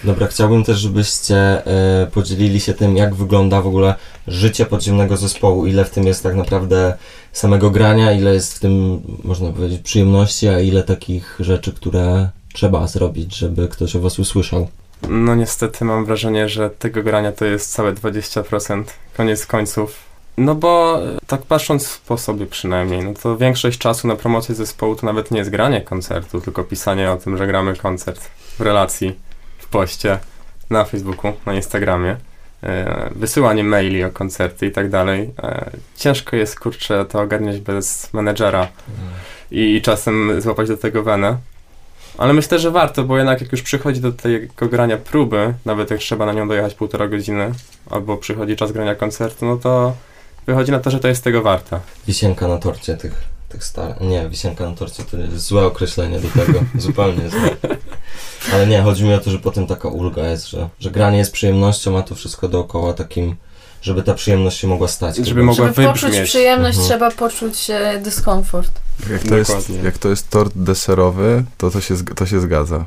Dobra, 0.04 0.26
chciałbym 0.26 0.64
też, 0.64 0.78
żebyście 0.78 1.36
e, 1.66 2.06
podzielili 2.06 2.60
się 2.60 2.74
tym, 2.74 2.96
jak 2.96 3.14
wygląda 3.14 3.62
w 3.62 3.66
ogóle 3.66 3.94
życie 4.28 4.66
podziemnego 4.66 5.16
zespołu, 5.16 5.66
ile 5.66 5.84
w 5.84 5.90
tym 5.90 6.04
jest 6.04 6.22
tak 6.22 6.34
naprawdę 6.34 6.94
samego 7.32 7.70
grania, 7.70 8.12
ile 8.12 8.34
jest 8.34 8.54
w 8.54 8.60
tym, 8.60 9.02
można 9.24 9.52
powiedzieć, 9.52 9.82
przyjemności, 9.82 10.48
a 10.48 10.60
ile 10.60 10.82
takich 10.82 11.36
rzeczy, 11.40 11.72
które 11.72 12.30
trzeba 12.52 12.86
zrobić, 12.86 13.36
żeby 13.36 13.68
ktoś 13.68 13.96
o 13.96 14.00
was 14.00 14.18
usłyszał. 14.18 14.68
No 15.08 15.34
niestety 15.34 15.84
mam 15.84 16.04
wrażenie, 16.04 16.48
że 16.48 16.70
tego 16.70 17.02
grania 17.02 17.32
to 17.32 17.44
jest 17.44 17.72
całe 17.72 17.92
20%, 17.92 18.84
koniec 19.16 19.46
końców. 19.46 20.12
No 20.36 20.54
bo 20.54 21.00
e, 21.04 21.18
tak 21.26 21.42
patrząc 21.42 22.00
po 22.06 22.18
sobie 22.18 22.46
przynajmniej, 22.46 23.04
no 23.04 23.14
to 23.22 23.36
większość 23.36 23.78
czasu 23.78 24.08
na 24.08 24.16
promocję 24.16 24.54
zespołu 24.54 24.96
to 24.96 25.06
nawet 25.06 25.30
nie 25.30 25.38
jest 25.38 25.50
granie 25.50 25.80
koncertu, 25.80 26.40
tylko 26.40 26.64
pisanie 26.64 27.10
o 27.10 27.16
tym, 27.16 27.36
że 27.36 27.46
gramy 27.46 27.76
koncert 27.76 28.20
w 28.58 28.60
relacji, 28.60 29.18
w 29.58 29.66
poście, 29.66 30.18
na 30.70 30.84
Facebooku, 30.84 31.32
na 31.46 31.54
Instagramie, 31.54 32.16
wysyłanie 33.10 33.64
maili 33.64 34.04
o 34.04 34.10
koncerty 34.10 34.66
i 34.66 34.70
tak 34.70 34.90
dalej. 34.90 35.30
E, 35.42 35.70
ciężko 35.96 36.36
jest, 36.36 36.60
kurczę, 36.60 37.04
to 37.04 37.20
ogarniać 37.20 37.60
bez 37.60 38.12
menedżera 38.12 38.68
i 39.50 39.82
czasem 39.82 40.40
złapać 40.40 40.68
do 40.68 40.76
tego 40.76 41.02
wenę. 41.02 41.36
Ale 42.18 42.32
myślę, 42.32 42.58
że 42.58 42.70
warto, 42.70 43.04
bo 43.04 43.16
jednak 43.16 43.40
jak 43.40 43.52
już 43.52 43.62
przychodzi 43.62 44.00
do 44.00 44.12
tego 44.12 44.68
grania 44.68 44.96
próby, 44.96 45.54
nawet 45.64 45.90
jak 45.90 46.00
trzeba 46.00 46.26
na 46.26 46.32
nią 46.32 46.48
dojechać 46.48 46.74
półtora 46.74 47.08
godziny, 47.08 47.52
albo 47.90 48.16
przychodzi 48.16 48.56
czas 48.56 48.72
grania 48.72 48.94
koncertu, 48.94 49.46
no 49.46 49.56
to 49.56 49.96
wychodzi 50.46 50.72
na 50.72 50.80
to, 50.80 50.90
że 50.90 51.00
to 51.00 51.08
jest 51.08 51.24
tego 51.24 51.42
warte. 51.42 51.80
Wisienka 52.06 52.48
na 52.48 52.58
torcie 52.58 52.96
tych, 52.96 53.14
tych 53.48 53.64
starych. 53.64 54.00
Nie, 54.00 54.28
wisienka 54.28 54.70
na 54.70 54.76
torcie 54.76 55.02
to 55.04 55.16
jest 55.16 55.38
złe 55.38 55.66
określenie 55.66 56.20
do 56.20 56.28
tego. 56.28 56.60
Zupełnie 56.78 57.30
złe. 57.30 57.50
Ale 58.54 58.66
nie, 58.66 58.82
chodzi 58.82 59.04
mi 59.04 59.14
o 59.14 59.18
to, 59.18 59.30
że 59.30 59.38
potem 59.38 59.66
taka 59.66 59.88
ulga 59.88 60.22
jest, 60.28 60.48
że, 60.50 60.68
że 60.80 60.90
granie 60.90 61.18
jest 61.18 61.32
przyjemnością, 61.32 61.98
a 61.98 62.02
to 62.02 62.14
wszystko 62.14 62.48
dookoła 62.48 62.92
takim, 62.92 63.36
żeby 63.82 64.02
ta 64.02 64.14
przyjemność 64.14 64.58
się 64.60 64.68
mogła 64.68 64.88
stać. 64.88 65.16
Żeby 65.16 65.28
chyba. 65.28 65.42
mogła 65.42 65.66
Żeby 65.66 65.82
poczuć 65.86 66.02
wybrzmieć. 66.02 66.28
przyjemność, 66.28 66.78
Mhm. 66.78 66.88
trzeba 66.88 67.10
poczuć 67.10 67.70
e, 67.70 67.98
dyskomfort. 68.04 68.70
Jak 69.10 69.22
to, 69.22 69.36
jest, 69.36 69.50
Dokładnie. 69.50 69.76
jak 69.84 69.98
to 69.98 70.08
jest 70.08 70.30
tort 70.30 70.52
deserowy, 70.56 71.44
to 71.58 71.70
to 71.70 71.80
się, 71.80 71.94
zg- 71.94 72.14
to 72.14 72.26
się 72.26 72.40
zgadza. 72.40 72.84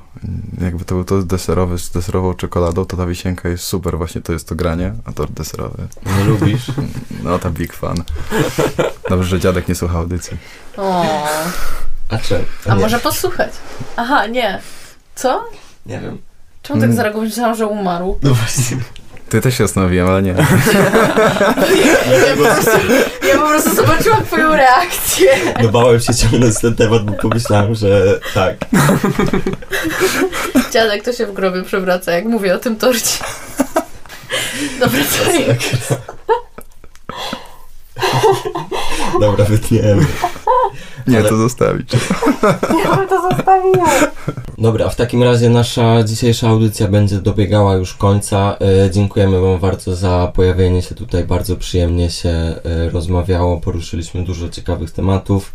Jakby 0.62 0.86
to 0.86 0.96
był 0.96 1.04
tort 1.04 1.26
deserowy 1.26 1.80
z 1.80 1.90
deserową 1.92 2.34
czekoladą, 2.34 2.86
to 2.86 2.98
ta 2.98 3.06
wisienka 3.06 3.50
jest 3.50 3.64
super, 3.64 3.98
właśnie 3.98 4.22
to 4.22 4.34
jest 4.34 4.48
to 4.48 4.56
granie, 4.56 4.94
a 5.06 5.12
tort 5.12 5.32
deserowy, 5.32 5.88
Nie 6.18 6.24
lubisz? 6.24 6.66
no 7.24 7.40
tam 7.40 7.54
big 7.54 7.74
fan. 7.74 8.04
Dobrze, 9.10 9.30
że 9.30 9.40
dziadek 9.40 9.68
nie 9.68 9.76
słucha 9.76 9.98
audycji. 10.00 10.38
O, 10.78 11.06
A 12.10 12.18
czy? 12.18 12.44
a 12.70 12.76
nie, 12.76 12.82
może 12.82 13.00
posłuchać? 13.00 13.52
Aha, 13.96 14.28
nie. 14.28 14.62
Co? 15.16 15.44
Nie 15.86 16.00
wiem. 16.00 16.18
Czemu 16.62 16.80
tak 16.80 16.84
Mm. 16.86 16.96
zareagowałeś? 16.98 17.30
Myślałam, 17.30 17.56
że 17.56 17.68
umarł. 17.68 18.20
No 18.24 18.34
właśnie. 18.34 18.78
Ty 19.30 19.42
też 19.42 19.58
się 19.58 19.64
zastanowiłem, 19.68 20.08
ale 20.08 20.22
nie. 20.22 20.36
Ja 22.28 22.36
po 22.38 22.44
prostu, 22.44 22.72
ja 23.28 23.38
po 23.38 23.48
prostu 23.48 23.76
zobaczyłam 23.76 24.26
twoją 24.26 24.56
reakcję. 24.56 25.28
No 25.64 25.70
bałem 25.70 26.00
się 26.00 26.16
ciągnąć 26.16 26.60
ten 26.62 26.76
temat, 26.76 27.04
bo 27.06 27.14
pomyślałem, 27.14 27.76
że 27.76 28.20
tak. 28.34 28.56
Dziadek 30.72 31.04
to 31.04 31.14
się 31.14 31.26
w 31.26 31.34
grobie 31.34 31.64
przewraca, 31.64 32.12
jak 32.12 32.26
mówię 32.26 32.56
o 32.56 32.60
tym 32.60 32.76
torcie. 32.76 33.24
Dobra, 34.80 35.00
co 35.12 35.32
jest? 35.32 35.94
Dobra, 39.22 39.46
wytniemy. 39.46 40.06
Nie, 41.08 41.20
Ale- 41.20 41.30
to 41.30 41.38
zostawić. 41.38 41.94
Ja 42.84 42.96
bym 42.96 43.08
to 43.08 43.22
zostawiła. 43.30 43.90
Dobra, 44.58 44.90
w 44.90 44.96
takim 44.96 45.24
razie 45.24 45.50
nasza 45.50 46.04
dzisiejsza 46.04 46.50
audycja 46.50 46.88
będzie 46.88 47.16
dobiegała 47.18 47.76
już 47.76 47.94
końca. 47.94 48.58
E, 48.86 48.92
dziękujemy 48.92 49.42
Wam 49.42 49.60
bardzo 49.60 49.96
za 49.96 50.32
pojawienie 50.36 50.82
się 50.82 50.96
tutaj. 50.96 51.24
Bardzo 51.24 51.56
przyjemnie 51.56 52.10
się 52.10 52.30
e, 52.30 52.90
rozmawiało. 52.90 53.58
Poruszyliśmy 53.58 54.24
dużo 54.24 54.50
ciekawych 54.50 54.92
tematów. 54.92 55.52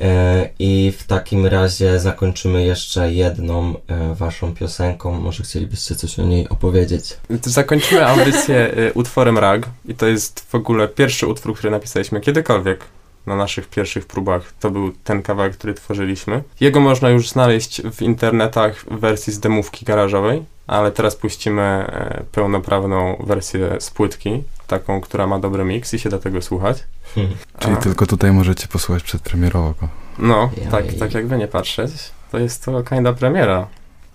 E, 0.00 0.48
I 0.58 0.92
w 0.98 1.06
takim 1.06 1.46
razie 1.46 2.00
zakończymy 2.00 2.64
jeszcze 2.64 3.12
jedną 3.12 3.74
e, 3.88 4.14
Waszą 4.14 4.54
piosenką. 4.54 5.20
Może 5.20 5.42
chcielibyście 5.42 5.94
coś 5.94 6.18
o 6.18 6.22
niej 6.22 6.48
opowiedzieć? 6.48 7.16
Zakończymy 7.42 8.06
audycję 8.06 8.74
y, 8.78 8.92
utworem 8.94 9.38
Rag 9.38 9.68
i 9.88 9.94
to 9.94 10.06
jest 10.06 10.40
w 10.40 10.54
ogóle 10.54 10.88
pierwszy 10.88 11.26
utwór, 11.26 11.54
który 11.54 11.70
napisaliśmy 11.70 12.20
kiedykolwiek 12.20 12.84
na 13.26 13.36
naszych 13.36 13.68
pierwszych 13.68 14.06
próbach. 14.06 14.52
To 14.60 14.70
był 14.70 14.92
ten 15.04 15.22
kawałek, 15.22 15.56
który 15.56 15.74
tworzyliśmy. 15.74 16.42
Jego 16.60 16.80
można 16.80 17.10
już 17.10 17.28
znaleźć 17.28 17.82
w 17.82 18.02
internetach 18.02 18.84
w 18.90 18.98
wersji 18.98 19.32
z 19.32 19.40
demówki 19.40 19.84
garażowej, 19.84 20.42
ale 20.66 20.92
teraz 20.92 21.16
puścimy 21.16 21.62
e, 21.62 22.24
pełnoprawną 22.32 23.16
wersję 23.26 23.76
z 23.80 23.90
płytki, 23.90 24.42
taką, 24.66 25.00
która 25.00 25.26
ma 25.26 25.38
dobry 25.38 25.64
miks 25.64 25.94
i 25.94 25.98
się 25.98 26.08
da 26.08 26.18
tego 26.18 26.42
słuchać. 26.42 26.84
Hmm. 27.14 27.32
Czyli 27.58 27.74
A, 27.74 27.76
tylko 27.76 28.06
tutaj 28.06 28.32
możecie 28.32 28.68
posłuchać 28.68 29.02
przedpremierowo 29.02 29.74
go. 29.80 29.88
No, 30.18 30.50
tak, 30.70 30.84
tak 30.98 31.14
jakby 31.14 31.36
nie 31.38 31.48
patrzeć, 31.48 31.90
to 32.30 32.38
jest 32.38 32.64
to 32.64 32.82
kinda 32.82 33.12
premiera. 33.12 33.66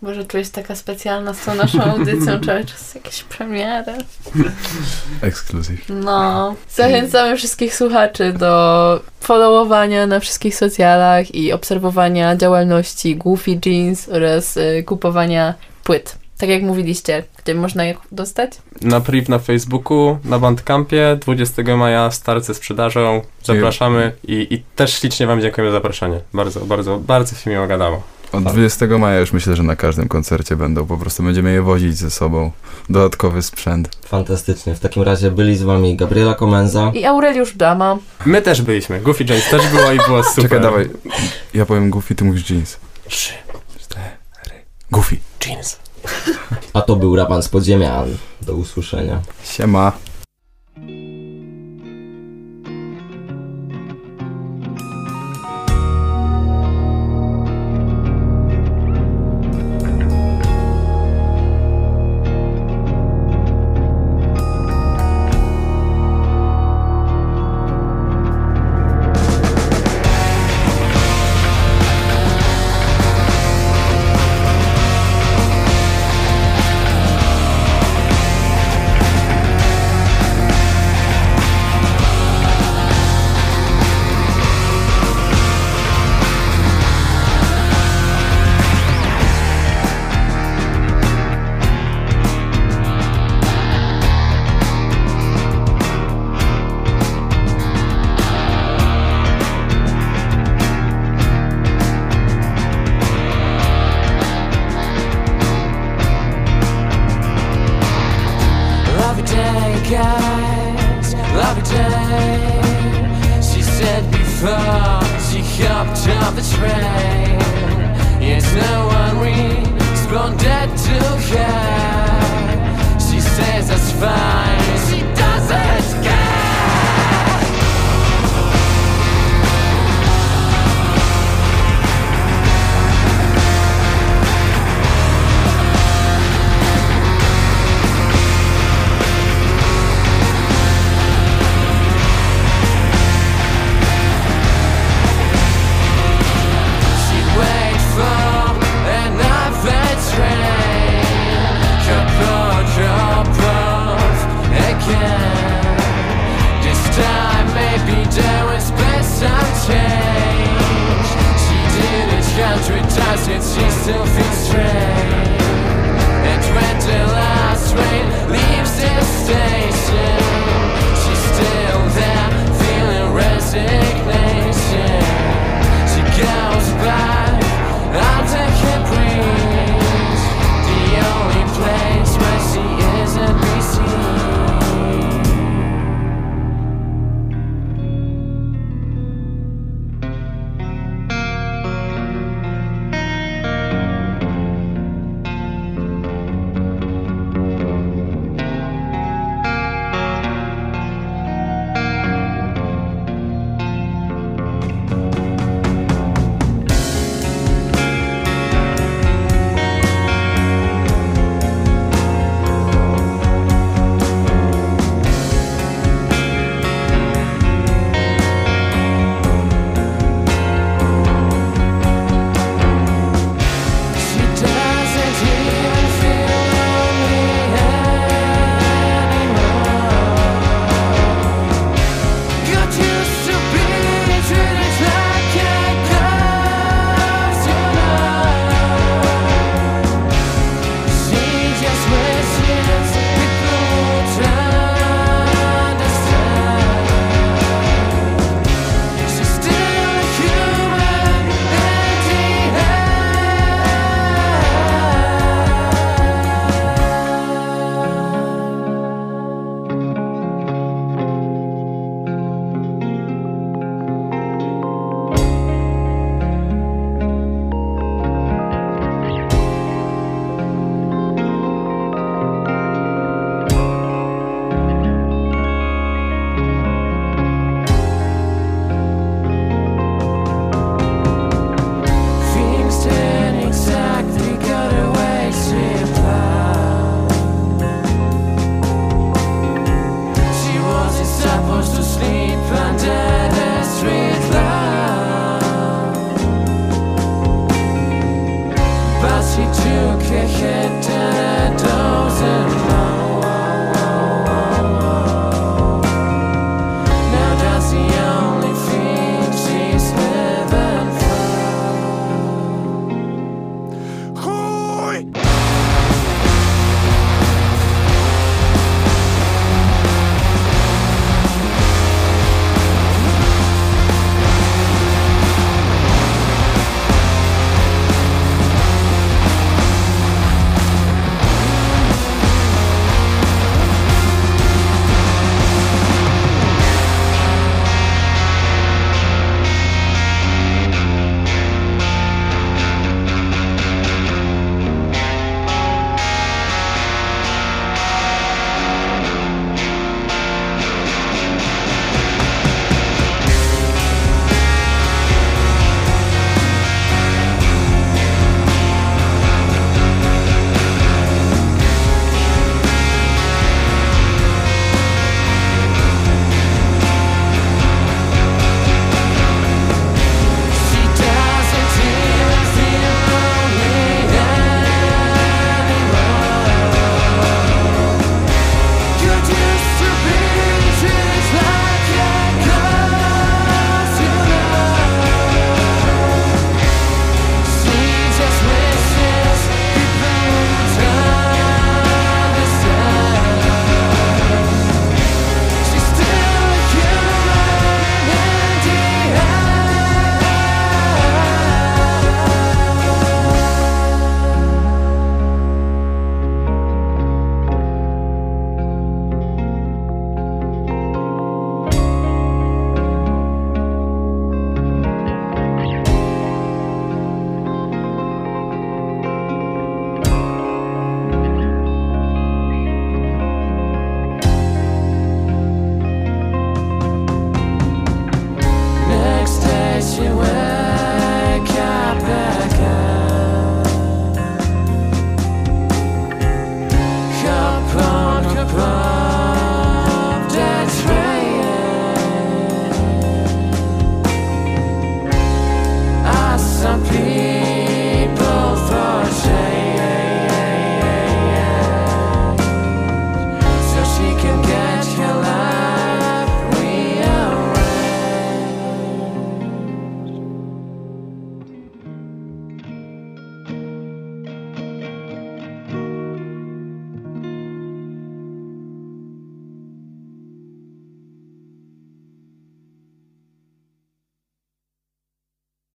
Może 0.01 0.25
czułeś 0.25 0.49
taka 0.49 0.75
specjalna 0.75 1.33
z 1.33 1.45
tą 1.45 1.55
naszą 1.55 1.83
audycją, 1.83 2.39
cały 2.45 2.65
czas 2.65 2.95
jakieś 2.95 3.23
premiery. 3.23 3.93
Ekskluzyw. 5.21 5.89
No. 5.89 6.55
Zachęcamy 6.69 7.37
wszystkich 7.37 7.75
słuchaczy 7.75 8.33
do 8.33 8.99
followowania 9.19 10.07
na 10.07 10.19
wszystkich 10.19 10.55
socjalach 10.55 11.35
i 11.35 11.53
obserwowania 11.53 12.35
działalności 12.35 13.15
Goofy 13.15 13.59
Jeans 13.65 14.09
oraz 14.09 14.57
y, 14.57 14.83
kupowania 14.85 15.53
płyt. 15.83 16.15
Tak 16.37 16.49
jak 16.49 16.63
mówiliście, 16.63 17.23
gdzie 17.43 17.55
można 17.55 17.85
je 17.85 17.95
dostać? 18.11 18.51
Na 18.81 19.01
priv 19.01 19.29
na 19.29 19.39
Facebooku, 19.39 20.17
na 20.25 20.39
Bandcampie, 20.39 21.17
20 21.21 21.77
maja 21.77 22.11
start 22.11 22.43
ze 22.43 22.53
sprzedażą. 22.53 23.21
Zapraszamy 23.43 24.11
i, 24.27 24.47
i 24.49 24.63
też 24.75 24.93
ślicznie 24.93 25.27
Wam 25.27 25.41
dziękujemy 25.41 25.71
za 25.71 25.77
zaproszenie. 25.77 26.19
Bardzo, 26.33 26.59
bardzo, 26.59 26.99
bardzo 26.99 27.35
się 27.35 27.49
miło 27.49 27.67
gadało. 27.67 28.14
Od 28.37 28.43
Tak. 28.43 28.53
20 28.53 28.85
maja 28.97 29.19
już 29.19 29.33
myślę, 29.33 29.55
że 29.55 29.63
na 29.63 29.75
każdym 29.75 30.07
koncercie 30.07 30.55
będą. 30.55 30.85
Po 30.85 30.97
prostu 30.97 31.23
będziemy 31.23 31.53
je 31.53 31.61
wozić 31.61 31.97
ze 31.97 32.11
sobą. 32.11 32.51
Dodatkowy 32.89 33.41
sprzęt. 33.41 33.97
Fantastycznie. 34.05 34.75
W 34.75 34.79
takim 34.79 35.03
razie 35.03 35.31
byli 35.31 35.57
z 35.57 35.63
Wami 35.63 35.95
Gabriela 35.95 36.33
Komenza. 36.33 36.91
I 36.93 37.05
Aureliusz 37.05 37.55
Dama. 37.55 37.97
My 38.25 38.41
też 38.41 38.61
byliśmy. 38.61 39.01
Goofy 39.01 39.23
James 39.23 39.49
też 39.49 39.67
było 39.67 39.91
i 39.91 39.97
było 39.97 40.23
super. 40.23 40.43
Czekaj, 40.43 40.61
dawaj. 40.61 40.89
Ja 41.53 41.65
powiem 41.65 41.89
Goofy, 41.89 42.15
ty 42.15 42.23
mówisz 42.23 42.49
jeans. 42.49 42.77
Trzy. 43.07 43.33
Goofy. 44.91 45.17
Jeans. 45.47 45.79
A 46.73 46.81
to 46.81 46.95
był 46.95 47.15
Raban 47.15 47.43
z 47.43 47.49
Podziemian. 47.49 48.07
Do 48.41 48.53
usłyszenia. 48.53 49.21
Siema. 49.43 49.91